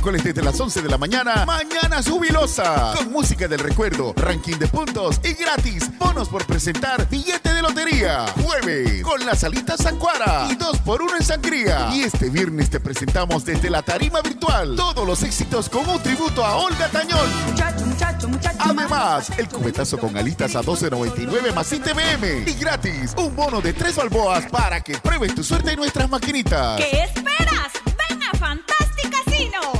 Miércoles 0.00 0.24
desde 0.24 0.42
las 0.42 0.58
11 0.58 0.80
de 0.80 0.88
la 0.88 0.96
mañana, 0.96 1.44
Mañana 1.44 2.02
Jubilosa, 2.02 2.94
con 2.96 3.12
música 3.12 3.46
del 3.46 3.58
recuerdo, 3.58 4.14
ranking 4.16 4.56
de 4.56 4.66
puntos 4.66 5.20
y 5.22 5.34
gratis, 5.34 5.90
bonos 5.98 6.30
por 6.30 6.46
presentar, 6.46 7.06
billete 7.10 7.52
de 7.52 7.60
lotería, 7.60 8.24
jueves, 8.42 9.02
con 9.02 9.26
la 9.26 9.34
salita 9.34 9.76
Sancuara 9.76 10.48
y 10.50 10.54
dos 10.54 10.78
por 10.78 11.02
uno 11.02 11.16
en 11.18 11.22
sangría. 11.22 11.90
Y 11.92 12.04
este 12.04 12.30
viernes 12.30 12.70
te 12.70 12.80
presentamos 12.80 13.44
desde 13.44 13.68
la 13.68 13.82
tarima 13.82 14.22
virtual 14.22 14.74
todos 14.74 15.06
los 15.06 15.22
éxitos 15.22 15.68
con 15.68 15.86
un 15.86 16.02
tributo 16.02 16.46
a 16.46 16.56
Olga 16.56 16.88
Tañón. 16.88 17.28
Muchacho, 17.50 17.84
muchacho, 17.84 18.28
muchacho. 18.28 18.58
Además, 18.58 19.30
el 19.36 19.48
cubetazo 19.48 19.98
con 19.98 20.16
alitas 20.16 20.56
a 20.56 20.62
12.99 20.62 21.52
más 21.52 21.70
ITBM 21.74 22.48
y 22.48 22.54
gratis, 22.54 23.12
un 23.18 23.36
bono 23.36 23.60
de 23.60 23.74
tres 23.74 23.96
balboas 23.96 24.46
para 24.46 24.80
que 24.80 24.96
pruebes 24.96 25.34
tu 25.34 25.44
suerte 25.44 25.72
en 25.72 25.76
nuestras 25.76 26.08
maquinitas. 26.08 26.78
¿Qué 26.80 27.02
esperas? 27.02 27.72
Ven 28.08 28.22
a 28.22 28.38
Fantastic 28.38 29.10
Casino 29.10 29.79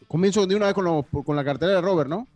comienzo 0.08 0.46
de 0.46 0.56
una 0.56 0.66
vez 0.66 0.74
con, 0.74 0.84
lo- 0.84 1.02
con 1.24 1.36
la 1.36 1.44
cartelera, 1.44 1.80
Robert, 1.80 2.08
¿no? 2.08 2.26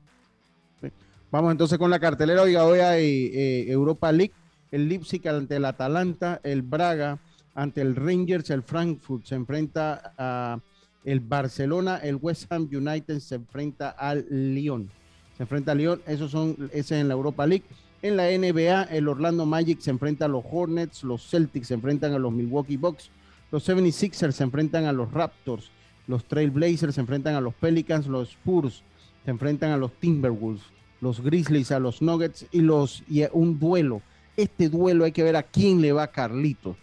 Vamos 1.31 1.53
entonces 1.53 1.79
con 1.79 1.91
la 1.91 1.99
cartelera. 1.99 2.43
Oiga, 2.43 2.65
hoy 2.65 2.79
hay 2.81 3.31
eh, 3.35 3.65
Europa 3.69 4.13
League, 4.13 4.33
el 4.71 4.89
Leipzig 4.89 5.27
ante 5.29 5.57
el 5.57 5.65
Atalanta, 5.65 6.41
el 6.45 6.63
Braga 6.63 7.19
ante 7.55 7.81
el 7.81 7.97
Rangers, 7.97 8.51
el 8.51 8.63
Frankfurt 8.63 9.25
se 9.25 9.35
enfrenta 9.35 10.13
a 10.17 10.59
el 11.05 11.21
Barcelona, 11.21 11.99
el 12.03 12.17
West 12.17 12.51
Ham 12.53 12.69
United 12.71 13.19
se 13.21 13.37
enfrenta 13.37 13.91
al 13.91 14.27
Lyon. 14.31 14.89
Se 15.37 15.43
enfrenta 15.43 15.73
al 15.73 15.79
Lyon, 15.79 16.03
esos 16.07 16.31
son, 16.31 16.57
ese 16.73 16.79
es 16.97 17.01
en 17.01 17.09
la 17.09 17.15
Europa 17.15 17.47
League. 17.47 17.65
En 18.07 18.17
la 18.17 18.27
NBA, 18.31 18.85
el 18.97 19.09
Orlando 19.09 19.47
Magic 19.47 19.81
se 19.81 19.91
enfrenta 19.91 20.27
a 20.27 20.29
los 20.29 20.45
Hornets, 20.49 21.03
los 21.03 21.29
Celtics 21.29 21.67
se 21.67 21.75
enfrentan 21.75 22.13
a 22.13 22.21
los 22.21 22.33
Milwaukee 22.33 22.77
Bucks, 22.77 23.11
los 23.51 23.69
76ers 23.69 24.31
se 24.31 24.45
enfrentan 24.45 24.85
a 24.85 24.93
los 24.93 25.11
Raptors, 25.11 25.73
los 26.07 26.25
Trailblazers 26.25 26.95
se 26.95 27.01
enfrentan 27.01 27.35
a 27.35 27.41
los 27.41 27.53
Pelicans, 27.55 28.07
los 28.07 28.29
Spurs 28.29 28.85
se 29.25 29.33
enfrentan 29.33 29.73
a 29.73 29.77
los 29.77 29.91
Timberwolves, 29.95 30.63
los 31.01 31.21
Grizzlies 31.21 31.73
a 31.73 31.81
los 31.81 32.01
Nuggets 32.01 32.47
y 32.53 32.61
los 32.61 33.03
y 33.09 33.25
un 33.33 33.59
duelo. 33.59 34.03
Este 34.37 34.69
duelo 34.69 35.05
hay 35.05 35.11
que 35.11 35.25
ver 35.25 35.35
a 35.35 35.43
quién 35.43 35.81
le 35.81 35.91
va 35.91 36.07
Carlito 36.07 36.77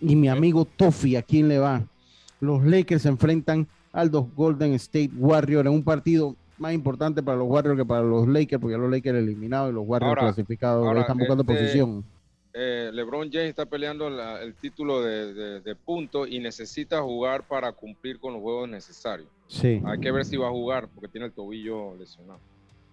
y 0.00 0.16
mi 0.16 0.26
amigo 0.26 0.64
Toffy 0.64 1.14
a 1.14 1.22
quién 1.22 1.46
le 1.46 1.60
va. 1.60 1.84
Los 2.40 2.64
Lakers 2.64 3.02
se 3.02 3.10
enfrentan 3.10 3.68
a 3.92 4.04
los 4.06 4.26
Golden 4.34 4.74
State 4.74 5.12
Warriors 5.16 5.68
en 5.68 5.72
un 5.72 5.84
partido 5.84 6.34
más 6.58 6.72
importante 6.72 7.22
para 7.22 7.38
los 7.38 7.48
Warriors 7.48 7.78
que 7.78 7.84
para 7.84 8.02
los 8.02 8.26
Lakers, 8.28 8.60
porque 8.60 8.74
ya 8.74 8.78
los 8.78 8.90
Lakers 8.90 9.18
eliminados 9.18 9.70
y 9.70 9.74
los 9.74 9.84
Warriors 9.86 10.08
Ahora- 10.10 10.22
clasificados 10.22 10.86
ahora, 10.86 11.00
están 11.00 11.18
buscando 11.18 11.42
este, 11.42 11.54
posición. 11.54 12.04
Eh, 12.56 12.90
LeBron 12.92 13.30
James 13.32 13.48
está 13.48 13.66
peleando 13.66 14.08
la- 14.08 14.40
el 14.40 14.54
título 14.54 15.02
de, 15.02 15.34
de, 15.34 15.60
de 15.60 15.74
punto 15.74 16.24
y 16.26 16.38
necesita 16.38 17.02
jugar 17.02 17.42
para 17.48 17.72
cumplir 17.72 18.20
con 18.20 18.32
los 18.34 18.42
juegos 18.42 18.68
necesarios. 18.68 19.28
Sí. 19.48 19.82
Hay 19.84 19.98
que 19.98 20.12
ver 20.12 20.24
si 20.24 20.36
va 20.36 20.46
a 20.46 20.50
jugar 20.50 20.88
porque 20.94 21.08
tiene 21.08 21.26
el 21.26 21.32
tobillo 21.32 21.96
lesionado. 21.96 22.38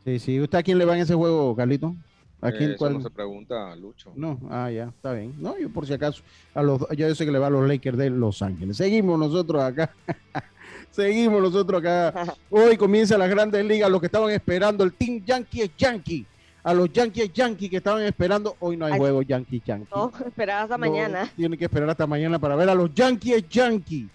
Sí, 0.04 0.18
sí. 0.18 0.40
¿Usted 0.42 0.58
a 0.58 0.64
quién 0.64 0.80
le 0.80 0.86
va 0.86 0.96
en 0.96 1.04
ese 1.04 1.14
juego, 1.14 1.56
Carlito? 1.56 1.96
¿A 2.42 2.50
Eh, 2.50 2.54
quién? 2.58 2.70
eso 2.72 2.80
cuál? 2.80 2.94
no 2.94 3.02
se 3.02 3.12
pregunta, 3.12 3.76
Lucho. 3.76 4.12
No, 4.16 4.40
ah, 4.50 4.72
ya, 4.72 4.86
está 4.86 5.14
bien. 5.14 5.36
No, 5.38 5.56
yo 5.60 5.70
por 5.70 5.86
si 5.86 5.94
acaso, 5.94 6.24
a 6.56 6.64
los, 6.64 6.82
yo 6.98 7.14
sé 7.14 7.24
que 7.24 7.32
le 7.32 7.38
va 7.38 7.46
a 7.46 7.50
los 7.52 7.68
Lakers 7.68 8.00
de 8.00 8.10
Los 8.10 8.42
Ángeles. 8.42 8.78
Seguimos 8.78 9.20
nosotros 9.20 9.62
acá. 9.62 9.94
Seguimos 10.92 11.42
nosotros 11.42 11.80
acá. 11.80 12.36
Hoy 12.50 12.76
comienza 12.78 13.18
las 13.18 13.30
grandes 13.30 13.64
ligas. 13.66 13.90
Los 13.90 14.00
que 14.00 14.08
estaban 14.08 14.30
esperando, 14.32 14.84
el 14.84 14.94
Team 14.94 15.24
Yankee 15.26 15.62
es 15.62 15.72
Yankee. 15.78 16.26
A 16.64 16.74
los 16.74 16.92
Yankees 16.92 17.34
Yankee 17.34 17.70
que 17.70 17.78
estaban 17.78 18.04
esperando, 18.04 18.56
hoy 18.60 18.78
no 18.78 18.86
hay 18.86 18.94
Ay. 18.94 19.00
juego 19.00 19.22
Yankee 19.24 19.62
Yankee. 19.66 19.88
No, 19.96 20.12
esperaba 20.26 20.62
hasta 20.64 20.78
No, 20.78 20.86
mañana. 20.86 21.32
Tienen 21.36 21.58
que 21.58 21.66
esperar 21.66 21.90
hasta 21.90 22.06
mañana 22.06 22.38
para 22.38 22.56
ver 22.56 22.70
a 22.70 22.76
los 22.76 22.94
Yankees 22.94 23.48
Yankee. 23.50 24.08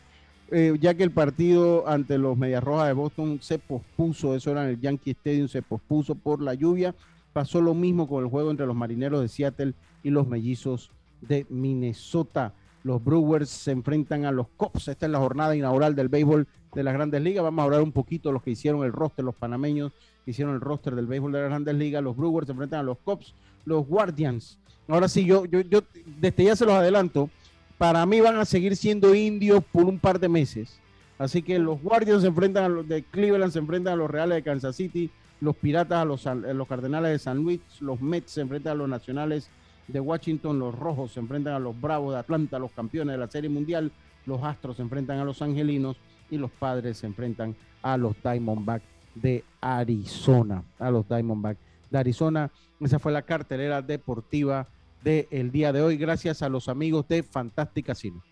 Eh, 0.52 0.76
ya 0.80 0.94
que 0.94 1.02
el 1.02 1.10
partido 1.10 1.88
ante 1.88 2.18
los 2.18 2.36
Medias 2.36 2.62
Rojas 2.62 2.86
de 2.86 2.92
Boston 2.92 3.38
se 3.42 3.58
pospuso, 3.58 4.36
eso 4.36 4.52
era 4.52 4.62
en 4.62 4.70
el 4.70 4.80
Yankee 4.80 5.10
Stadium, 5.10 5.48
se 5.48 5.60
pospuso 5.60 6.14
por 6.14 6.40
la 6.40 6.54
lluvia. 6.54 6.94
Pasó 7.32 7.60
lo 7.60 7.74
mismo 7.74 8.06
con 8.06 8.22
el 8.22 8.30
juego 8.30 8.52
entre 8.52 8.64
los 8.64 8.76
Marineros 8.76 9.20
de 9.22 9.28
Seattle 9.28 9.74
y 10.04 10.10
los 10.10 10.28
Mellizos 10.28 10.92
de 11.20 11.46
Minnesota. 11.48 12.52
Los 12.84 13.02
Brewers 13.02 13.48
se 13.50 13.72
enfrentan 13.72 14.24
a 14.24 14.30
los 14.30 14.46
Cubs. 14.56 14.86
Esta 14.86 15.06
es 15.06 15.12
la 15.12 15.18
jornada 15.18 15.56
inaugural 15.56 15.96
del 15.96 16.08
béisbol 16.08 16.46
de 16.76 16.82
las 16.84 16.92
Grandes 16.92 17.22
Ligas. 17.22 17.42
Vamos 17.42 17.62
a 17.62 17.64
hablar 17.64 17.80
un 17.80 17.90
poquito 17.90 18.28
de 18.28 18.34
los 18.34 18.42
que 18.42 18.50
hicieron 18.50 18.84
el 18.84 18.92
roster, 18.92 19.24
los 19.24 19.34
panameños 19.34 19.92
que 20.24 20.30
hicieron 20.30 20.54
el 20.54 20.60
roster 20.60 20.94
del 20.94 21.06
béisbol 21.06 21.32
de 21.32 21.40
las 21.40 21.48
Grandes 21.48 21.74
Ligas. 21.74 22.04
Los 22.04 22.16
Brewers 22.16 22.46
se 22.46 22.52
enfrentan 22.52 22.80
a 22.80 22.82
los 22.82 22.98
Cubs, 22.98 23.34
los 23.64 23.86
Guardians. 23.86 24.58
Ahora 24.86 25.08
sí, 25.08 25.24
yo, 25.24 25.46
yo, 25.46 25.62
yo 25.62 25.80
desde 26.20 26.44
ya 26.44 26.54
se 26.54 26.66
los 26.66 26.74
adelanto. 26.74 27.30
Para 27.78 28.04
mí 28.04 28.20
van 28.20 28.36
a 28.36 28.44
seguir 28.44 28.76
siendo 28.76 29.14
indios 29.14 29.64
por 29.72 29.84
un 29.84 29.98
par 29.98 30.20
de 30.20 30.28
meses. 30.28 30.78
Así 31.18 31.40
que 31.40 31.58
los 31.58 31.80
Guardians 31.80 32.20
se 32.20 32.28
enfrentan 32.28 32.64
a 32.64 32.68
los 32.68 32.86
de 32.86 33.02
Cleveland, 33.04 33.52
se 33.52 33.58
enfrentan 33.58 33.94
a 33.94 33.96
los 33.96 34.10
Reales 34.10 34.36
de 34.36 34.42
Kansas 34.42 34.76
City, 34.76 35.10
los 35.40 35.56
Piratas 35.56 36.02
a 36.02 36.04
los, 36.04 36.26
a 36.26 36.34
los 36.34 36.68
Cardenales 36.68 37.10
de 37.10 37.18
San 37.18 37.38
Luis, 37.38 37.60
los 37.80 38.02
Mets 38.02 38.32
se 38.32 38.42
enfrentan 38.42 38.72
a 38.72 38.76
los 38.76 38.88
Nacionales 38.88 39.48
de 39.88 40.00
Washington, 40.00 40.58
los 40.58 40.74
Rojos 40.74 41.12
se 41.12 41.20
enfrentan 41.20 41.54
a 41.54 41.58
los 41.58 41.78
Bravos 41.80 42.12
de 42.12 42.20
Atlanta, 42.20 42.58
los 42.58 42.72
campeones 42.72 43.14
de 43.14 43.18
la 43.18 43.30
Serie 43.30 43.48
Mundial, 43.48 43.92
los 44.26 44.42
Astros 44.42 44.76
se 44.76 44.82
enfrentan 44.82 45.18
a 45.18 45.24
los 45.24 45.40
Angelinos 45.40 45.96
y 46.30 46.38
los 46.38 46.50
Padres 46.50 46.98
se 46.98 47.06
enfrentan 47.06 47.54
a 47.82 47.96
los 47.96 48.14
Diamondbacks 48.22 48.84
de 49.14 49.44
Arizona, 49.60 50.62
a 50.78 50.90
los 50.90 51.08
Diamondbacks 51.08 51.60
de 51.90 51.98
Arizona. 51.98 52.50
Esa 52.80 52.98
fue 52.98 53.12
la 53.12 53.22
cartelera 53.22 53.82
deportiva 53.82 54.68
del 55.02 55.50
día 55.50 55.72
de 55.72 55.82
hoy, 55.82 55.96
gracias 55.96 56.42
a 56.42 56.48
los 56.48 56.68
amigos 56.68 57.06
de 57.08 57.22
Fantastic 57.22 57.86
Casino. 57.86 58.22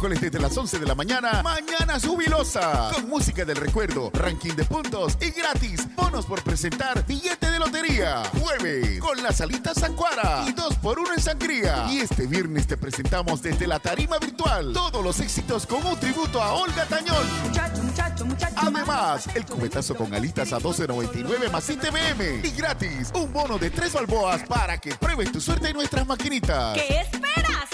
Miércoles 0.00 0.20
desde 0.22 0.38
las 0.38 0.56
11 0.56 0.78
de 0.78 0.86
la 0.86 0.94
mañana, 0.94 1.42
Mañana 1.42 2.00
Jubilosa. 2.00 2.90
Con 2.94 3.10
música 3.10 3.44
del 3.44 3.56
recuerdo, 3.56 4.10
ranking 4.14 4.54
de 4.54 4.64
puntos 4.64 5.18
y 5.20 5.30
gratis. 5.30 5.86
Bonos 5.94 6.24
por 6.24 6.42
presentar 6.42 7.04
billete 7.06 7.50
de 7.50 7.58
lotería. 7.58 8.22
Jueves 8.40 8.98
con 8.98 9.22
la 9.22 9.30
salita 9.30 9.74
Sancuara 9.74 10.44
y 10.48 10.52
dos 10.52 10.74
por 10.76 10.98
uno 10.98 11.12
en 11.12 11.20
sangría. 11.20 11.86
Y 11.90 11.98
este 11.98 12.26
viernes 12.26 12.66
te 12.66 12.78
presentamos 12.78 13.42
desde 13.42 13.66
la 13.66 13.78
tarima 13.78 14.18
virtual 14.18 14.72
todos 14.72 15.04
los 15.04 15.20
éxitos 15.20 15.66
con 15.66 15.84
un 15.84 16.00
tributo 16.00 16.42
a 16.42 16.54
Olga 16.54 16.86
Tañón. 16.86 17.26
Además, 18.56 19.28
el 19.34 19.44
cubetazo 19.44 19.94
con 19.96 20.14
alitas 20.14 20.54
a 20.54 20.60
12.99 20.60 21.50
más 21.50 21.68
ITBM. 21.68 22.46
Y 22.46 22.50
gratis, 22.52 23.10
un 23.14 23.30
bono 23.32 23.58
de 23.58 23.68
tres 23.68 23.92
balboas 23.92 24.44
para 24.44 24.78
que 24.78 24.94
pruebes 24.94 25.30
tu 25.30 25.42
suerte 25.42 25.68
en 25.68 25.76
nuestras 25.76 26.06
maquinitas. 26.06 26.74
¿Qué 26.78 27.00
esperas? 27.00 27.69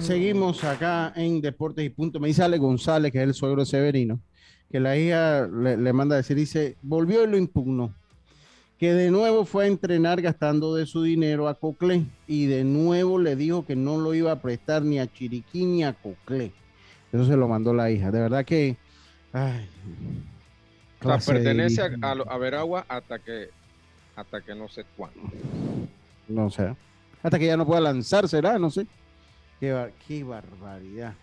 Bueno, 0.00 0.14
seguimos 0.14 0.64
acá 0.64 1.12
en 1.14 1.42
Deportes 1.42 1.84
y 1.84 1.90
Punto. 1.90 2.20
Me 2.20 2.28
dice 2.28 2.42
Ale 2.42 2.56
González, 2.56 3.12
que 3.12 3.18
es 3.18 3.24
el 3.24 3.34
suegro 3.34 3.60
de 3.60 3.66
Severino, 3.66 4.18
que 4.70 4.80
la 4.80 4.96
hija 4.96 5.46
le, 5.46 5.76
le 5.76 5.92
manda 5.92 6.14
a 6.14 6.18
decir, 6.18 6.38
dice, 6.38 6.78
volvió 6.80 7.22
y 7.22 7.26
lo 7.26 7.36
impugnó. 7.36 7.92
Que 8.78 8.94
de 8.94 9.10
nuevo 9.10 9.44
fue 9.44 9.64
a 9.64 9.66
entrenar 9.66 10.22
gastando 10.22 10.74
de 10.74 10.86
su 10.86 11.02
dinero 11.02 11.48
a 11.48 11.54
Coclé 11.54 12.06
y 12.26 12.46
de 12.46 12.64
nuevo 12.64 13.18
le 13.18 13.36
dijo 13.36 13.66
que 13.66 13.76
no 13.76 13.98
lo 13.98 14.14
iba 14.14 14.32
a 14.32 14.40
prestar 14.40 14.82
ni 14.82 14.98
a 14.98 15.06
Chiriquí 15.06 15.66
ni 15.66 15.84
a 15.84 15.92
Coclé. 15.92 16.50
Eso 17.12 17.26
se 17.26 17.36
lo 17.36 17.46
mandó 17.46 17.74
la 17.74 17.90
hija. 17.90 18.10
De 18.10 18.20
verdad 18.20 18.46
que... 18.46 18.78
Ay, 19.34 19.68
O 19.68 21.02
sea, 21.02 21.12
clase 21.12 21.34
de 21.34 21.40
pertenece 21.40 21.82
a 22.02 22.38
Veragua 22.38 22.86
hasta 22.88 23.18
que, 23.18 23.50
hasta 24.16 24.40
que 24.40 24.54
no 24.54 24.66
sé 24.70 24.86
cuándo. 24.96 25.20
No 26.26 26.48
sé. 26.48 26.74
Hasta 27.22 27.38
que 27.38 27.44
ya 27.44 27.58
no 27.58 27.66
pueda 27.66 27.82
lanzar, 27.82 28.26
será, 28.26 28.58
no 28.58 28.70
sé. 28.70 28.86
Qué, 29.60 29.72
bar- 29.72 29.92
qué 30.08 30.24
barbaridad. 30.24 31.14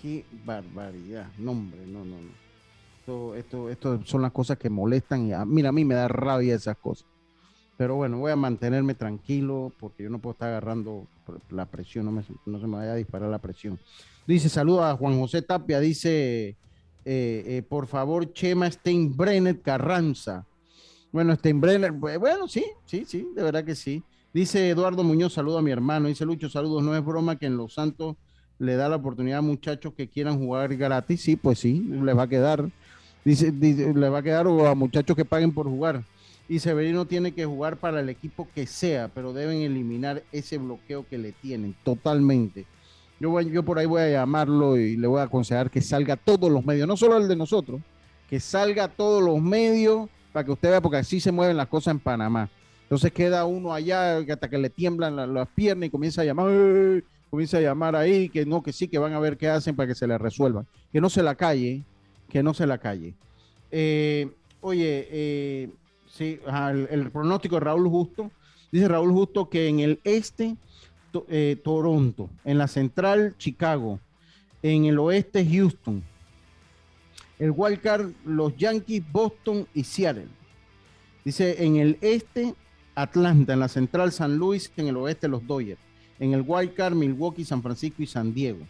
Qué 0.00 0.24
barbaridad. 0.44 1.26
No, 1.38 1.52
hombre, 1.52 1.80
no, 1.86 2.04
no, 2.04 2.16
no. 2.20 2.46
Esto, 3.00 3.34
esto, 3.34 3.70
esto 3.70 4.00
son 4.04 4.22
las 4.22 4.32
cosas 4.32 4.58
que 4.58 4.68
molestan 4.68 5.26
y 5.28 5.32
a, 5.32 5.44
mira, 5.44 5.68
a 5.70 5.72
mí 5.72 5.84
me 5.84 5.94
da 5.94 6.08
rabia 6.08 6.54
esas 6.54 6.76
cosas. 6.76 7.06
Pero 7.78 7.94
bueno, 7.96 8.18
voy 8.18 8.32
a 8.32 8.36
mantenerme 8.36 8.94
tranquilo 8.94 9.72
porque 9.78 10.02
yo 10.04 10.10
no 10.10 10.18
puedo 10.18 10.32
estar 10.32 10.48
agarrando 10.48 11.06
la 11.50 11.66
presión, 11.66 12.06
no, 12.06 12.12
me, 12.12 12.24
no 12.46 12.60
se 12.60 12.66
me 12.66 12.76
vaya 12.78 12.92
a 12.92 12.96
disparar 12.96 13.30
la 13.30 13.38
presión. 13.38 13.78
Dice, 14.26 14.48
saluda 14.48 14.90
a 14.90 14.96
Juan 14.96 15.18
José 15.20 15.42
Tapia, 15.42 15.78
dice, 15.78 16.48
eh, 16.48 16.56
eh, 17.04 17.62
por 17.68 17.86
favor, 17.86 18.32
Chema 18.32 18.70
Steinbrenner 18.70 19.60
Carranza. 19.60 20.44
Bueno, 21.12 21.34
Steinbrenner, 21.36 21.92
bu- 21.92 22.18
bueno, 22.18 22.48
sí, 22.48 22.64
sí, 22.86 23.04
sí, 23.06 23.28
de 23.34 23.42
verdad 23.42 23.64
que 23.64 23.74
sí. 23.74 24.02
Dice 24.36 24.68
Eduardo 24.68 25.02
Muñoz, 25.02 25.32
saludo 25.32 25.56
a 25.56 25.62
mi 25.62 25.70
hermano. 25.70 26.08
Dice 26.08 26.26
Lucho, 26.26 26.50
saludos, 26.50 26.82
no 26.82 26.94
es 26.94 27.02
broma 27.02 27.36
que 27.36 27.46
en 27.46 27.56
Los 27.56 27.72
Santos 27.72 28.16
le 28.58 28.76
da 28.76 28.86
la 28.86 28.96
oportunidad 28.96 29.38
a 29.38 29.40
muchachos 29.40 29.94
que 29.96 30.08
quieran 30.10 30.38
jugar 30.38 30.76
gratis. 30.76 31.22
Sí, 31.22 31.36
pues 31.36 31.58
sí, 31.58 31.80
les 32.02 32.14
va 32.14 32.24
a 32.24 32.28
quedar. 32.28 32.68
Dice, 33.24 33.50
dice, 33.50 33.94
le 33.94 34.10
va 34.10 34.18
a 34.18 34.22
quedar 34.22 34.46
o 34.46 34.66
a 34.66 34.74
muchachos 34.74 35.16
que 35.16 35.24
paguen 35.24 35.52
por 35.52 35.64
jugar. 35.66 36.02
Y 36.50 36.58
Severino 36.58 37.06
tiene 37.06 37.32
que 37.32 37.46
jugar 37.46 37.78
para 37.78 38.00
el 38.00 38.10
equipo 38.10 38.46
que 38.54 38.66
sea, 38.66 39.08
pero 39.08 39.32
deben 39.32 39.62
eliminar 39.62 40.22
ese 40.32 40.58
bloqueo 40.58 41.06
que 41.08 41.16
le 41.16 41.32
tienen 41.32 41.74
totalmente. 41.82 42.66
Yo, 43.18 43.30
voy- 43.30 43.50
yo 43.50 43.62
por 43.62 43.78
ahí 43.78 43.86
voy 43.86 44.02
a 44.02 44.10
llamarlo 44.10 44.76
y 44.76 44.98
le 44.98 45.06
voy 45.06 45.20
a 45.20 45.22
aconsejar 45.22 45.70
que 45.70 45.80
salga 45.80 46.12
a 46.12 46.18
todos 46.18 46.52
los 46.52 46.62
medios, 46.62 46.86
no 46.86 46.98
solo 46.98 47.16
el 47.16 47.26
de 47.26 47.36
nosotros, 47.36 47.80
que 48.28 48.38
salga 48.38 48.84
a 48.84 48.88
todos 48.88 49.22
los 49.22 49.40
medios 49.40 50.10
para 50.34 50.44
que 50.44 50.52
usted 50.52 50.68
vea, 50.68 50.82
porque 50.82 50.98
así 50.98 51.20
se 51.20 51.32
mueven 51.32 51.56
las 51.56 51.68
cosas 51.68 51.92
en 51.92 52.00
Panamá. 52.00 52.50
Entonces 52.86 53.10
queda 53.10 53.44
uno 53.46 53.74
allá 53.74 54.18
hasta 54.18 54.48
que 54.48 54.58
le 54.58 54.70
tiemblan 54.70 55.16
la- 55.16 55.26
las 55.26 55.48
piernas 55.48 55.88
y 55.88 55.90
comienza 55.90 56.22
a 56.22 56.24
llamar, 56.24 57.02
comienza 57.30 57.58
a 57.58 57.60
llamar 57.60 57.96
ahí, 57.96 58.28
que 58.28 58.46
no, 58.46 58.62
que 58.62 58.72
sí, 58.72 58.86
que 58.86 58.98
van 58.98 59.12
a 59.12 59.18
ver 59.18 59.36
qué 59.36 59.48
hacen 59.48 59.74
para 59.74 59.88
que 59.88 59.96
se 59.96 60.06
le 60.06 60.16
resuelvan. 60.16 60.66
Que 60.92 61.00
no 61.00 61.10
se 61.10 61.22
la 61.24 61.34
calle, 61.34 61.82
que 62.28 62.44
no 62.44 62.54
se 62.54 62.64
la 62.64 62.78
calle. 62.78 63.14
Eh, 63.72 64.30
oye, 64.60 65.08
eh, 65.10 65.70
sí, 66.08 66.38
ajá, 66.46 66.70
el, 66.70 67.10
pronóstico 67.10 67.56
de 67.56 67.60
Raúl 67.60 67.88
Justo, 67.88 68.30
dice 68.70 68.86
Raúl 68.86 69.10
Justo 69.10 69.48
que 69.48 69.66
en 69.66 69.80
el 69.80 70.00
este, 70.04 70.56
eh, 71.28 71.60
Toronto, 71.64 72.30
en 72.44 72.58
la 72.58 72.68
central, 72.68 73.34
Chicago, 73.36 73.98
en 74.62 74.84
el 74.84 74.98
oeste, 75.00 75.44
Houston, 75.44 76.04
el 77.40 77.50
wildcard, 77.50 78.10
los 78.24 78.56
Yankees, 78.56 79.02
Boston 79.10 79.66
y 79.74 79.82
Seattle. 79.82 80.28
Dice 81.24 81.64
en 81.64 81.76
el 81.76 81.98
este, 82.00 82.54
Atlanta, 82.96 83.52
en 83.52 83.60
la 83.60 83.68
central, 83.68 84.10
San 84.10 84.36
Luis, 84.36 84.72
en 84.76 84.88
el 84.88 84.96
oeste, 84.96 85.28
los 85.28 85.46
Dodgers. 85.46 85.78
En 86.18 86.32
el 86.32 86.42
wildcard, 86.46 86.94
Milwaukee, 86.94 87.44
San 87.44 87.62
Francisco 87.62 88.02
y 88.02 88.06
San 88.06 88.34
Diego. 88.34 88.60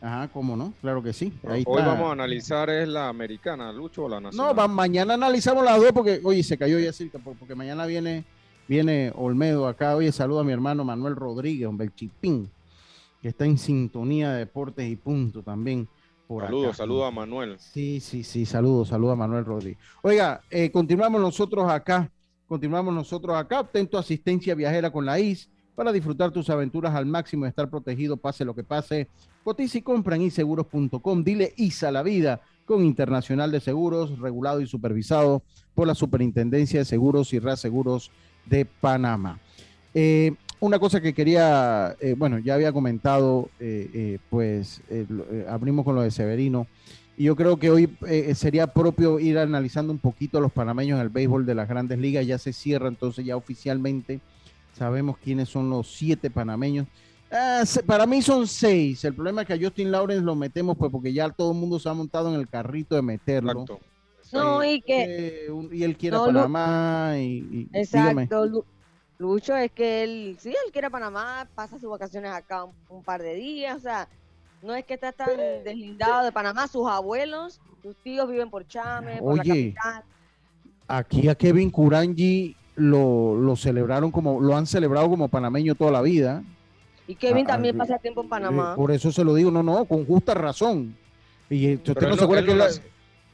Ajá, 0.00 0.28
¿cómo 0.28 0.56
no? 0.56 0.72
Claro 0.80 1.02
que 1.02 1.12
sí. 1.12 1.32
Ahí 1.48 1.62
Hoy 1.66 1.78
está. 1.80 1.86
vamos 1.92 2.08
a 2.10 2.12
analizar 2.12 2.68
es 2.68 2.86
la 2.88 3.08
americana, 3.08 3.72
Lucho, 3.72 4.04
o 4.04 4.08
la 4.08 4.20
nacional. 4.20 4.48
No, 4.48 4.54
va- 4.54 4.68
mañana 4.68 5.14
analizamos 5.14 5.64
las 5.64 5.80
dos 5.80 5.92
porque, 5.92 6.20
oye, 6.22 6.42
se 6.42 6.58
cayó 6.58 6.78
ya 6.78 6.92
cerca, 6.92 7.18
por- 7.18 7.36
porque 7.36 7.54
mañana 7.54 7.86
viene, 7.86 8.24
viene 8.68 9.12
Olmedo 9.14 9.66
acá. 9.68 9.96
Oye, 9.96 10.10
saludo 10.12 10.40
a 10.40 10.44
mi 10.44 10.52
hermano 10.52 10.84
Manuel 10.84 11.16
Rodríguez, 11.16 11.66
hombre, 11.68 11.86
el 11.86 11.94
chipín, 11.94 12.50
que 13.22 13.28
está 13.28 13.44
en 13.46 13.56
sintonía 13.58 14.32
de 14.32 14.40
deportes 14.40 14.88
y 14.90 14.96
punto 14.96 15.42
también. 15.42 15.88
Por 16.26 16.44
acá. 16.44 16.74
saludos 16.74 17.06
a 17.08 17.10
Manuel. 17.10 17.56
Sí, 17.58 18.00
sí, 18.00 18.24
sí, 18.24 18.44
saludos, 18.44 18.88
saludos 18.88 19.12
a 19.12 19.16
Manuel 19.16 19.44
Rodríguez. 19.44 19.78
Oiga, 20.02 20.40
eh, 20.50 20.70
continuamos 20.72 21.20
nosotros 21.20 21.70
acá, 21.70 22.10
continuamos 22.52 22.92
nosotros 22.92 23.34
acá, 23.34 23.60
obtén 23.60 23.86
tu 23.86 23.96
asistencia 23.96 24.54
viajera 24.54 24.90
con 24.90 25.06
la 25.06 25.18
IS 25.18 25.48
para 25.74 25.90
disfrutar 25.90 26.32
tus 26.32 26.50
aventuras 26.50 26.94
al 26.94 27.06
máximo 27.06 27.46
y 27.46 27.48
estar 27.48 27.70
protegido, 27.70 28.18
pase 28.18 28.44
lo 28.44 28.54
que 28.54 28.62
pase. 28.62 29.08
Cotiza 29.42 29.78
y 29.78 29.80
compra 29.80 30.16
en 30.16 30.22
iseguros.com. 30.22 31.24
Dile 31.24 31.54
ISA 31.56 31.90
la 31.90 32.02
vida 32.02 32.42
con 32.66 32.84
Internacional 32.84 33.50
de 33.50 33.60
Seguros, 33.60 34.18
regulado 34.18 34.60
y 34.60 34.66
supervisado 34.66 35.42
por 35.74 35.86
la 35.86 35.94
Superintendencia 35.94 36.80
de 36.80 36.84
Seguros 36.84 37.32
y 37.32 37.38
Reaseguros 37.38 38.10
de 38.44 38.66
Panamá. 38.66 39.40
Eh, 39.94 40.34
una 40.60 40.78
cosa 40.78 41.00
que 41.00 41.14
quería, 41.14 41.96
eh, 42.00 42.14
bueno, 42.18 42.38
ya 42.38 42.52
había 42.52 42.70
comentado, 42.70 43.48
eh, 43.60 44.18
pues 44.28 44.82
abrimos 45.48 45.86
con 45.86 45.94
lo 45.94 46.02
de 46.02 46.10
Severino. 46.10 46.66
Y 47.16 47.24
yo 47.24 47.36
creo 47.36 47.58
que 47.58 47.70
hoy 47.70 47.94
eh, 48.06 48.34
sería 48.34 48.66
propio 48.66 49.18
ir 49.18 49.38
analizando 49.38 49.92
un 49.92 49.98
poquito 49.98 50.38
a 50.38 50.40
los 50.40 50.50
panameños 50.52 50.96
en 50.96 51.02
el 51.02 51.08
béisbol 51.10 51.44
de 51.44 51.54
las 51.54 51.68
grandes 51.68 51.98
ligas. 51.98 52.26
Ya 52.26 52.38
se 52.38 52.52
cierra, 52.52 52.88
entonces 52.88 53.24
ya 53.24 53.36
oficialmente 53.36 54.20
sabemos 54.76 55.18
quiénes 55.18 55.48
son 55.48 55.68
los 55.68 55.94
siete 55.94 56.30
panameños. 56.30 56.86
Ah, 57.30 57.64
para 57.86 58.06
mí 58.06 58.22
son 58.22 58.46
seis. 58.46 59.04
El 59.04 59.14
problema 59.14 59.42
es 59.42 59.46
que 59.46 59.54
a 59.54 59.58
Justin 59.60 59.90
Lawrence 59.90 60.24
lo 60.24 60.34
metemos 60.34 60.76
pues 60.76 60.90
porque 60.90 61.12
ya 61.12 61.28
todo 61.30 61.52
el 61.52 61.58
mundo 61.58 61.78
se 61.78 61.88
ha 61.88 61.94
montado 61.94 62.32
en 62.32 62.40
el 62.40 62.48
carrito 62.48 62.94
de 62.94 63.02
meterlo. 63.02 63.64
No, 64.32 64.64
y 64.64 64.80
que. 64.80 65.46
Eh, 65.46 65.48
y 65.72 65.82
él 65.82 65.96
quiere 65.96 66.16
No, 66.16 66.24
Panamá 66.26 67.14
y, 67.18 67.44
y-. 67.52 67.68
Exacto, 67.74 68.46
Lu- 68.46 68.64
Lucho, 69.18 69.54
es 69.54 69.70
que 69.70 70.02
él, 70.02 70.36
sí, 70.40 70.48
él 70.48 70.72
quiere 70.72 70.86
a 70.86 70.90
Panamá, 70.90 71.46
pasa 71.54 71.78
sus 71.78 71.90
vacaciones 71.90 72.32
acá 72.32 72.64
un, 72.64 72.72
un 72.88 73.02
par 73.04 73.22
de 73.22 73.34
días, 73.34 73.76
o 73.76 73.80
sea, 73.80 74.08
no 74.62 74.74
es 74.74 74.84
que 74.84 74.94
está 74.94 75.12
tan 75.12 75.28
deslindado 75.64 76.24
de 76.24 76.32
Panamá, 76.32 76.68
sus 76.68 76.88
abuelos, 76.88 77.60
sus 77.82 77.96
tíos 77.96 78.28
viven 78.30 78.48
por 78.50 78.66
Chame, 78.66 79.18
por 79.18 79.36
la 79.36 79.42
Oye. 79.42 79.74
capital. 79.74 80.04
Aquí 80.88 81.28
a 81.28 81.34
Kevin 81.34 81.70
Kurangi 81.70 82.56
lo, 82.76 83.34
lo 83.36 83.56
celebraron 83.56 84.10
como, 84.10 84.40
lo 84.40 84.56
han 84.56 84.66
celebrado 84.66 85.08
como 85.08 85.28
panameño 85.28 85.74
toda 85.74 85.90
la 85.90 86.02
vida. 86.02 86.42
Y 87.06 87.14
Kevin 87.16 87.44
Ah, 87.46 87.52
también 87.54 87.74
ah, 87.76 87.78
pasa 87.78 87.98
tiempo 87.98 88.22
en 88.22 88.28
Panamá. 88.28 88.72
Eh, 88.72 88.76
por 88.76 88.90
eso 88.92 89.10
se 89.10 89.24
lo 89.24 89.34
digo, 89.34 89.50
no, 89.50 89.62
no, 89.62 89.84
con 89.84 90.04
justa 90.06 90.34
razón. 90.34 90.94
Y 91.50 91.66
eh, 91.66 91.74
usted 91.74 91.94
Pero 91.94 92.10
no 92.10 92.16
se 92.16 92.24
acuerda 92.24 92.46
que 92.46 92.54
la- 92.54 92.68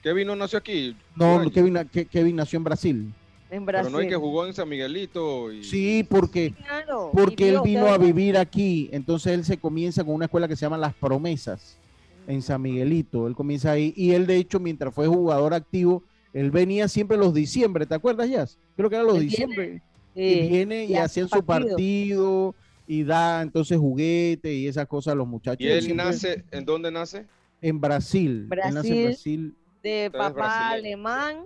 Kevin 0.02 0.28
no 0.28 0.36
nació 0.36 0.58
aquí. 0.58 0.96
no, 1.16 1.50
Kevin, 1.50 1.88
Kevin 2.10 2.36
nació 2.36 2.56
en 2.56 2.64
Brasil. 2.64 3.12
En 3.50 3.64
Pero 3.64 3.78
Brasil. 3.78 3.92
no 3.92 4.00
es 4.00 4.08
que 4.08 4.16
jugó 4.16 4.46
en 4.46 4.54
San 4.54 4.68
Miguelito. 4.68 5.52
Y... 5.52 5.64
Sí, 5.64 6.06
porque, 6.08 6.52
Claro, 6.52 7.10
porque 7.12 7.46
y 7.46 7.48
él 7.48 7.60
vino 7.64 7.86
a 7.86 7.98
vivir 7.98 8.36
aquí. 8.36 8.88
Entonces 8.92 9.32
él 9.32 9.44
se 9.44 9.56
comienza 9.58 10.04
con 10.04 10.14
una 10.14 10.26
escuela 10.26 10.46
que 10.48 10.56
se 10.56 10.62
llama 10.66 10.76
Las 10.78 10.94
Promesas 10.94 11.78
en 12.26 12.42
San 12.42 12.60
Miguelito. 12.62 13.26
Él 13.26 13.34
comienza 13.34 13.72
ahí. 13.72 13.92
Y 13.96 14.12
él, 14.12 14.26
de 14.26 14.36
hecho, 14.36 14.60
mientras 14.60 14.92
fue 14.94 15.06
jugador 15.06 15.54
activo, 15.54 16.02
él 16.34 16.50
venía 16.50 16.88
siempre 16.88 17.16
los 17.16 17.32
diciembre. 17.32 17.86
¿Te 17.86 17.94
acuerdas, 17.94 18.28
Jazz? 18.28 18.58
Creo 18.76 18.90
que 18.90 18.96
era 18.96 19.04
los 19.04 19.14
Él 19.16 19.20
viene, 19.20 19.30
diciembre. 19.30 19.82
sí, 20.14 20.20
y 20.22 20.48
viene 20.48 20.84
y, 20.84 20.94
hacían 20.94 21.28
su 21.28 21.42
partido. 21.42 22.54
y 22.86 23.02
da 23.04 23.40
entonces 23.42 23.78
juguete 23.78 24.52
y 24.52 24.66
esas 24.66 24.86
cosas 24.86 25.12
a 25.12 25.14
los 25.16 25.26
muchachos. 25.26 25.60
¿Y 25.60 25.68
él 25.68 25.82
siempre- 25.82 26.04
nace, 26.04 26.44
en 26.50 26.64
dónde 26.64 26.90
nace? 26.90 27.24
en 27.60 27.80
Brasil. 27.80 28.46
Él 28.50 28.74
nace 28.74 28.88
en 28.88 29.04
Brasil. 29.04 29.04
Brasil. 29.04 29.54
de 29.82 30.10
papá 30.12 30.70
alemán 30.70 31.38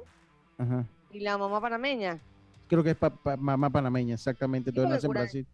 Ajá. 0.59 0.85
Y 1.13 1.21
la 1.21 1.37
mamá 1.39 1.61
panameña. 1.61 2.19
Creo 2.69 2.83
que 2.83 2.91
es 2.91 2.97
pa- 2.97 3.11
pa- 3.11 3.37
mamá 3.37 3.71
panameña, 3.71 4.15
exactamente. 4.15 4.71
Entonces 4.71 4.91
nace 4.91 5.07
en 5.07 5.13
Brasil. 5.13 5.47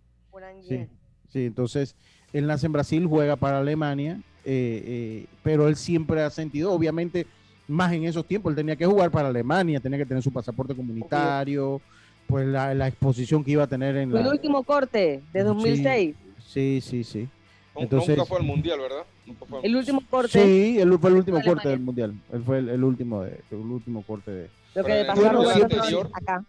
Sí, 0.69 0.87
sí, 1.33 1.47
entonces 1.47 1.97
él 2.33 2.47
nace 2.47 2.67
en 2.67 2.73
Brasil, 2.73 3.07
juega 3.07 3.37
para 3.37 3.59
Alemania, 3.59 4.21
eh, 4.45 4.83
eh, 4.87 5.27
pero 5.43 5.67
él 5.69 5.77
siempre 5.77 6.23
ha 6.23 6.31
sentido, 6.31 6.73
obviamente, 6.73 7.27
más 7.67 7.93
en 7.93 8.05
esos 8.05 8.25
tiempos, 8.27 8.51
él 8.51 8.57
tenía 8.57 8.77
que 8.77 8.87
jugar 8.87 9.11
para 9.11 9.29
Alemania, 9.29 9.81
tenía 9.81 9.99
que 9.99 10.07
tener 10.07 10.23
su 10.23 10.33
pasaporte 10.33 10.75
comunitario, 10.75 11.81
pues 12.27 12.47
la, 12.47 12.73
la 12.75 12.87
exposición 12.89 13.43
que 13.43 13.51
iba 13.53 13.65
a 13.65 13.67
tener 13.67 13.97
en 13.97 14.11
Fue 14.11 14.21
el 14.21 14.27
la... 14.27 14.33
último 14.33 14.63
corte 14.63 15.23
de 15.33 15.41
Sí. 15.41 15.47
2006. 15.47 16.17
Sí, 16.47 16.81
sí, 16.83 17.05
sí. 17.05 17.29
Nun- 17.75 17.83
Entonces- 17.85 18.17
Nunca 18.17 18.27
fue 18.29 18.39
al 18.39 18.45
Mundial, 18.45 18.79
¿verdad? 18.81 19.03
Nunca 19.27 19.45
fue 19.47 19.59
al- 19.59 19.65
El 19.65 19.77
último 19.77 20.03
corte. 20.09 20.31
Sí, 20.43 20.79
él 20.79 20.99
fue 20.99 21.11
el 21.11 21.17
último 21.17 21.41
corte 21.43 21.69
del 21.69 21.81
mundial. 21.81 22.15
Él 22.33 22.43
fue 22.45 22.59
el, 22.59 22.69
el 22.71 22.85
último 22.85 23.23
de, 23.23 23.41
el 23.51 23.57
último 23.59 24.03
corte 24.03 24.31
de. 24.31 24.51
Lo 24.83 24.85
que 24.85 25.01
el 25.01 25.11
anterior- 25.11 26.11
acá. 26.13 26.45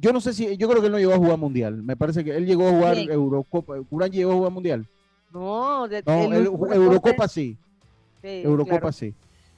Yo 0.00 0.12
no 0.12 0.20
sé 0.20 0.32
si, 0.32 0.56
yo 0.56 0.68
creo 0.68 0.80
que 0.80 0.86
él 0.86 0.92
no 0.92 0.98
llegó 0.98 1.14
a 1.14 1.18
jugar 1.18 1.38
mundial. 1.38 1.82
Me 1.82 1.96
parece 1.96 2.24
que 2.24 2.36
él 2.36 2.46
llegó 2.46 2.66
a 2.66 2.70
jugar 2.72 2.94
¿Quién? 2.96 3.10
Eurocopa. 3.12 3.74
¿Curán 3.88 4.10
llegó 4.10 4.32
a 4.32 4.34
jugar 4.34 4.52
mundial? 4.52 4.86
No, 5.32 5.86
de, 5.88 6.02
No, 6.04 6.12
el 6.24 6.32
él- 6.32 6.48
último 6.48 6.72
Eurocopa 6.74 7.28
sí. 7.28 7.56
sí, 8.22 8.28
Eurocopa 8.44 8.78
claro. 8.80 8.92
sí. 8.92 9.14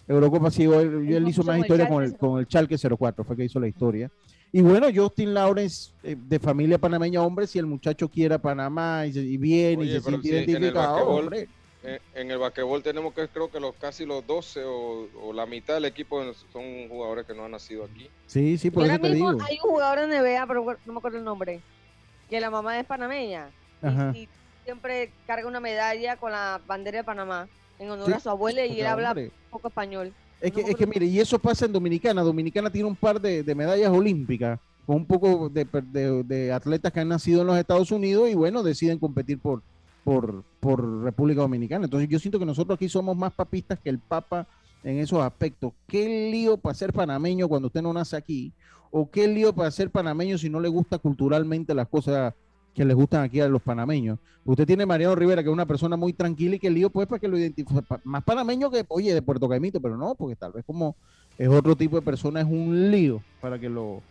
Eurocopa 0.08 0.50
sí. 0.50 0.64
Él, 0.64 0.72
él 0.72 1.12
Él 1.14 1.28
hizo 1.28 1.42
más 1.42 1.56
el 1.56 1.62
historia 1.62 1.88
con 1.88 2.02
el, 2.04 2.16
con 2.16 2.38
el 2.38 2.46
Chalke 2.46 2.76
04. 2.76 3.24
Fue 3.24 3.36
que 3.36 3.44
hizo 3.44 3.58
la 3.58 3.66
historia. 3.68 4.10
Y 4.52 4.60
bueno, 4.62 4.86
Justin 4.94 5.34
Lawrence, 5.34 5.90
eh, 6.02 6.16
de 6.18 6.38
familia 6.38 6.78
panameña, 6.78 7.20
hombre, 7.22 7.46
si 7.46 7.58
el 7.58 7.66
muchacho 7.66 8.08
quiere 8.08 8.34
a 8.34 8.38
Panamá 8.38 9.06
y, 9.06 9.12
se- 9.12 9.20
y 9.20 9.36
viene 9.36 9.82
Oye, 9.82 9.90
y 9.90 9.94
se 9.94 10.00
siente 10.02 10.22
si 10.22 10.28
en 10.28 10.36
el 10.42 10.50
identificado, 10.50 11.08
hombre. 11.08 11.48
En, 11.86 12.00
en 12.14 12.30
el 12.30 12.38
basquetbol 12.38 12.82
tenemos 12.82 13.14
que 13.14 13.28
creo 13.28 13.50
que 13.50 13.60
los 13.60 13.74
casi 13.76 14.04
los 14.04 14.26
12 14.26 14.64
o, 14.64 15.08
o 15.22 15.32
la 15.32 15.46
mitad 15.46 15.74
del 15.74 15.84
equipo 15.84 16.20
son 16.52 16.88
jugadores 16.88 17.26
que 17.26 17.34
no 17.34 17.44
han 17.44 17.52
nacido 17.52 17.84
aquí. 17.84 18.08
Sí, 18.26 18.58
sí, 18.58 18.70
por 18.70 18.82
ahora 18.82 18.94
eso 18.94 19.02
te 19.02 19.10
mismo 19.10 19.32
digo. 19.34 19.44
hay 19.48 19.58
un 19.62 19.70
jugador 19.70 20.00
de 20.08 20.18
NBA, 20.18 20.46
pero 20.46 20.64
no 20.84 20.92
me 20.92 20.98
acuerdo 20.98 21.18
el 21.18 21.24
nombre, 21.24 21.60
que 22.28 22.40
la 22.40 22.50
mamá 22.50 22.78
es 22.80 22.86
panameña 22.86 23.48
y- 23.82 23.86
Ajá. 23.86 24.12
y, 24.16 24.28
siempre 24.64 25.12
carga 25.28 25.46
una 25.46 25.60
medalla 25.60 26.16
con 26.16 26.32
la 26.32 26.60
bandera 26.66 26.98
de 26.98 27.04
Panamá 27.04 27.46
en 27.78 27.88
honor 27.88 28.06
Sí, 28.06 28.12
a 28.14 28.18
su 28.18 28.30
abuela 28.30 28.66
y 28.66 28.80
él 28.80 28.86
habla 28.86 29.14
poco 29.48 29.68
español. 29.68 30.12
Es 30.40 30.50
que, 30.50 30.60
es 30.62 30.74
que 30.74 30.86
mire, 30.88 31.06
y 31.06 31.20
eso 31.20 31.38
pasa 31.38 31.66
en 31.66 31.72
Dominicana. 31.72 32.22
Dominicana 32.22 32.68
tiene 32.68 32.88
un 32.88 32.96
par 32.96 33.20
de, 33.20 33.44
de 33.44 33.54
medallas 33.54 33.90
olímpicas 33.92 34.58
con 34.84 34.96
un 34.96 35.06
poco 35.06 35.48
de, 35.48 35.66
per- 35.66 35.84
de- 35.84 36.24
de 36.24 36.52
atletas 36.52 36.92
que 36.92 36.98
han 36.98 37.08
nacido 37.08 37.42
en 37.42 37.46
los 37.46 37.56
Estados 37.56 37.92
Unidos 37.92 38.28
y 38.28 38.34
bueno, 38.34 38.64
deciden 38.64 38.98
competir 38.98 39.38
por, 39.38 39.62
por, 40.06 40.44
por 40.60 41.02
República 41.02 41.40
Dominicana. 41.40 41.86
Entonces 41.86 42.08
yo 42.08 42.20
siento 42.20 42.38
que 42.38 42.46
nosotros 42.46 42.76
aquí 42.76 42.88
somos 42.88 43.16
más 43.16 43.32
papistas 43.32 43.80
que 43.80 43.90
el 43.90 43.98
Papa 43.98 44.46
en 44.84 44.98
esos 44.98 45.20
aspectos. 45.20 45.72
¿Qué 45.88 46.30
lío 46.30 46.58
para 46.58 46.76
ser 46.76 46.92
panameño 46.92 47.48
cuando 47.48 47.66
usted 47.66 47.82
no 47.82 47.92
nace 47.92 48.16
aquí? 48.16 48.52
¿O 48.92 49.10
qué 49.10 49.26
lío 49.26 49.52
para 49.52 49.68
ser 49.72 49.90
panameño 49.90 50.38
si 50.38 50.48
no 50.48 50.60
le 50.60 50.68
gusta 50.68 50.98
culturalmente 50.98 51.74
las 51.74 51.88
cosas 51.88 52.34
que 52.72 52.84
les 52.84 52.94
gustan 52.94 53.24
aquí 53.24 53.40
a 53.40 53.48
los 53.48 53.60
panameños? 53.60 54.20
Usted 54.44 54.64
tiene 54.64 54.86
Mariano 54.86 55.16
Rivera, 55.16 55.42
que 55.42 55.48
es 55.48 55.52
una 55.52 55.66
persona 55.66 55.96
muy 55.96 56.12
tranquila 56.12 56.54
y 56.54 56.60
que 56.60 56.70
lío 56.70 56.88
pues 56.88 57.08
para 57.08 57.18
que 57.18 57.26
lo 57.26 57.36
identifique. 57.36 57.82
Más 58.04 58.22
panameño 58.22 58.70
que, 58.70 58.84
oye, 58.86 59.12
de 59.12 59.22
Puerto 59.22 59.48
Caimito, 59.48 59.80
pero 59.80 59.96
no, 59.96 60.14
porque 60.14 60.36
tal 60.36 60.52
vez 60.52 60.64
como 60.64 60.94
es 61.36 61.48
otro 61.48 61.74
tipo 61.74 61.96
de 61.96 62.02
persona, 62.02 62.42
es 62.42 62.46
un 62.46 62.92
lío 62.92 63.20
para 63.40 63.58
que 63.58 63.68
lo... 63.68 64.02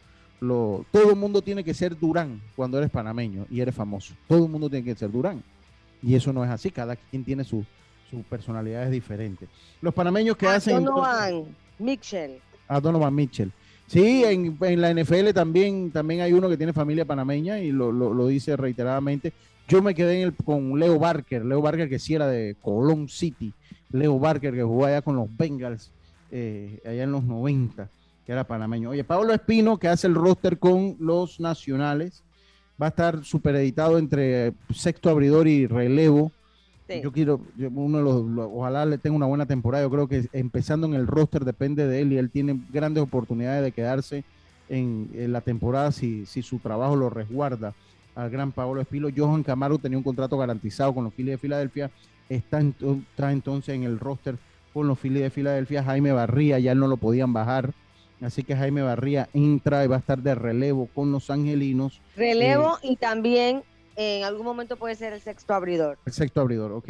lo 0.42 0.86
todo 0.92 1.12
el 1.12 1.16
mundo 1.16 1.42
tiene 1.42 1.64
que 1.64 1.74
ser 1.74 1.98
Durán 1.98 2.42
cuando 2.54 2.80
eres 2.80 2.90
panameño 2.90 3.46
y 3.50 3.62
eres 3.62 3.74
famoso. 3.74 4.14
Todo 4.28 4.44
el 4.44 4.52
mundo 4.52 4.70
tiene 4.70 4.84
que 4.84 4.96
ser 4.96 5.10
Durán. 5.10 5.42
Y 6.06 6.16
eso 6.16 6.32
no 6.32 6.44
es 6.44 6.52
así, 6.52 6.70
cada 6.70 6.96
quien 6.96 7.24
tiene 7.24 7.44
su, 7.44 7.66
su 8.12 8.22
personalidad 8.24 8.84
es 8.84 8.92
diferente. 8.92 9.48
Los 9.82 9.94
panameños 9.94 10.38
que 10.38 10.48
hacen... 10.48 10.78
entonces- 10.78 11.04
Donovan 11.04 11.56
Mitchell. 11.80 12.40
a 12.68 12.80
Donovan 12.80 13.16
Mitchell. 13.16 13.52
Sí, 13.88 14.24
en, 14.24 14.58
en 14.62 14.82
la 14.82 14.92
NFL 14.94 15.30
también, 15.34 15.92
también 15.92 16.22
hay 16.22 16.34
uno 16.34 16.50
que 16.50 16.58
tiene 16.58 16.74
familia 16.74 17.06
panameña 17.06 17.60
y 17.60 17.72
lo, 17.72 17.92
lo- 17.92 18.14
lo 18.14 18.28
dice 18.28 18.56
reiteradamente. 18.56 19.34
Yo 19.68 19.82
me 19.82 19.94
quedé 19.96 20.22
en 20.22 20.28
el- 20.28 20.36
con 20.36 20.80
Leo 20.80 20.98
Barker, 21.00 21.44
Leo 21.46 21.62
Barker 21.62 21.90
que 21.90 22.00
sí 22.00 22.14
era 22.16 22.28
de 22.28 22.56
Colón 22.62 23.08
City, 23.10 23.54
Leo 23.92 24.18
Barker 24.20 24.54
que 24.54 24.64
jugó 24.64 24.86
allá 24.86 25.02
con 25.02 25.16
los 25.16 25.28
Bengals 25.36 25.92
eh, 26.32 26.82
allá 26.86 27.04
en 27.04 27.12
los 27.12 27.24
90, 27.24 27.88
que 28.26 28.32
era 28.32 28.44
panameño. 28.44 28.90
Oye, 28.90 29.04
Pablo 29.04 29.34
Espino 29.34 29.78
que 29.78 29.88
hace 29.88 30.08
el 30.08 30.16
roster 30.16 30.58
con 30.60 30.96
los 31.00 31.40
nacionales, 31.40 32.24
va 32.82 32.88
a 32.88 32.90
estar 32.90 33.24
supereditado 33.24 33.98
entre 33.98 34.54
sexto 34.74 35.10
abridor 35.10 35.48
y 35.48 35.68
relevo 35.68 36.32
Sí. 36.88 37.02
Yo 37.02 37.12
quiero, 37.12 37.42
yo- 37.58 37.72
uno 37.74 37.98
de 37.98 38.04
los, 38.04 38.24
lo- 38.28 38.54
ojalá 38.54 38.86
le 38.86 39.00
tenga 39.00 39.16
una 39.16 39.26
buena 39.26 39.48
temporada. 39.48 39.84
Yo 39.84 39.90
creo 39.90 40.08
que 40.08 40.28
empezando 40.34 40.86
en 40.86 40.94
el 40.94 41.08
roster 41.08 41.44
depende 41.44 41.88
de 41.88 42.02
él 42.02 42.14
y 42.14 42.18
él 42.20 42.30
tiene 42.30 42.60
grandes 42.72 43.02
oportunidades 43.02 43.64
de 43.64 43.72
quedarse 43.72 44.24
en, 44.70 45.10
en 45.16 45.34
la 45.34 45.42
temporada 45.42 45.92
si, 45.92 46.28
si 46.28 46.44
su 46.44 46.60
trabajo 46.60 46.96
lo 46.96 47.10
resguarda 47.10 47.74
al 48.14 48.30
gran 48.30 48.52
Paolo 48.52 48.82
Espilo. 48.82 49.10
Johan 49.18 49.42
Camargo 49.42 49.80
tenía 49.80 49.98
un 49.98 50.04
contrato 50.04 50.38
garantizado 50.38 50.94
con 50.94 51.06
los 51.06 51.14
Phillies 51.16 51.32
de 51.34 51.38
Filadelfia. 51.40 51.90
Está, 52.30 52.62
ento- 52.62 53.02
está 53.10 53.32
entonces 53.32 53.74
en 53.74 53.82
el 53.82 54.00
roster 54.00 54.36
con 54.72 54.88
los 54.88 55.00
Phillies 55.00 55.24
de 55.24 55.30
Filadelfia. 55.32 55.84
Jaime 55.84 56.12
Barría 56.12 56.60
ya 56.60 56.76
no 56.76 56.86
lo 56.88 56.98
podían 56.98 57.34
bajar. 57.34 57.72
Así 58.22 58.44
que 58.44 58.56
Jaime 58.56 58.82
Barría 58.82 59.30
entra 59.34 59.84
y 59.84 59.88
va 59.88 59.98
a 59.98 60.00
estar 60.00 60.22
de 60.22 60.36
relevo 60.36 60.88
con 60.94 61.12
los 61.12 61.30
angelinos. 61.30 62.02
Relevo 62.16 62.78
y 62.82 62.96
también 62.96 63.64
en 63.96 64.24
algún 64.24 64.46
momento 64.46 64.78
puede 64.78 64.96
ser 64.96 65.14
el 65.14 65.22
sexto 65.22 65.54
abridor. 65.54 65.98
El 66.06 66.14
sexto 66.14 66.42
abridor, 66.42 66.72
ok. 66.72 66.90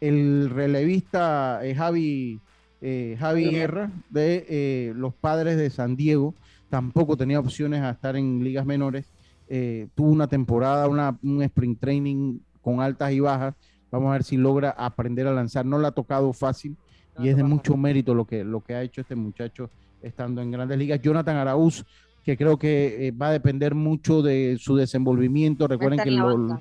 El 0.00 0.50
relevista 0.50 1.60
eh, 1.62 1.74
Javi, 1.74 2.40
eh, 2.80 3.16
Javi 3.18 3.50
Guerra 3.50 3.90
de 4.10 4.46
eh, 4.48 4.92
los 4.96 5.14
padres 5.14 5.56
de 5.56 5.70
San 5.70 5.94
Diego 5.94 6.34
tampoco 6.68 7.16
tenía 7.18 7.38
opciones 7.38 7.82
a 7.82 7.90
estar 7.90 8.16
en 8.16 8.42
ligas 8.42 8.64
menores. 8.64 9.12
Eh, 9.48 9.88
tuvo 9.94 10.10
una 10.10 10.26
temporada, 10.26 10.88
una, 10.88 11.18
un 11.22 11.42
sprint 11.42 11.78
training 11.78 12.38
con 12.62 12.80
altas 12.80 13.12
y 13.12 13.20
bajas. 13.20 13.54
Vamos 13.90 14.08
a 14.08 14.12
ver 14.12 14.24
si 14.24 14.38
logra 14.38 14.70
aprender 14.70 15.26
a 15.26 15.32
lanzar. 15.32 15.66
No 15.66 15.78
le 15.78 15.88
ha 15.88 15.90
tocado 15.92 16.32
fácil 16.32 16.76
y 17.18 17.28
es 17.28 17.36
de 17.36 17.42
mucho 17.42 17.76
mérito 17.76 18.14
lo 18.14 18.24
que, 18.24 18.42
lo 18.42 18.62
que 18.62 18.74
ha 18.74 18.82
hecho 18.82 19.02
este 19.02 19.14
muchacho 19.14 19.68
estando 20.02 20.42
en 20.42 20.50
grandes 20.50 20.78
ligas. 20.78 21.00
Jonathan 21.00 21.36
Araúz, 21.36 21.84
que 22.24 22.36
creo 22.36 22.58
que 22.58 23.08
eh, 23.08 23.10
va 23.12 23.28
a 23.28 23.32
depender 23.32 23.74
mucho 23.74 24.22
de 24.22 24.56
su 24.60 24.76
desenvolvimiento. 24.76 25.66
Recuerden 25.66 26.00
que. 26.00 26.60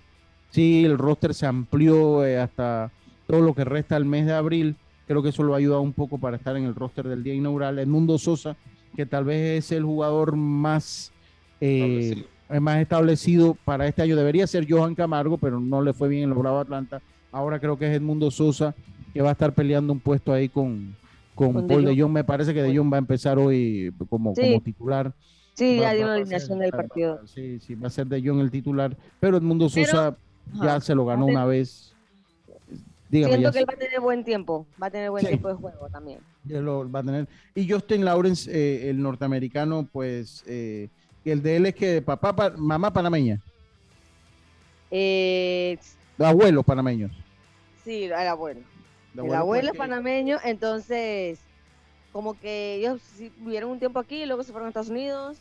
Sí, 0.51 0.83
el 0.83 0.97
roster 0.97 1.33
se 1.33 1.45
amplió 1.47 2.25
eh, 2.25 2.37
hasta 2.37 2.91
todo 3.25 3.41
lo 3.41 3.55
que 3.55 3.63
resta 3.63 3.95
del 3.95 4.05
mes 4.05 4.25
de 4.25 4.33
abril. 4.33 4.75
Creo 5.07 5.23
que 5.23 5.29
eso 5.29 5.43
lo 5.43 5.53
ha 5.53 5.57
ayudado 5.57 5.81
un 5.81 5.93
poco 5.93 6.17
para 6.17 6.35
estar 6.37 6.55
en 6.57 6.65
el 6.65 6.75
roster 6.75 7.07
del 7.07 7.23
día 7.23 7.33
inaugural. 7.33 7.79
Edmundo 7.79 8.17
Sosa, 8.17 8.57
que 8.95 9.05
tal 9.05 9.23
vez 9.23 9.65
es 9.65 9.71
el 9.71 9.83
jugador 9.83 10.35
más, 10.35 11.13
eh, 11.61 12.25
eh, 12.49 12.59
más 12.59 12.77
establecido 12.79 13.57
para 13.63 13.87
este 13.87 14.01
año. 14.01 14.17
Debería 14.17 14.45
ser 14.45 14.69
Johan 14.69 14.93
Camargo, 14.93 15.37
pero 15.37 15.59
no 15.61 15.81
le 15.81 15.93
fue 15.93 16.09
bien 16.09 16.23
en 16.23 16.29
los 16.31 16.39
Bravos 16.39 16.63
Atlanta. 16.63 17.01
Ahora 17.31 17.59
creo 17.59 17.77
que 17.77 17.87
es 17.87 17.95
Edmundo 17.95 18.29
Sosa, 18.29 18.75
que 19.13 19.21
va 19.21 19.29
a 19.29 19.33
estar 19.33 19.53
peleando 19.53 19.93
un 19.93 20.01
puesto 20.01 20.33
ahí 20.33 20.49
con, 20.49 20.97
con, 21.45 21.53
Con 21.53 21.67
Paul 21.67 21.85
De 21.85 21.99
Jong. 21.99 22.11
Me 22.11 22.23
parece 22.23 22.53
que 22.53 22.61
De 22.61 22.75
Jong 22.75 22.91
va 22.91 22.97
a 22.97 22.99
empezar 22.99 23.39
hoy 23.39 23.91
como, 24.09 24.35
Sí. 24.35 24.41
como 24.43 24.61
titular. 24.61 25.13
Sí, 25.53 25.77
Va- 25.77 25.81
ya 25.83 25.93
dio 25.93 26.01
va- 26.01 26.05
una 26.05 26.07
va 26.07 26.13
a 26.13 26.21
alineación 26.21 26.59
del 26.59 26.71
partido. 26.71 27.21
Sí, 27.27 27.59
sí, 27.59 27.75
va 27.75 27.87
a 27.87 27.89
ser 27.89 28.07
De 28.07 28.21
Jong 28.21 28.39
el 28.39 28.51
titular. 28.51 28.95
Pero 29.19 29.37
Edmundo 29.37 29.67
Pero- 29.73 29.85
Sosa 29.87 30.15
ya 30.55 30.63
Ajá. 30.63 30.81
se 30.81 30.95
lo 30.95 31.05
ganó 31.05 31.25
una 31.25 31.45
vez. 31.45 31.93
Dígame, 33.09 33.33
Siento 33.33 33.49
ya 33.49 33.51
que 33.51 33.59
él 33.59 33.65
va 33.69 33.73
a 33.73 33.77
tener 33.77 33.99
buen 33.99 34.23
tiempo, 34.23 34.65
va 34.81 34.87
a 34.87 34.89
tener 34.91 35.09
buen 35.09 35.21
Sí. 35.21 35.27
tiempo 35.27 35.49
de 35.49 35.55
juego 35.55 35.87
también. 35.91 36.19
ya 36.45 36.59
lo 36.59 36.89
va 36.89 36.99
a 37.01 37.03
tener. 37.03 37.27
Y 37.53 37.69
Justin 37.69 38.03
Lawrence, 38.05 38.49
eh, 38.51 38.89
el 38.89 38.99
norteamericano, 39.01 39.87
pues 39.91 40.43
eh, 40.47 40.89
el 41.25 41.43
de 41.43 41.57
él 41.57 41.65
es 41.67 41.75
que 41.75 42.01
papá, 42.01 42.35
pa- 42.35 42.53
mamá 42.57 42.91
panameña, 42.91 43.39
Eh, 44.89 45.77
abuelos 46.17 46.65
panameños. 46.65 47.11
sí, 47.83 48.05
el 48.05 48.13
abuelo. 48.13 48.61
El 49.14 49.20
abuelo, 49.20 49.38
abuelo 49.38 49.72
es 49.72 49.78
panameño, 49.78 50.38
entonces 50.43 51.39
como 52.12 52.38
que 52.39 52.76
ellos 52.76 53.01
vivieron 53.38 53.72
un 53.72 53.80
tiempo 53.80 53.99
aquí, 53.99 54.26
luego 54.26 54.43
se 54.43 54.51
fueron 54.51 54.68
a 54.68 54.70
Estados 54.70 54.89
Unidos, 54.89 55.38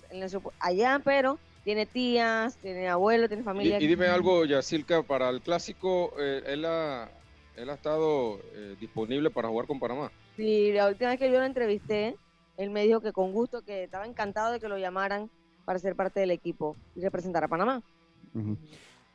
allá, 0.61 1.01
pero 1.05 1.39
tiene 1.65 1.87
tías, 1.87 2.57
tiene 2.59 2.89
abuelo, 2.89 3.29
tiene 3.29 3.43
Y, 3.43 3.45
familia. 3.45 3.81
y 3.81 3.87
dime 3.87 4.07
algo, 4.07 4.45
Yacilca, 4.45 5.03
para 5.03 5.29
el 5.31 5.41
clásico, 5.41 6.13
eh, 6.19 6.43
él, 6.47 6.65
ha, 6.65 7.11
él 7.57 7.71
ha 7.71 7.75
estado 7.75 8.39
eh, 8.55 8.77
disponible 8.81 9.31
para 9.31 9.49
jugar 9.49 9.67
con 9.67 9.79
Panamá. 9.81 10.11
Sí, 10.37 10.73
la 10.73 10.89
última 10.89 11.11
vez 11.11 11.19
que 11.19 11.31
yo 11.31 11.39
lo 11.39 11.45
entrevisté, 11.45 12.17
él 12.57 12.71
me 12.71 12.85
dijo 12.85 13.01
que 13.01 13.13
con 13.13 13.33
gusto, 13.33 13.63
que 13.63 13.85
estaba 13.85 14.07
encantado 14.07 14.53
de 14.53 14.61
que 14.61 14.69
lo 14.69 14.79
llamaran 14.79 15.29
para 15.65 15.79
ser 15.79 15.95
parte 15.97 16.21
del 16.21 16.31
equipo 16.31 16.77
y 16.95 17.01
representar 17.01 17.45
a 17.45 17.49
Panamá. 17.49 17.83
Él 18.35 18.57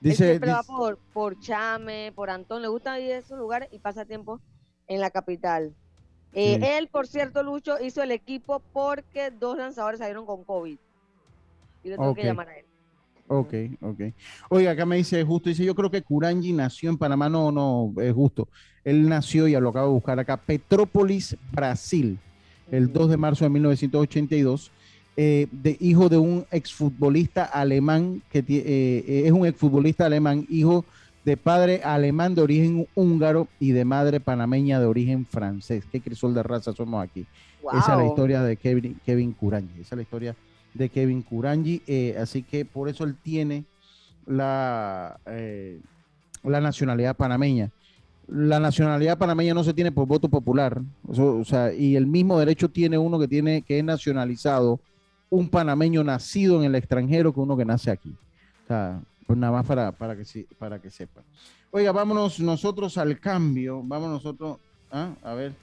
Dice, 0.09 0.25
siempre 0.29 0.51
va 0.51 0.59
dice- 0.59 0.71
por, 0.71 0.97
por 1.13 1.39
Chame, 1.39 2.11
por 2.15 2.29
Antón, 2.29 2.61
le 2.61 2.67
gusta 2.67 2.99
ir 2.99 3.13
a 3.13 3.17
esos 3.17 3.37
lugares 3.37 3.69
y 3.71 3.79
pasa 3.79 4.05
tiempo 4.05 4.39
en 4.87 4.99
la 5.01 5.09
capital. 5.09 5.73
Eh, 6.33 6.57
Sí. 6.59 6.65
Él, 6.65 6.87
por 6.89 7.07
cierto, 7.07 7.43
Lucho, 7.43 7.79
hizo 7.81 8.03
el 8.03 8.11
equipo 8.11 8.61
porque 8.73 9.31
dos 9.31 9.57
lanzadores 9.57 9.99
salieron 9.99 10.25
con 10.25 10.43
COVID. 10.43 10.77
Y 11.83 11.89
tuvo 11.95 12.09
Ok. 12.09 12.17
que 12.17 12.23
llamar 12.25 12.49
a 12.49 12.57
él. 12.57 12.65
Ok, 13.27 13.53
ok. 13.81 13.99
Oiga, 14.49 14.71
acá 14.71 14.85
me 14.85 14.97
dice 14.97 15.23
justo, 15.23 15.49
dice, 15.49 15.63
yo 15.65 15.73
creo 15.73 15.89
que 15.89 16.03
Curangi 16.03 16.53
nació 16.53 16.89
en 16.91 16.97
Panamá, 16.97 17.27
no, 17.27 17.51
no, 17.51 17.91
es 18.01 18.13
justo. 18.13 18.47
Él 18.83 19.09
nació, 19.09 19.47
ya 19.47 19.59
lo 19.59 19.69
acabo 19.69 19.87
de 19.87 19.93
buscar 19.93 20.19
acá, 20.19 20.37
Petrópolis, 20.37 21.35
Brasil, 21.51 22.19
el 22.69 22.93
2 22.93 23.09
de 23.09 23.17
marzo 23.17 23.43
de 23.45 23.49
1982, 23.49 24.71
eh, 25.17 25.47
de, 25.51 25.77
hijo 25.79 26.09
de 26.09 26.17
un 26.17 26.45
exfutbolista 26.51 27.45
alemán, 27.45 28.21
que 28.31 28.39
eh, 28.39 28.43
eh, 28.49 29.23
es 29.25 29.31
un 29.31 29.45
exfutbolista 29.45 30.05
alemán, 30.05 30.45
hijo 30.49 30.85
de 31.25 31.37
padre 31.37 31.81
alemán 31.83 32.35
de 32.35 32.41
origen 32.41 32.87
húngaro 32.93 33.47
y 33.59 33.71
de 33.71 33.83
madre 33.83 34.19
panameña 34.19 34.79
de 34.79 34.85
origen 34.85 35.25
francés. 35.25 35.83
Qué 35.91 35.99
crisol 35.99 36.35
de 36.35 36.43
raza 36.43 36.71
somos 36.71 37.03
aquí. 37.03 37.25
Esa 37.73 37.93
es 37.93 37.97
la 37.97 38.05
historia 38.05 38.43
de 38.43 38.57
Kevin, 38.57 38.99
Kevin 39.03 39.31
Curangi. 39.31 39.81
Esa 39.81 39.95
es 39.95 39.97
la 39.97 40.01
historia 40.03 40.35
de 40.73 40.89
Kevin 40.89 41.23
Curangi. 41.23 41.81
eh, 41.87 42.15
así 42.19 42.43
que 42.43 42.63
por 42.63 42.89
eso 42.89 43.03
él 43.03 43.15
tiene 43.23 43.63
la, 44.27 45.19
eh, 45.25 45.79
la 46.43 46.61
nacionalidad 46.61 47.15
panameña. 47.15 47.71
La 48.27 48.59
nacionalidad 48.59 49.17
panameña 49.17 49.53
no 49.53 49.63
se 49.63 49.73
tiene 49.73 49.91
por 49.91 50.07
voto 50.07 50.29
popular. 50.29 50.81
Eso, 51.11 51.37
o 51.37 51.45
sea, 51.45 51.73
y 51.73 51.95
el 51.95 52.05
mismo 52.05 52.37
derecho 52.37 52.69
tiene 52.69 52.97
uno 52.97 53.17
que 53.19 53.27
tiene 53.27 53.61
que 53.61 53.79
es 53.79 53.83
nacionalizado, 53.83 54.79
un 55.29 55.49
panameño 55.49 56.03
nacido 56.03 56.59
en 56.59 56.65
el 56.65 56.75
extranjero 56.75 57.33
que 57.33 57.39
uno 57.39 57.57
que 57.57 57.65
nace 57.65 57.91
aquí. 57.91 58.15
O 58.63 58.67
sea, 58.67 59.01
pues 59.27 59.37
nada 59.37 59.53
más 59.53 59.65
para, 59.65 59.91
para, 59.91 60.15
que, 60.15 60.45
para 60.57 60.79
que 60.79 60.89
sepa. 60.89 61.21
Oiga, 61.71 61.91
vámonos 61.91 62.39
nosotros 62.39 62.97
al 62.97 63.19
cambio. 63.19 63.81
Vamos 63.83 64.09
nosotros. 64.09 64.57
ah, 64.91 65.13
A 65.23 65.33
ver. 65.33 65.53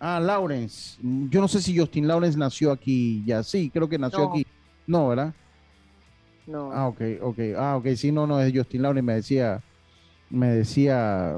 Ah, 0.00 0.20
Lawrence. 0.20 0.98
Yo 1.30 1.40
no 1.40 1.48
sé 1.48 1.62
si 1.62 1.76
Justin 1.78 2.06
Lawrence 2.06 2.36
nació 2.38 2.72
aquí 2.72 3.22
ya. 3.24 3.42
Sí, 3.42 3.70
creo 3.70 3.88
que 3.88 3.98
nació 3.98 4.18
No. 4.20 4.30
aquí. 4.30 4.46
No, 4.86 5.08
¿verdad? 5.08 5.32
No. 6.46 6.70
Ah, 6.72 6.88
ok, 6.88 7.00
ok. 7.22 7.38
Ah, 7.56 7.76
ok. 7.76 7.86
Sí, 7.96 8.12
no, 8.12 8.26
no, 8.26 8.38
es 8.40 8.52
Justin 8.54 8.82
Lawrence. 8.82 9.02
Me 9.06 9.14
decía, 9.14 9.62
me 10.28 10.48
decía, 10.48 11.36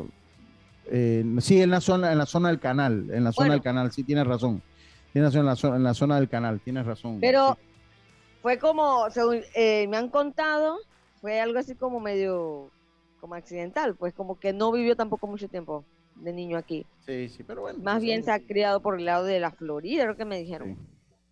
eh, 0.90 1.24
sí, 1.38 1.62
en 1.62 1.70
la 1.70 1.80
zona, 1.80 2.10
en 2.10 2.18
la 2.18 2.26
zona 2.26 2.48
del 2.48 2.58
canal, 2.58 3.08
en 3.12 3.22
la 3.22 3.30
zona 3.30 3.46
Bueno. 3.48 3.52
del 3.52 3.62
canal, 3.62 3.92
sí, 3.92 4.02
tienes 4.02 4.26
razón. 4.26 4.60
Tienes 5.16 5.32
razón, 5.32 5.40
en 5.40 5.46
la 5.46 5.56
zona, 5.56 5.76
en 5.76 5.82
la 5.82 5.94
zona 5.94 6.16
del 6.16 6.28
canal, 6.28 6.60
tienes 6.60 6.84
razón. 6.84 7.20
Pero 7.22 7.56
fue 8.42 8.58
como, 8.58 9.08
según 9.08 9.40
eh, 9.54 9.88
me 9.88 9.96
han 9.96 10.10
contado, 10.10 10.76
fue 11.22 11.40
algo 11.40 11.58
así 11.58 11.74
como 11.74 12.00
medio, 12.00 12.70
como 13.18 13.34
accidental, 13.34 13.94
pues 13.94 14.12
como 14.12 14.38
que 14.38 14.52
no 14.52 14.70
vivió 14.72 14.94
tampoco 14.94 15.26
mucho 15.26 15.48
tiempo 15.48 15.86
de 16.16 16.34
niño 16.34 16.58
aquí. 16.58 16.84
Sí, 17.06 17.30
sí, 17.30 17.42
pero 17.44 17.62
bueno. 17.62 17.78
Más 17.82 18.02
bien 18.02 18.24
se 18.24 18.30
ha 18.30 18.40
criado 18.40 18.80
por 18.80 18.98
el 18.98 19.06
lado 19.06 19.24
de 19.24 19.40
la 19.40 19.52
Florida, 19.52 20.02
creo 20.02 20.16
que 20.18 20.26
me 20.26 20.38
dijeron. 20.38 20.76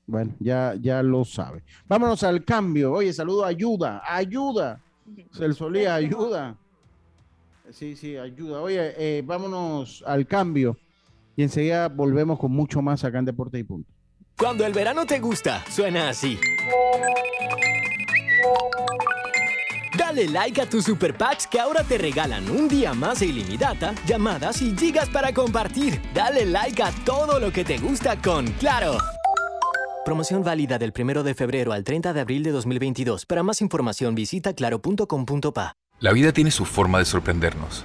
Bueno, 0.07 0.33
ya, 0.41 0.75
ya 0.81 1.03
lo 1.03 1.27
sabe. 1.27 1.63
Vámonos 1.87 2.23
al 2.23 2.43
cambio. 2.43 2.91
Oye, 2.91 3.13
saludo, 3.13 3.45
ayuda, 3.45 4.01
ayuda. 4.09 4.81
El 5.39 5.55
Solía, 5.55 5.97
ayuda. 5.97 6.57
Sí, 7.71 7.97
sí, 7.97 8.17
ayuda. 8.17 8.63
Oye, 8.63 8.95
eh, 8.97 9.23
vámonos 9.27 10.03
al 10.07 10.27
cambio 10.27 10.75
y 11.37 11.43
enseguida 11.43 11.89
volvemos 11.89 12.39
con 12.39 12.53
mucho 12.53 12.83
más 12.83 13.05
acá 13.05 13.19
en 13.19 13.25
Deporte 13.25 13.59
y 13.59 13.65
Punto. 13.65 13.93
Cuando 14.37 14.67
el 14.67 14.73
verano 14.73 15.07
te 15.07 15.21
gusta, 15.21 15.65
suena 15.71 16.09
así. 16.09 16.39
Dale 19.97 20.29
like 20.29 20.61
a 20.61 20.67
tus 20.67 20.85
super 20.85 21.17
packs 21.17 21.47
que 21.47 21.61
ahora 21.61 21.85
te 21.85 21.99
regalan 21.99 22.51
un 22.51 22.69
día 22.69 22.95
más 22.95 23.21
de 23.21 23.27
ilimitada, 23.27 23.95
llamadas 24.07 24.61
y 24.61 24.77
gigas 24.77 25.09
para 25.09 25.33
compartir. 25.33 26.01
Dale 26.13 26.47
like 26.47 26.83
a 26.83 26.91
todo 27.05 27.39
lo 27.39 27.53
que 27.53 27.65
te 27.65 27.79
gusta 27.79 28.21
con 28.21 28.47
Claro. 28.59 28.99
Promoción 30.05 30.43
válida 30.43 30.79
del 30.79 30.93
1 30.99 31.23
de 31.23 31.35
febrero 31.35 31.73
al 31.73 31.83
30 31.83 32.13
de 32.13 32.21
abril 32.21 32.43
de 32.43 32.51
2022. 32.51 33.25
Para 33.25 33.43
más 33.43 33.63
información 33.63 34.15
visita 34.15 34.53
claro.com.pa. 34.53 35.73
La 36.01 36.13
vida 36.13 36.33
tiene 36.33 36.51
su 36.51 36.65
forma 36.67 36.99
de 36.99 37.07
sorprendernos. 37.07 37.85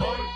En 0.00 0.31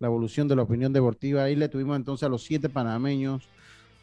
la 0.01 0.07
evolución 0.07 0.47
de 0.49 0.55
la 0.57 0.63
opinión 0.63 0.91
deportiva. 0.91 1.43
Ahí 1.43 1.55
le 1.55 1.69
tuvimos 1.69 1.95
entonces 1.95 2.25
a 2.25 2.29
los 2.29 2.43
siete 2.43 2.67
panameños 2.67 3.47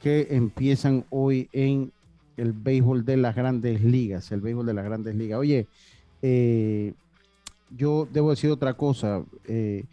que 0.00 0.28
empiezan 0.30 1.04
hoy 1.10 1.48
en 1.52 1.92
el 2.36 2.52
béisbol 2.52 3.04
de 3.04 3.16
las 3.16 3.34
grandes 3.34 3.82
ligas, 3.82 4.30
el 4.30 4.40
béisbol 4.40 4.64
de 4.64 4.74
las 4.74 4.84
grandes 4.84 5.16
ligas. 5.16 5.40
Oye, 5.40 5.66
eh, 6.22 6.94
yo 7.76 8.08
debo 8.12 8.30
decir 8.30 8.48
otra 8.50 8.74
cosa. 8.74 9.24
Eh, 9.44 9.84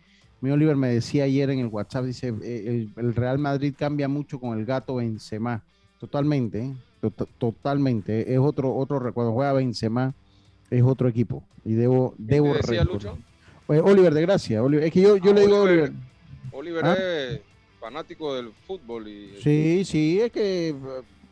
mi 0.42 0.52
Oliver 0.52 0.76
me 0.76 0.90
decía 0.90 1.24
ayer 1.24 1.50
en 1.50 1.58
el 1.58 1.68
WhatsApp, 1.68 2.06
dice, 2.06 2.28
eh, 2.44 2.64
el, 2.68 3.04
el 3.04 3.16
Real 3.16 3.40
Madrid 3.40 3.74
cambia 3.76 4.08
mucho 4.08 4.40
con 4.40 4.58
el 4.60 4.64
gato 4.64 4.96
Benzema. 4.96 5.64
Totalmente, 6.00 6.66
¿eh? 6.66 6.74
Tot- 7.02 7.28
totalmente. 7.40 8.32
Es 8.32 8.38
otro, 8.38 8.76
otro, 8.76 9.12
cuando 9.12 9.34
juega 9.34 9.54
Benzema, 9.54 10.14
es 10.70 10.84
otro 10.84 11.08
equipo. 11.08 11.44
Y 11.64 11.74
debo, 11.74 12.14
debo 12.20 12.54
decía. 12.54 12.84
Lucho? 12.84 13.18
Pues, 13.68 13.82
Oliver 13.84 14.14
de 14.14 14.22
Gracia. 14.22 14.62
Oliver- 14.64 14.84
es 14.86 14.92
que 14.94 15.02
yo, 15.02 15.18
yo 15.18 15.32
Ah, 15.32 15.34
le 15.34 15.42
digo 15.42 15.56
a 15.58 15.62
Oliver. 15.62 15.92
Oliver. 16.52 16.82
Oliver 16.82 16.86
¿Ah? 16.86 16.96
es 16.98 17.40
fanático 17.80 18.36
del 18.36 18.52
fútbol 18.66 19.08
y 19.08 19.36
Sí, 19.44 19.84
sí, 19.86 20.22
es 20.22 20.32
que, 20.32 20.76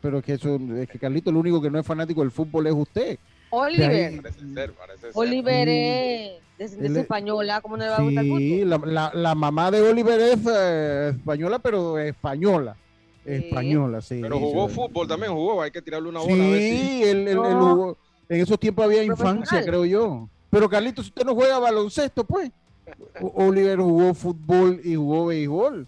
pero 0.00 0.18
es 0.18 0.24
que 0.24 0.32
eso, 0.34 0.58
es 0.76 0.88
que 0.88 0.98
Carlito, 0.98 1.30
el 1.30 1.36
único 1.36 1.60
que 1.62 1.70
no 1.70 1.78
es 1.78 1.86
fanático 1.86 2.20
del 2.20 2.30
fútbol 2.30 2.66
es 2.66 2.74
usted. 2.74 3.18
Oliver. 3.50 4.16
Parece 4.22 4.40
ser, 4.54 4.72
parece 4.72 5.00
ser. 5.02 5.10
Oliver 5.14 5.68
Sí. 5.68 5.74
es 5.74 6.42
descendencia 6.58 7.02
española, 7.02 7.60
¿cómo 7.60 7.76
no 7.76 7.84
le 7.84 7.90
va 7.90 7.96
a 7.96 8.02
gustar 8.02 8.24
el? 8.24 8.36
Sí, 8.38 8.64
la, 8.64 8.78
la- 8.84 9.12
la 9.14 9.34
mamá 9.34 9.70
de 9.70 9.80
Oliver 9.82 10.20
es 10.20 10.38
eh, 10.52 11.12
española, 11.16 11.58
pero 11.60 11.98
española. 11.98 12.76
Española, 13.24 14.02
sí. 14.02 14.18
Pero 14.20 14.38
jugó 14.38 14.68
sí. 14.68 14.74
fútbol 14.74 15.08
también, 15.08 15.32
jugó, 15.32 15.62
hay 15.62 15.70
que 15.70 15.80
tirarle 15.80 16.08
una 16.10 16.20
bola 16.20 16.34
a 16.44 16.48
ver 16.48 16.60
si... 16.60 16.78
Sí, 16.78 17.02
él, 17.04 17.16
él- 17.20 17.28
él 17.28 17.38
jugó- 17.38 17.96
en 18.28 18.40
esos 18.40 18.58
tiempos 18.58 18.84
había 18.84 19.02
infancia, 19.02 19.64
creo 19.64 19.84
yo. 19.86 20.28
Pero 20.54 20.68
Carlito, 20.68 21.02
si 21.02 21.08
usted 21.08 21.24
no 21.24 21.34
juega 21.34 21.58
baloncesto, 21.58 22.22
pues. 22.24 22.50
Oliver 23.20 23.78
jugó 23.78 24.14
fútbol 24.14 24.80
y 24.84 24.94
jugó 24.94 25.26
béisbol. 25.26 25.86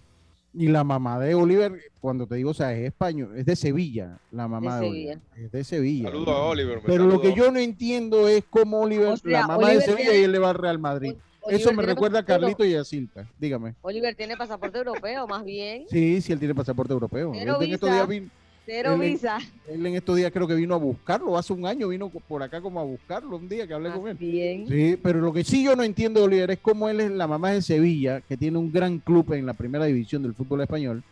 Y 0.55 0.69
la 0.69 0.83
mamá 0.83 1.21
de 1.21 1.35
Oliver, 1.35 1.79
cuando 2.01 2.27
te 2.27 2.35
digo, 2.37 2.51
o 2.51 2.55
sea, 2.55 2.73
es 2.73 2.87
español, 2.87 3.33
es 3.37 3.45
de 3.47 3.55
Sevilla, 3.55 4.19
la 4.33 4.49
mamá 4.49 4.77
de, 4.77 4.81
De 4.81 4.89
Oliver. 4.91 5.19
Es 5.37 5.53
de 5.53 5.63
Sevilla. 5.65 6.09
Saludo 6.11 6.33
a 6.33 6.47
Oliver. 6.49 6.77
me 6.79 6.83
Pero 6.85 7.07
lo 7.07 7.21
que 7.21 7.33
yo 7.35 7.53
no 7.53 7.59
entiendo 7.61 8.27
es 8.27 8.43
cómo 8.51 8.81
Oliver, 8.81 9.09
O 9.09 9.17
sea, 9.19 9.31
la 9.43 9.47
mamá 9.47 9.69
de 9.71 9.83
Sevilla 9.83 10.11
tiene- 10.11 10.19
y 10.21 10.25
él 10.25 10.33
le 10.33 10.39
va 10.41 10.51
al 10.51 10.57
Real 10.57 10.79
Madrid. 10.79 11.15
Oliver 11.43 11.61
Eso 11.61 11.73
me 11.75 11.83
recuerda 11.85 12.19
a 12.21 12.25
Carlito 12.25 12.65
y 12.65 12.75
a 12.75 12.83
Silta. 12.83 13.29
Dígame. 13.39 13.75
Oliver 13.83 14.17
tiene 14.17 14.37
pasaporte 14.37 14.79
europeo, 14.79 15.29
más 15.29 15.45
bien. 15.45 15.85
Sí, 15.91 16.21
sí, 16.23 16.33
él 16.33 16.39
tiene 16.41 16.55
pasaporte 16.57 16.93
europeo. 16.93 17.33
Cero 17.35 17.57
Él 17.61 17.67
en 17.69 17.75
estos 17.75 17.89
visa. 17.91 17.95
días 18.05 18.09
vino- 18.09 18.31
Cero 18.67 18.95
él 18.95 19.13
visa. 19.13 19.39
él 19.69 19.87
en 19.87 19.95
estos 19.95 20.17
días 20.17 20.33
creo 20.33 20.47
que 20.49 20.55
vino 20.57 20.75
a 20.75 20.79
buscarlo, 20.79 21.39
hace 21.39 21.53
un 21.53 21.65
año 21.67 21.87
vino 21.89 22.11
por 22.11 22.43
acá 22.43 22.61
como 22.61 22.81
a 22.81 22.85
buscarlo 22.85 23.37
un 23.37 23.49
día 23.49 23.67
que 23.67 23.73
hablé 23.75 23.91
con 23.93 24.09
él. 24.09 24.17
Bien. 24.17 24.67
Sí, 24.67 24.99
pero 25.01 25.21
lo 25.21 25.33
que 25.33 25.45
sí 25.45 25.63
yo 25.65 25.77
no 25.77 25.85
entiendo, 25.85 26.25
Oliver, 26.25 26.51
es 26.51 26.59
cómo 26.59 26.89
él 26.89 27.01
es 27.01 27.11
la 27.13 27.27
mamá 27.29 27.53
de 27.53 27.63
Sevilla, 27.63 28.21
que 28.23 28.37
tiene 28.37 28.59
un 28.59 28.73
gran 28.73 28.99
club 28.99 29.33
en 29.35 29.47
la 29.47 29.55
primera 29.55 29.85
división 29.85 30.23
del 30.25 30.35
fútbol 30.35 30.63
español, 30.63 31.03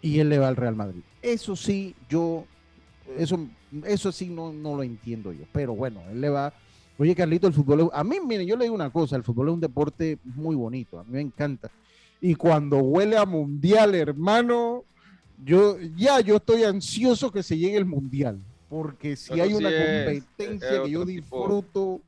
y 0.00 0.20
él 0.20 0.28
le 0.28 0.38
va 0.38 0.48
al 0.48 0.56
Real 0.56 0.76
Madrid. 0.76 1.02
Eso 1.20 1.56
sí, 1.56 1.94
yo, 2.08 2.44
eso, 3.18 3.38
eso 3.84 4.12
sí 4.12 4.28
no, 4.28 4.52
no 4.52 4.76
lo 4.76 4.82
entiendo 4.82 5.32
yo. 5.32 5.44
Pero 5.52 5.74
bueno, 5.74 6.00
él 6.10 6.20
le 6.20 6.30
va. 6.30 6.52
Oye, 6.98 7.14
Carlito, 7.14 7.46
el 7.48 7.52
fútbol, 7.54 7.80
es- 7.80 7.86
a 7.92 8.04
mí, 8.04 8.16
mire, 8.24 8.46
yo 8.46 8.56
le 8.56 8.64
digo 8.64 8.74
una 8.74 8.90
cosa, 8.90 9.16
el 9.16 9.24
fútbol 9.24 9.48
es 9.48 9.54
un 9.54 9.60
deporte 9.60 10.18
muy 10.36 10.54
bonito, 10.54 10.98
a 11.00 11.04
mí 11.04 11.10
me 11.14 11.20
encanta. 11.20 11.70
Y 12.20 12.34
cuando 12.34 12.78
huele 12.78 13.16
a 13.16 13.24
mundial, 13.24 13.94
hermano, 13.94 14.84
yo 15.44 15.78
ya 15.96 16.20
yo 16.20 16.36
estoy 16.36 16.64
ansioso 16.64 17.30
que 17.30 17.42
se 17.42 17.56
llegue 17.56 17.76
el 17.76 17.84
mundial, 17.86 18.40
porque 18.68 19.16
si 19.16 19.40
hay 19.40 19.50
sí 19.50 19.54
una 19.54 19.70
es- 19.70 20.22
competencia 20.22 20.70
es 20.72 20.80
que 20.80 20.90
yo 20.90 21.04
tipo. 21.06 21.06
disfruto 21.06 22.00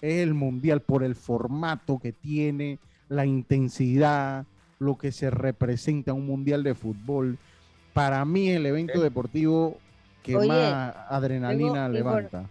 es 0.00 0.22
el 0.22 0.34
mundial 0.34 0.80
por 0.80 1.02
el 1.02 1.14
formato 1.14 1.98
que 1.98 2.12
tiene, 2.12 2.78
la 3.08 3.24
intensidad, 3.26 4.44
lo 4.78 4.96
que 4.98 5.10
se 5.12 5.30
representa 5.30 6.12
un 6.12 6.26
mundial 6.26 6.62
de 6.62 6.74
fútbol. 6.74 7.38
Para 7.94 8.24
mí 8.24 8.50
el 8.50 8.66
evento 8.66 9.00
deportivo 9.00 9.78
que 10.22 10.36
Oye, 10.36 10.48
más 10.48 10.94
adrenalina 11.08 11.88
levanta. 11.88 12.48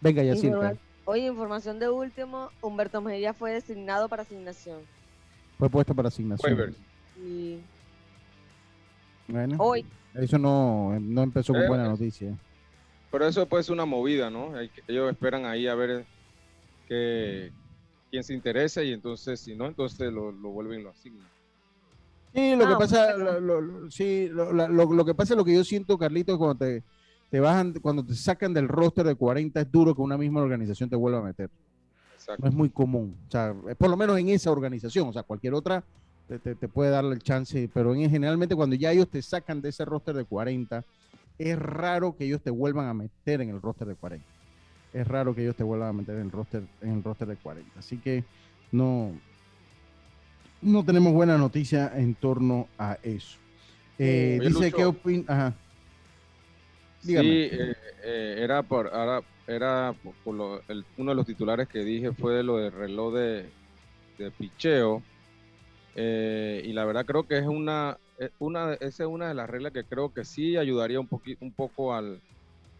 Venga, 0.00 0.22
Yacirca. 0.22 0.56
Informa- 0.56 0.78
Oye, 1.06 1.26
información 1.26 1.78
de 1.78 1.88
último, 1.90 2.48
Humberto 2.62 3.00
Mejía 3.02 3.34
fue 3.34 3.52
designado 3.52 4.08
para 4.08 4.22
asignación. 4.22 4.78
Fue 5.58 5.68
puesto 5.68 5.94
para 5.94 6.08
asignación. 6.08 6.52
Waivers. 6.52 6.76
Y 7.18 7.58
Bueno, 9.28 9.56
hoy, 9.58 9.86
Eso 10.14 10.38
no, 10.38 10.98
no 11.00 11.22
empezó 11.22 11.52
con 11.52 11.62
Eh, 11.62 11.68
buena 11.68 11.88
noticia. 11.88 12.36
Pero 13.10 13.26
eso 13.26 13.48
puede 13.48 13.62
ser 13.64 13.72
una 13.74 13.84
movida, 13.84 14.30
¿no? 14.30 14.52
Ellos 14.88 15.10
esperan 15.10 15.44
ahí 15.44 15.66
a 15.66 15.74
ver 15.74 16.06
que, 16.88 17.52
quién 18.10 18.24
se 18.24 18.34
interesa 18.34 18.82
y 18.82 18.92
entonces, 18.92 19.40
si 19.40 19.54
no, 19.56 19.66
entonces 19.66 20.12
lo, 20.12 20.32
lo 20.32 20.50
vuelven 20.50 20.80
y 20.80 20.82
lo 20.82 20.90
asignan. 20.90 21.28
Sí, 22.32 22.56
lo 22.56 22.66
que 22.66 22.74
Ah, 22.74 22.78
pasa, 22.78 23.16
lo, 23.16 23.40
lo- 23.40 23.60
lo- 23.60 23.90
sí, 23.90 24.28
lo, 24.28 24.52
la- 24.52 24.66
lo- 24.68 24.92
lo 24.92 25.04
que 25.04 25.14
pasa 25.14 25.34
es 25.34 25.38
lo 25.38 25.44
que 25.44 25.54
yo 25.54 25.62
siento, 25.62 25.96
Carlitos, 25.96 26.36
cuando 26.36 26.56
te, 26.56 26.82
te 27.30 27.38
bajan, 27.38 27.74
cuando 27.74 28.04
te 28.04 28.14
sacan 28.14 28.52
del 28.52 28.66
roster 28.66 29.06
de 29.06 29.14
40 29.14 29.60
es 29.60 29.70
duro 29.70 29.94
que 29.94 30.02
una 30.02 30.18
misma 30.18 30.42
organización 30.42 30.90
te 30.90 30.96
vuelva 30.96 31.20
a 31.20 31.22
meter. 31.22 31.48
Exacto. 32.12 32.42
No 32.42 32.48
es 32.48 32.54
muy 32.54 32.70
común. 32.70 33.16
O 33.28 33.30
sea, 33.30 33.54
eh, 33.68 33.76
por 33.76 33.88
lo 33.88 33.96
menos 33.96 34.18
en 34.18 34.28
esa 34.30 34.50
organización. 34.50 35.08
O 35.08 35.12
sea, 35.12 35.22
cualquier 35.22 35.54
otra 35.54 35.84
te, 36.28 36.38
te- 36.38 36.54
te 36.54 36.68
puede 36.68 36.90
darle 36.90 37.14
el 37.14 37.22
chance. 37.22 37.68
Pero 37.72 37.94
en, 37.94 38.10
generalmente 38.10 38.54
cuando 38.54 38.76
ya 38.76 38.92
ellos 38.92 39.08
te 39.08 39.22
sacan 39.22 39.60
de 39.60 39.68
ese 39.70 39.84
roster 39.84 40.14
de 40.14 40.24
40, 40.24 40.84
es 41.38 41.58
raro 41.58 42.16
que 42.16 42.24
ellos 42.24 42.40
te 42.42 42.50
vuelvan 42.50 42.86
a 42.88 42.94
meter 42.94 43.40
en 43.40 43.50
el 43.50 43.60
roster 43.60 43.86
de 43.88 43.94
40. 43.94 44.26
Es 44.92 45.06
raro 45.08 45.34
que 45.34 45.42
ellos 45.42 45.56
te 45.56 45.64
vuelvan 45.64 45.88
a 45.88 45.92
meter 45.92 46.14
en 46.16 46.22
el 46.22 46.30
roster, 46.30 46.62
en 46.80 46.92
el 46.98 47.02
roster 47.02 47.26
de 47.28 47.36
40. 47.36 47.78
Así 47.78 47.98
que 47.98 48.22
no, 48.70 49.12
no 50.62 50.84
tenemos 50.84 51.12
buena 51.12 51.36
noticia 51.36 51.92
en 51.96 52.14
torno 52.14 52.68
a 52.78 52.96
eso. 53.02 53.38
Eh, 53.98 54.38
Oye, 54.40 54.48
dice 54.48 54.64
Lucho. 54.64 54.76
que 54.76 54.84
opin 54.84 55.24
Ajá. 55.28 55.52
Dígame. 57.02 57.28
Sí, 57.28 57.34
eh, 57.52 57.74
eh, 58.04 58.34
era 58.38 58.62
por, 58.62 58.86
ahora, 58.88 59.22
era 59.46 59.94
por, 60.02 60.14
por 60.24 60.34
lo- 60.34 60.62
el- 60.68 60.84
uno 60.96 61.10
de 61.10 61.14
los 61.16 61.26
titulares 61.26 61.68
que 61.68 61.80
dije 61.80 62.12
fue 62.12 62.42
lo 62.42 62.56
del 62.58 62.72
reloj 62.72 63.14
de, 63.14 63.50
de 64.18 64.30
picheo. 64.30 65.02
Eh, 65.96 66.62
y 66.64 66.72
la 66.72 66.84
verdad 66.84 67.06
creo 67.06 67.26
que 67.26 67.38
es 67.38 67.46
una, 67.46 67.98
eh, 68.18 68.30
una, 68.38 68.74
esa 68.74 69.04
es 69.04 69.08
una 69.08 69.28
de 69.28 69.34
las 69.34 69.48
reglas 69.48 69.72
que 69.72 69.84
creo 69.84 70.12
que 70.12 70.24
sí 70.24 70.56
ayudaría 70.56 70.98
un, 70.98 71.08
un 71.40 71.52
poco 71.52 71.94
al, 71.94 72.20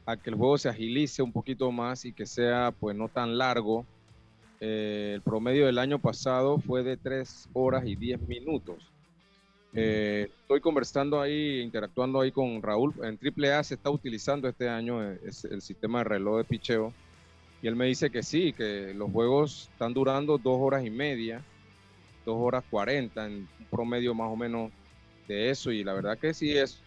a 0.07 0.17
que 0.17 0.31
el 0.31 0.37
juego 0.37 0.59
se 0.59 0.69
agilice 0.69 1.23
un 1.23 1.33
poquito 1.33 1.71
más 1.73 2.05
y 2.05 2.13
que 2.13 2.27
sea 2.27 2.73
pues 2.79 2.97
no 2.97 3.09
tan 3.09 3.39
largo. 3.39 3.87
Eh, 4.61 5.13
el 5.15 5.23
promedio 5.23 5.67
del 5.67 5.79
año 5.79 5.99
pasado 5.99 6.59
fue 6.59 6.83
de 6.83 6.97
3 6.97 7.49
horas 7.53 7.85
y 7.87 7.97
10 7.97 8.21
minutos. 8.29 8.91
Eh, 9.77 10.31
estoy 10.43 10.61
conversando 10.61 11.21
ahí, 11.21 11.61
interactuando 11.61 12.21
ahí 12.21 12.31
con 12.31 12.63
Raúl. 12.63 12.95
En 13.03 13.19
AAA 13.19 13.65
se 13.65 13.75
está 13.75 13.91
utilizando 13.91 14.49
este 14.49 14.69
año 14.69 15.03
eh, 15.03 15.19
es 15.27 15.45
el 15.45 15.61
sistema 15.63 15.99
de 15.99 16.05
reloj 16.05 16.39
de 16.39 16.45
picheo. 16.45 16.93
Y 17.61 17.67
él 17.67 17.77
me 17.77 17.87
dice 17.87 18.11
que 18.11 18.23
sí, 18.23 18.53
que 18.53 18.93
los 18.95 19.11
juegos 19.11 19.69
están 19.73 19.95
durando 19.95 20.39
dos 20.39 20.59
horas 20.61 20.85
y 20.85 20.91
media, 20.91 21.43
dos 22.25 22.37
horas 22.39 22.65
cuarenta, 22.71 23.27
en 23.27 23.33
un 23.33 23.49
promedio 23.71 24.15
más 24.15 24.31
o 24.31 24.37
menos 24.37 24.71
de 25.29 25.51
eso. 25.51 25.71
Y 25.71 25.85
la 25.85 25.93
verdad 25.95 26.19
que 26.19 26.35
sí 26.35 26.53
es, 26.57 26.81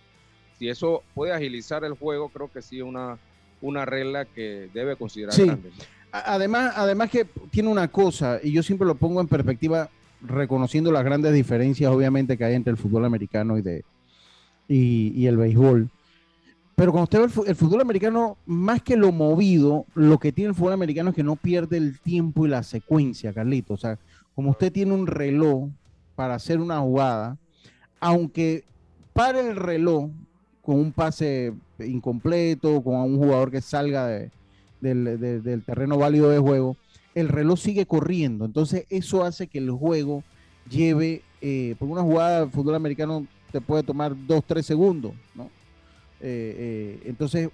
si 0.57 0.69
eso 0.69 1.03
puede 1.13 1.33
agilizar 1.33 1.83
el 1.83 1.93
juego, 1.93 2.29
creo 2.29 2.51
que 2.51 2.61
sí 2.61 2.77
es 2.77 2.83
una, 2.83 3.17
una 3.61 3.85
regla 3.85 4.25
que 4.25 4.69
debe 4.73 4.95
considerar 4.95 5.33
Sí. 5.33 5.45
grande. 5.45 5.69
Además, 6.11 6.73
además 6.75 7.09
que 7.11 7.25
tiene 7.51 7.69
una 7.69 7.89
cosa, 7.89 8.39
y 8.41 8.51
yo 8.51 8.63
siempre 8.63 8.87
lo 8.87 8.95
pongo 8.95 9.19
en 9.21 9.27
perspectiva, 9.27 9.89
reconociendo 10.21 10.91
las 10.91 11.03
grandes 11.03 11.33
diferencias, 11.33 11.91
obviamente, 11.91 12.37
que 12.37 12.45
hay 12.45 12.55
entre 12.55 12.71
el 12.71 12.77
fútbol 12.77 13.05
americano 13.05 13.57
y, 13.57 13.61
de, 13.61 13.83
y, 14.67 15.11
y 15.15 15.27
el 15.27 15.37
béisbol. 15.37 15.89
Pero 16.75 16.91
cuando 16.91 17.03
usted 17.03 17.19
ve 17.19 17.25
el, 17.43 17.49
el 17.49 17.55
fútbol 17.55 17.81
americano, 17.81 18.37
más 18.45 18.81
que 18.81 18.95
lo 18.95 19.11
movido, 19.11 19.85
lo 19.95 20.17
que 20.17 20.31
tiene 20.31 20.49
el 20.49 20.55
fútbol 20.55 20.73
americano 20.73 21.09
es 21.09 21.15
que 21.15 21.23
no 21.23 21.35
pierde 21.35 21.77
el 21.77 21.99
tiempo 21.99 22.45
y 22.45 22.49
la 22.49 22.63
secuencia, 22.63 23.33
Carlito. 23.33 23.73
O 23.73 23.77
sea, 23.77 23.99
como 24.37 24.51
usted 24.51 24.71
tiene 24.71 24.93
un 24.93 25.07
reloj 25.07 25.67
para 26.15 26.35
hacer 26.35 26.59
una 26.59 26.79
jugada, 26.79 27.37
aunque 27.99 28.65
pare 29.11 29.39
el 29.39 29.55
reloj 29.55 30.11
con 30.61 30.75
un 30.75 30.91
pase 30.91 31.55
incompleto, 31.79 32.83
con 32.83 32.97
un 32.97 33.17
jugador 33.17 33.49
que 33.49 33.61
salga 33.61 34.05
de, 34.05 34.29
del, 34.79 35.19
de- 35.19 35.41
del 35.41 35.63
terreno 35.63 35.97
válido 35.97 36.29
de 36.29 36.37
juego, 36.37 36.77
el 37.15 37.29
reloj 37.29 37.57
sigue 37.57 37.87
corriendo. 37.87 38.45
Entonces 38.45 38.85
eso 38.91 39.23
hace 39.23 39.47
que 39.47 39.57
el 39.57 39.71
juego 39.71 40.23
lleve, 40.69 41.23
eh, 41.41 41.73
por 41.79 41.89
una 41.89 42.03
jugada 42.03 42.45
de 42.45 42.51
fútbol 42.51 42.75
americano 42.75 43.25
te 43.51 43.59
puede 43.59 43.81
tomar 43.81 44.13
dos, 44.27 44.43
tres 44.45 44.67
segundos, 44.67 45.13
¿no? 45.33 45.45
Eh, 46.21 46.99
eh, 47.01 47.01
entonces 47.05 47.49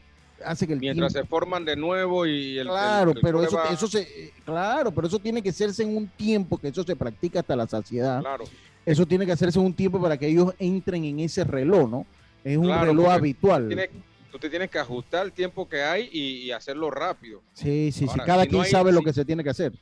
hace 0.46 0.68
que 0.68 0.74
el 0.74 0.80
Mientras 0.80 1.14
tiempo- 1.14 1.26
se 1.26 1.30
forman 1.30 1.66
de 1.66 1.76
nuevo 1.76 2.26
y 2.26 2.58
el 2.60 2.68
Claro, 2.68 3.12
el- 3.12 3.18
el 3.18 3.22
pero 3.24 3.42
eso, 3.42 3.52
prueba- 3.52 3.70
eso 3.74 3.88
se, 3.88 4.02
eh, 4.02 4.34
claro, 4.46 4.92
pero 4.92 5.08
eso 5.08 5.20
tiene 5.20 5.42
que 5.42 5.50
hacerse 5.50 5.84
en 5.84 5.96
un 5.96 6.08
tiempo 6.08 6.58
que 6.58 6.68
eso 6.70 6.84
se 6.84 6.96
practica 6.96 7.40
hasta 7.40 7.56
la 7.56 7.68
saciedad. 7.68 8.22
Claro. 8.22 8.44
Eso 8.86 9.06
tiene 9.06 9.26
que 9.26 9.32
hacerse 9.32 9.60
en 9.60 9.66
un 9.66 9.74
tiempo 9.74 10.02
para 10.02 10.18
que 10.18 10.28
ellos 10.28 10.54
entren 10.60 11.04
en 11.06 11.20
ese 11.22 11.44
reloj, 11.44 11.90
¿no? 11.90 12.06
Es 12.44 12.58
un 12.58 12.66
Claro, 12.66 12.88
reloj 12.88 13.08
habitual. 13.10 13.68
tiene- 13.68 13.90
tú 14.32 14.38
te 14.40 14.50
tienes 14.50 14.70
que 14.70 14.80
ajustar 14.80 15.26
el 15.26 15.32
tiempo 15.32 15.68
que 15.70 15.82
hay 15.84 16.10
y, 16.12 16.38
y 16.44 16.52
hacerlo 16.52 16.90
rápido. 16.92 17.42
Sí, 17.54 17.92
sí, 17.92 18.08
sí. 18.08 18.20
Cada 18.26 18.42
si 18.44 18.48
no 18.48 18.50
quien 18.52 18.62
hay- 18.64 18.72
sabe 18.72 18.92
lo 18.92 19.02
que 19.02 19.14
se 19.14 19.24
tiene 19.24 19.44
que 19.44 19.50
hacer. 19.52 19.74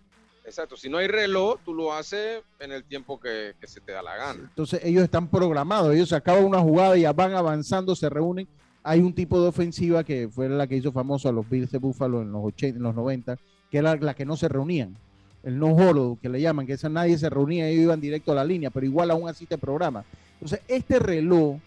Exacto, 0.43 0.75
si 0.75 0.89
no 0.89 0.97
hay 0.97 1.07
reloj, 1.07 1.59
tú 1.63 1.73
lo 1.73 1.93
haces 1.93 2.41
en 2.59 2.71
el 2.71 2.83
tiempo 2.83 3.19
que, 3.19 3.53
que 3.61 3.67
se 3.67 3.79
te 3.79 3.91
da 3.93 4.01
la 4.01 4.15
gana. 4.17 4.39
Entonces 4.41 4.81
ellos 4.83 5.03
están 5.03 5.27
programados, 5.27 5.93
ellos 5.95 6.09
se 6.09 6.15
acaban 6.15 6.43
una 6.43 6.59
jugada 6.59 6.97
y 6.97 7.01
ya 7.01 7.13
van 7.13 7.33
avanzando, 7.33 7.95
se 7.95 8.09
reúnen. 8.09 8.47
Hay 8.83 8.99
un 9.01 9.13
tipo 9.13 9.39
de 9.41 9.47
ofensiva 9.49 10.03
que 10.03 10.27
fue 10.29 10.49
la 10.49 10.65
que 10.67 10.75
hizo 10.75 10.91
famoso 10.91 11.29
a 11.29 11.31
los 11.31 11.47
Bills 11.49 11.71
de 11.71 11.77
Buffalo 11.77 12.21
en 12.21 12.31
los 12.31 12.43
80, 12.45 12.77
en 12.77 12.83
los 12.83 12.95
90, 12.95 13.37
que 13.69 13.77
era 13.77 13.95
la 13.95 14.13
que 14.13 14.25
no 14.25 14.35
se 14.35 14.47
reunían. 14.49 14.95
El 15.43 15.57
no 15.59 15.67
holo, 15.75 16.17
que 16.21 16.29
le 16.29 16.41
llaman, 16.41 16.65
que 16.67 16.73
esa 16.73 16.89
nadie 16.89 17.17
se 17.17 17.29
reunía, 17.29 17.67
ellos 17.67 17.83
iban 17.83 18.01
directo 18.01 18.31
a 18.31 18.35
la 18.35 18.43
línea, 18.45 18.69
pero 18.69 18.85
igual 18.85 19.11
aún 19.11 19.27
así 19.29 19.45
te 19.45 19.57
programa. 19.57 20.03
Entonces, 20.33 20.61
este 20.67 20.99
reloj, 20.99 21.57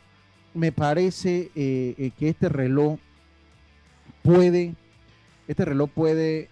me 0.54 0.70
parece 0.72 1.50
eh, 1.56 1.94
eh, 1.98 2.10
que 2.18 2.28
este 2.28 2.48
reloj 2.48 2.98
puede, 4.22 4.74
este 5.48 5.64
reloj 5.64 5.90
puede 5.90 6.48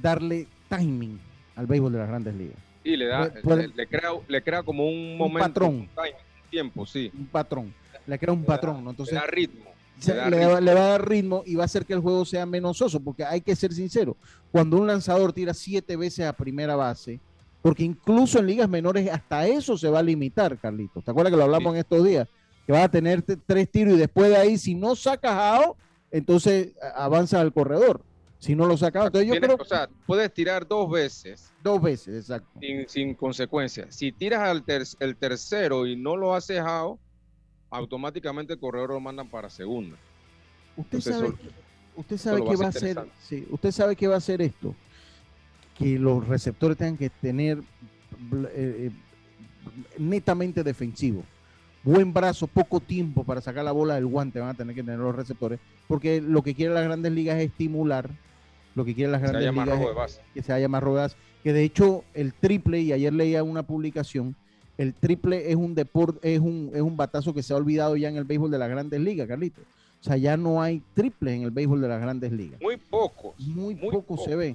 darle 0.00 0.46
timing 0.68 1.18
al 1.56 1.66
béisbol 1.66 1.92
de 1.92 1.98
las 1.98 2.08
grandes 2.08 2.34
ligas. 2.34 2.56
Y 2.82 2.96
le 2.96 3.06
da, 3.06 3.32
Puede- 3.42 3.68
le, 3.68 3.74
le 3.74 3.86
crea, 3.86 4.10
le 4.28 4.42
crea 4.42 4.62
como 4.62 4.86
un 4.86 5.16
momento, 5.16 5.46
patrón. 5.48 5.74
un 5.74 5.88
time, 5.88 6.10
un 6.44 6.50
tiempo, 6.50 6.86
sí. 6.86 7.10
Un 7.16 7.26
patrón. 7.26 7.74
Le 8.06 8.18
crea 8.18 8.32
un 8.34 8.44
patrón, 8.44 8.84
¿no? 8.84 8.90
Entonces, 8.90 9.14
le 9.14 9.20
da 9.20 9.26
ritmo. 9.26 9.70
Se- 9.98 10.14
le 10.30 10.46
va, 10.46 10.60
le 10.60 10.74
va 10.74 10.80
a 10.84 10.88
dar 10.90 11.08
ritmo 11.08 11.42
y 11.46 11.54
va 11.54 11.62
a 11.62 11.66
hacer 11.66 11.84
que 11.86 11.92
el 11.94 12.00
juego 12.00 12.24
sea 12.24 12.46
menos 12.46 12.76
soso, 12.78 13.00
porque 13.00 13.24
hay 13.24 13.40
que 13.40 13.54
ser 13.56 13.72
sincero, 13.72 14.16
cuando 14.52 14.76
un 14.76 14.86
lanzador 14.86 15.32
tira 15.32 15.54
siete 15.54 15.96
veces 15.96 16.26
a 16.26 16.32
primera 16.32 16.76
base, 16.76 17.20
porque 17.62 17.82
incluso 17.84 18.38
en 18.38 18.46
ligas 18.46 18.68
menores 18.68 19.10
hasta 19.10 19.46
eso 19.46 19.78
se 19.78 19.88
va 19.88 20.00
a 20.00 20.02
limitar, 20.02 20.58
Carlitos. 20.58 21.02
¿Te 21.04 21.10
acuerdas 21.10 21.30
que 21.32 21.36
lo 21.38 21.44
hablamos 21.44 21.72
en 21.74 21.80
estos 21.80 22.04
días? 22.04 22.28
Que 22.66 22.72
vas 22.72 22.84
a 22.84 22.88
tener 22.90 23.22
tres 23.22 23.70
tiros 23.70 23.94
y 23.94 23.98
después 23.98 24.28
de 24.30 24.36
ahí, 24.36 24.58
si 24.58 24.74
no 24.74 24.94
sacas 24.96 25.32
out, 25.32 25.76
entonces 26.10 26.72
a- 26.82 27.04
avanza 27.04 27.40
al 27.40 27.52
corredor. 27.52 28.02
Si 28.38 28.54
no 28.54 28.66
lo 28.66 28.76
sacas 28.76 29.06
entonces 29.06 29.26
yo 29.26 29.32
Tienes- 29.32 29.48
creo 29.48 29.58
o 29.62 29.64
sea, 29.64 29.88
puedes 30.06 30.32
tirar 30.34 30.68
dos 30.68 30.90
veces 30.90 31.50
dos 31.62 31.80
veces, 31.80 32.14
exacto. 32.14 32.60
sin, 32.60 32.86
sin 32.88 33.14
consecuencias. 33.14 33.94
Si 33.96 34.12
tiras 34.12 34.40
al 34.40 34.62
ter- 34.64 34.84
el 35.00 35.16
tercero 35.16 35.86
y 35.86 35.96
no 35.96 36.14
lo 36.18 36.34
haces 36.34 36.60
out, 36.60 36.98
automáticamente 37.74 38.52
el 38.54 38.58
corredor 38.58 38.90
lo 38.90 39.00
mandan 39.00 39.28
para 39.28 39.50
segunda. 39.50 39.96
Usted 40.76 40.98
Entonces, 40.98 41.14
sabe, 41.14 41.28
eso- 41.28 41.50
usted 41.96 42.16
sabe 42.16 42.44
qué 42.44 42.56
va 42.56 42.66
a 42.66 42.68
hacer, 42.68 43.06
sí, 43.20 43.46
usted 43.50 43.70
sabe 43.72 43.96
qué 43.96 44.06
va 44.08 44.14
a 44.14 44.18
hacer 44.18 44.40
esto, 44.42 44.74
que 45.78 45.98
los 45.98 46.26
receptores 46.26 46.76
tengan 46.78 46.96
que 46.96 47.10
tener 47.10 47.58
eh, 47.58 47.64
eh, 48.54 48.90
netamente 49.98 50.62
defensivo, 50.62 51.24
buen 51.82 52.12
brazo, 52.12 52.46
poco 52.46 52.78
tiempo 52.80 53.24
para 53.24 53.40
sacar 53.40 53.64
la 53.64 53.72
bola 53.72 53.96
del 53.96 54.06
guante 54.06 54.38
van 54.40 54.50
a 54.50 54.54
tener 54.54 54.74
que 54.74 54.82
tener 54.82 55.00
los 55.00 55.14
receptores, 55.14 55.58
porque 55.88 56.20
lo 56.20 56.42
que 56.42 56.54
quieren 56.54 56.74
las 56.74 56.84
grandes 56.84 57.12
ligas 57.12 57.38
es 57.38 57.46
estimular, 57.50 58.08
lo 58.76 58.84
que 58.84 58.94
quieren 58.94 59.12
las 59.12 59.20
grandes 59.20 59.52
ligas 59.52 59.80
es 60.06 60.20
que 60.32 60.42
se 60.42 60.52
haya 60.52 60.68
más 60.68 60.82
rodadas, 60.82 61.16
que 61.42 61.52
de 61.52 61.64
hecho 61.64 62.04
el 62.14 62.34
triple, 62.34 62.80
y 62.80 62.92
ayer 62.92 63.12
leía 63.12 63.42
una 63.42 63.64
publicación, 63.64 64.34
el 64.78 64.94
triple 64.94 65.50
es 65.50 65.56
un 65.56 65.74
deporte, 65.74 66.34
es 66.34 66.40
un, 66.40 66.70
es 66.74 66.80
un 66.82 66.96
batazo 66.96 67.32
que 67.34 67.42
se 67.42 67.52
ha 67.52 67.56
olvidado 67.56 67.96
ya 67.96 68.08
en 68.08 68.16
el 68.16 68.24
béisbol 68.24 68.50
de 68.50 68.58
las 68.58 68.68
grandes 68.68 69.00
ligas, 69.00 69.28
Carlito. 69.28 69.60
O 70.00 70.04
sea, 70.04 70.16
ya 70.16 70.36
no 70.36 70.60
hay 70.60 70.82
triple 70.94 71.34
en 71.34 71.42
el 71.44 71.50
béisbol 71.50 71.80
de 71.80 71.88
las 71.88 72.00
grandes 72.00 72.30
ligas. 72.32 72.60
Muy 72.60 72.76
pocos. 72.76 73.38
Muy, 73.38 73.74
muy 73.74 73.90
poco 73.90 74.16
se 74.18 74.36
ve. 74.36 74.54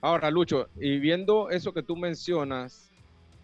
Ahora, 0.00 0.30
Lucho, 0.30 0.68
y 0.78 0.98
viendo 0.98 1.50
eso 1.50 1.72
que 1.72 1.82
tú 1.82 1.96
mencionas, 1.96 2.90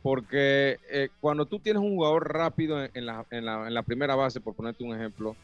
porque 0.03 0.79
eh, 0.91 1.09
cuando 1.21 1.47
tú 1.47 1.59
tienes 1.59 1.83
un 1.83 1.95
jugador 1.95 2.33
rápido 2.33 2.85
en, 2.85 2.91
en 2.95 3.07
la, 3.07 3.27
en 3.31 3.45
la- 3.45 3.67
en 3.67 3.75
la 3.75 3.83
primera 3.83 4.15
base, 4.15 4.41
por 4.41 4.55
ponerte 4.55 4.85
un 4.85 4.95
ejemplo, 4.95 5.35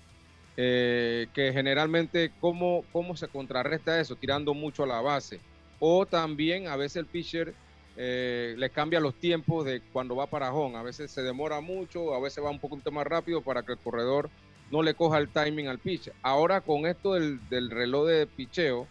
eh, 0.56 1.26
que 1.32 1.52
generalmente, 1.52 2.30
¿cómo, 2.40 2.84
¿cómo 2.92 3.16
se 3.16 3.26
contrarresta 3.28 3.98
eso? 3.98 4.14
Tirando 4.16 4.52
mucho 4.52 4.82
a 4.82 4.86
la 4.86 5.00
base. 5.00 5.40
O 5.78 6.04
también 6.04 6.66
a 6.68 6.76
veces 6.76 6.96
el 6.96 7.06
pitcher 7.06 7.54
eh, 7.97 8.55
le 8.57 8.70
cambia 8.70 9.01
los 9.01 9.14
tiempos 9.14 9.64
de 9.64 9.80
cuando 9.93 10.16
va 10.16 10.26
para 10.26 10.53
home. 10.53 10.76
A 10.76 10.82
veces 10.82 11.11
se 11.11 11.22
demora 11.22 11.61
mucho, 11.61 12.14
a 12.14 12.20
veces 12.20 12.45
va 12.45 12.51
un 12.51 12.59
poquito 12.59 12.91
más 12.91 13.07
rápido 13.07 13.43
para 13.43 13.62
que 13.62 13.72
el 13.72 13.78
corredor 13.78 14.30
no 14.70 14.82
le 14.82 14.95
coja 14.95 15.18
el 15.18 15.28
timing 15.28 15.68
al 15.68 15.78
pitcher. 15.78 16.14
Ahora 16.22 16.61
con 16.61 16.86
esto 16.86 17.14
del, 17.14 17.41
del 17.49 17.70
reloj 17.70 18.07
de 18.07 18.26
picheo, 18.26 18.86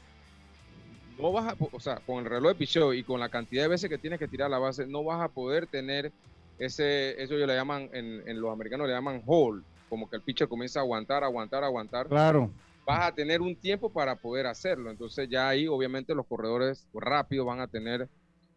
no 1.18 1.32
vas 1.32 1.54
a, 1.54 1.56
o 1.72 1.80
sea, 1.80 1.98
con 2.06 2.20
el 2.20 2.26
reloj 2.26 2.50
de 2.50 2.56
picheo 2.56 2.94
y 2.94 3.04
con 3.04 3.20
la 3.20 3.30
cantidad 3.30 3.64
de 3.64 3.70
veces 3.70 3.90
que 3.90 3.98
tienes 3.98 4.20
que 4.20 4.28
tirar 4.28 4.50
la 4.50 4.60
base, 4.60 4.86
no 4.88 5.04
vas 5.04 5.22
a 5.22 5.30
poder 5.30 5.68
tener 5.68 6.12
ese, 6.60 7.22
eso 7.22 7.36
ellos 7.36 7.48
le 7.48 7.56
llaman, 7.56 7.90
en, 7.94 8.24
en 8.28 8.42
los 8.42 8.52
americanos 8.52 8.88
le 8.88 8.94
llaman 8.94 9.24
hold, 9.26 9.64
como 9.90 10.10
que 10.10 10.18
el 10.18 10.22
pitcher 10.22 10.48
comienza 10.48 10.80
a 10.80 10.84
aguantar, 10.84 11.24
aguantar, 11.24 11.64
aguantar. 11.64 12.08
Claro. 12.08 12.52
Vas 12.86 13.08
a 13.08 13.12
tener 13.14 13.42
un 13.42 13.56
tiempo 13.56 13.90
para 13.90 14.16
poder 14.16 14.48
hacerlo. 14.48 14.90
Entonces 14.90 15.30
ya 15.30 15.48
ahí 15.48 15.68
obviamente 15.68 16.16
los 16.16 16.26
corredores 16.26 16.88
rápidos 16.94 17.46
van 17.46 17.60
a 17.60 17.68
tener 17.68 18.10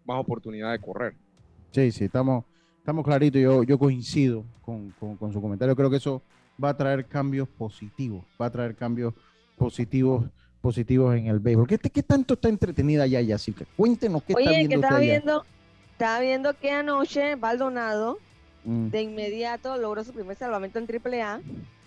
más 0.04 0.18
oportunidad 0.20 0.72
de 0.72 0.78
correr. 0.80 1.14
Sí, 1.70 1.90
sí, 1.92 2.04
estamos, 2.04 2.44
estamos 2.78 3.04
claritos. 3.04 3.40
Yo, 3.40 3.62
yo 3.62 3.78
coincido 3.78 4.44
con, 4.62 4.90
con, 4.98 5.16
con 5.16 5.32
su 5.32 5.40
comentario. 5.40 5.74
Creo 5.76 5.90
que 5.90 5.96
eso 5.96 6.22
va 6.62 6.70
a 6.70 6.76
traer 6.76 7.06
cambios 7.06 7.48
positivos. 7.48 8.24
Va 8.40 8.46
a 8.46 8.50
traer 8.50 8.74
cambios 8.76 9.14
positivos 9.56 10.24
positivos 10.60 11.16
en 11.16 11.26
el 11.26 11.40
béisbol. 11.40 11.66
¿Qué, 11.66 11.78
qué 11.78 12.02
tanto 12.02 12.34
está 12.34 12.48
entretenida 12.48 13.06
ya, 13.06 13.20
Yacirca? 13.20 13.64
Cuéntenos 13.76 14.22
qué 14.22 14.34
Oye, 14.34 14.44
está 14.44 14.56
viendo 14.56 14.68
que 14.68 14.74
estaba 14.76 14.94
usted 14.94 15.02
allá. 15.02 15.12
viendo, 15.20 15.44
estaba 15.92 16.20
viendo 16.20 16.54
que 16.58 16.70
anoche 16.70 17.34
Baldonado 17.36 18.18
Mm. 18.64 18.90
de 18.90 19.02
inmediato 19.02 19.76
logró 19.76 20.04
su 20.04 20.12
primer 20.12 20.36
salvamento 20.36 20.78
en 20.78 20.86
AAA. 20.86 21.40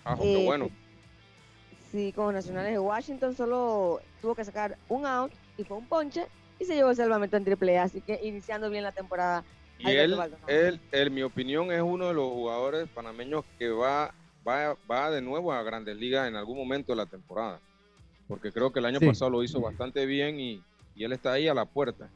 Ah, 0.04 0.14
qué 0.20 0.42
Eh, 0.42 0.44
bueno. 0.44 0.68
Sí, 1.90 2.12
con 2.12 2.26
los 2.26 2.34
nacionales 2.34 2.72
de 2.72 2.78
Washington 2.78 3.34
solo 3.34 4.00
tuvo 4.20 4.34
que 4.34 4.44
sacar 4.44 4.76
un 4.90 5.06
out 5.06 5.32
y 5.56 5.64
fue 5.64 5.78
un 5.78 5.86
ponche 5.86 6.26
y 6.58 6.64
se 6.64 6.74
llevó 6.74 6.90
el 6.90 6.96
salvamento 6.96 7.36
en 7.36 7.44
AAA. 7.46 7.82
Así 7.82 8.00
que 8.00 8.20
iniciando 8.22 8.70
bien 8.70 8.84
la 8.84 8.92
temporada. 8.92 9.44
Y 9.78 9.90
él, 9.90 10.16
él, 10.46 10.80
en 10.90 11.14
mi 11.14 11.22
opinión, 11.22 11.70
es 11.70 11.82
uno 11.82 12.08
de 12.08 12.14
los 12.14 12.30
jugadores 12.30 12.88
panameños 12.94 13.44
que 13.58 13.68
va, 13.68 14.14
va, 14.46 14.76
va 14.90 15.10
de 15.10 15.20
nuevo 15.20 15.52
a 15.52 15.62
Grandes 15.62 15.96
Ligas 15.96 16.28
en 16.28 16.34
algún 16.36 16.56
momento 16.56 16.92
de 16.92 16.96
la 16.96 17.06
temporada. 17.06 17.60
Porque 18.26 18.50
creo 18.52 18.72
que 18.72 18.78
el 18.80 18.86
año 18.86 18.98
Sí. 19.00 19.06
pasado 19.06 19.30
lo 19.30 19.42
hizo 19.42 19.60
bastante 19.60 20.06
bien 20.06 20.40
y, 20.40 20.62
y 20.94 21.04
él 21.04 21.12
está 21.12 21.32
ahí 21.32 21.46
a 21.46 21.54
la 21.54 21.66
puerta. 21.66 22.08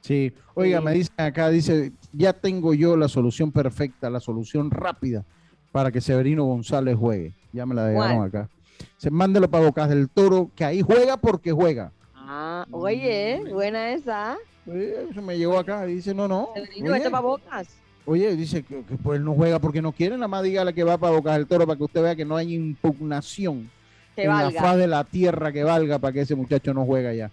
Sí, 0.00 0.32
oiga, 0.54 0.78
Sí. 0.78 0.84
me 0.84 0.92
dicen 0.92 1.14
acá, 1.18 1.50
dice, 1.50 1.92
ya 2.12 2.32
tengo 2.32 2.72
yo 2.72 2.96
la 2.96 3.08
solución 3.08 3.50
perfecta, 3.50 4.08
la 4.08 4.20
solución 4.20 4.70
rápida 4.70 5.24
para 5.72 5.90
que 5.90 6.00
Severino 6.00 6.44
González 6.44 6.96
juegue. 6.96 7.34
Ya 7.52 7.66
me 7.66 7.74
la 7.74 7.86
dejaron 7.86 8.22
acá. 8.24 8.48
Se 8.96 9.10
mándelo 9.10 9.50
para 9.50 9.66
Bocas 9.66 9.88
del 9.88 10.08
Toro, 10.08 10.50
que 10.54 10.64
ahí 10.64 10.82
juega 10.82 11.16
porque 11.16 11.50
juega. 11.50 11.92
Ah, 12.26 12.66
oye, 12.70 13.42
buena 13.52 13.92
esa. 13.92 14.36
Eh, 14.66 15.06
Eso 15.10 15.22
me 15.22 15.38
llegó 15.38 15.58
acá, 15.58 15.84
dice, 15.84 16.12
no, 16.14 16.26
no. 16.26 16.50
Severino, 16.54 16.90
oye, 16.90 16.98
vete 16.98 17.10
pa' 17.10 17.20
bocas. 17.20 17.68
Oye, 18.04 18.36
dice 18.36 18.62
que, 18.62 18.82
que, 18.84 18.96
pues 18.96 19.20
no 19.20 19.34
juega 19.34 19.58
porque 19.58 19.82
no 19.82 19.92
quiere, 19.92 20.16
nada 20.16 20.28
más 20.28 20.42
dígale 20.42 20.72
que 20.72 20.84
va 20.84 20.96
para 20.96 21.16
Bocas 21.16 21.36
del 21.36 21.46
Toro 21.46 21.66
para 21.66 21.76
que 21.76 21.84
usted 21.84 22.02
vea 22.02 22.14
que 22.14 22.24
no 22.24 22.36
hay 22.36 22.54
impugnación 22.54 23.68
Que 24.14 24.22
en 24.24 24.28
valga. 24.30 24.50
la 24.52 24.60
faz 24.60 24.76
de 24.76 24.86
la 24.86 25.02
tierra 25.04 25.50
que 25.52 25.64
valga 25.64 25.98
para 25.98 26.12
que 26.12 26.20
ese 26.20 26.36
muchacho 26.36 26.72
no 26.72 26.84
juegue 26.84 27.08
allá. 27.08 27.30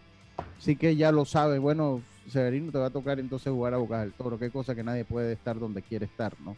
Así 0.57 0.75
que 0.75 0.95
ya 0.95 1.11
lo 1.11 1.25
sabe. 1.25 1.59
Bueno, 1.59 2.01
Severino 2.27 2.71
te 2.71 2.79
va 2.79 2.87
a 2.87 2.89
tocar 2.89 3.19
entonces 3.19 3.51
jugar 3.53 3.75
a 3.75 3.77
Bocas 3.77 4.01
del 4.01 4.13
Toro. 4.13 4.39
Qué 4.39 4.49
cosa 4.49 4.73
que 4.73 4.83
nadie 4.83 5.05
puede 5.05 5.33
estar 5.33 5.59
donde 5.59 5.83
quiere 5.83 6.05
estar, 6.05 6.33
¿no? 6.43 6.55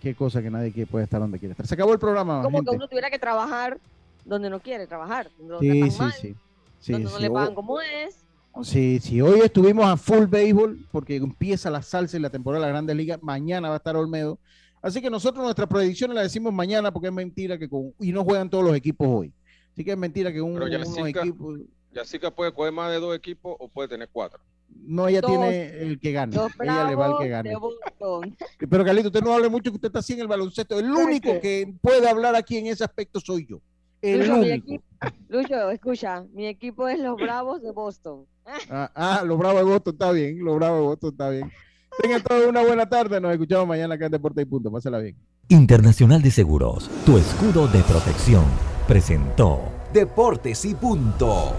Qué 0.00 0.14
cosa 0.14 0.40
que 0.40 0.50
nadie 0.50 0.86
puede 0.86 1.04
estar 1.04 1.20
donde 1.20 1.38
quiere 1.40 1.52
estar. 1.52 1.66
Se 1.66 1.74
acabó 1.74 1.92
el 1.92 1.98
programa, 1.98 2.42
Como 2.42 2.58
gente. 2.58 2.70
que 2.70 2.76
uno 2.76 2.86
tuviera 2.88 3.10
que 3.10 3.18
trabajar 3.18 3.76
donde 4.24 4.50
no 4.50 4.60
quiere 4.60 4.86
trabajar, 4.86 5.28
donde 5.38 5.68
Sí, 5.68 5.90
sí, 5.90 5.98
mal, 5.98 6.12
sí. 6.12 6.36
Sí, 6.82 6.92
donde 6.92 7.10
no 7.10 7.18
le 7.18 7.30
pagan 7.30 7.54
como 7.54 7.80
es. 7.80 8.24
Sí, 8.62 8.98
sí, 9.00 9.20
hoy 9.22 9.40
estuvimos 9.40 9.86
a 9.86 9.96
full 9.96 10.26
béisbol 10.26 10.86
porque 10.90 11.16
empieza 11.16 11.70
la 11.70 11.80
salsa 11.80 12.16
y 12.18 12.20
la 12.20 12.28
temporada 12.28 12.60
de 12.60 12.66
la 12.66 12.72
Grandes 12.72 12.96
Ligas. 12.96 13.18
Mañana 13.22 13.68
va 13.68 13.74
a 13.74 13.78
estar 13.78 13.96
Olmedo. 13.96 14.38
Así 14.82 15.00
que 15.00 15.08
nosotros 15.08 15.42
nuestras 15.44 15.68
predicciones 15.68 16.14
las 16.16 16.24
decimos 16.24 16.52
mañana 16.52 16.92
porque 16.92 17.06
es 17.06 17.14
mentira 17.14 17.56
que 17.56 17.68
con, 17.68 17.94
y 18.00 18.12
no 18.12 18.24
juegan 18.24 18.50
todos 18.50 18.64
los 18.64 18.74
equipos 18.74 19.06
hoy. 19.08 19.32
Así 19.72 19.84
que 19.84 19.92
es 19.92 19.96
mentira 19.96 20.32
que 20.32 20.42
un, 20.42 20.60
unos 20.60 20.98
equipos, 21.08 21.60
Yacirca 21.94 22.30
puede 22.30 22.52
coger 22.52 22.72
más 22.72 22.90
de 22.90 22.98
dos 22.98 23.16
equipos 23.16 23.56
o 23.58 23.68
puede 23.68 23.88
tener 23.88 24.08
cuatro. 24.12 24.40
no, 24.68 25.06
ella 25.08 25.20
Dos- 25.20 25.30
tiene 25.30 25.78
el 25.80 26.00
que 26.00 26.12
gane. 26.12 26.34
Ella 26.34 26.84
le 26.88 26.94
va 26.94 27.06
bravos 27.06 27.20
que 27.20 27.28
gane. 27.28 27.54
Pero 28.68 28.84
Carlito, 28.84 29.08
usted 29.08 29.22
no 29.22 29.32
hable 29.32 29.48
mucho 29.48 29.70
que 29.70 29.76
usted 29.76 29.88
está 29.88 30.00
así 30.00 30.14
en 30.14 30.20
el 30.20 30.26
baloncesto. 30.28 30.78
El 30.78 30.90
único 30.90 31.40
que 31.40 31.72
puede 31.80 32.08
hablar 32.08 32.34
aquí 32.34 32.58
en 32.58 32.66
ese 32.66 32.84
aspecto 32.84 33.20
soy 33.20 33.46
yo. 33.46 33.60
El 34.02 34.18
Lucho, 34.20 34.32
mi 34.36 34.50
único. 34.50 34.54
equipo- 34.54 34.84
Lucho, 35.28 35.70
escucha, 35.70 36.24
mi 36.34 36.46
equipo 36.46 36.88
es 36.88 36.98
los 36.98 37.16
Bravos 37.16 37.62
de 37.62 37.70
Boston. 37.72 38.26
Ah, 38.68 38.90
ah, 38.94 39.22
los 39.24 39.38
Bravos 39.38 39.58
de 39.64 39.64
Boston 39.70 39.92
está 39.94 40.12
bien, 40.12 40.44
los 40.44 40.56
Bravos 40.56 40.78
de 40.80 40.86
Boston 40.86 41.10
está 41.10 41.30
bien. 41.30 41.50
Tengan 42.02 42.22
todos 42.22 42.46
una 42.46 42.62
buena 42.62 42.88
tarde, 42.88 43.20
nos 43.20 43.32
escuchamos 43.32 43.66
mañana 43.68 43.94
acá 43.94 44.06
en 44.06 44.12
Deporte 44.12 44.42
y 44.42 44.44
Punto. 44.44 44.70
Pásala 44.70 44.98
bien. 44.98 45.16
Internacional 45.48 46.22
de 46.22 46.30
Seguros, 46.30 46.90
tu 47.06 47.16
escudo 47.18 47.68
de 47.68 47.80
protección, 47.82 48.44
presentó 48.88 49.60
Deportes 49.92 50.64
y 50.64 50.74
punto. 50.74 51.52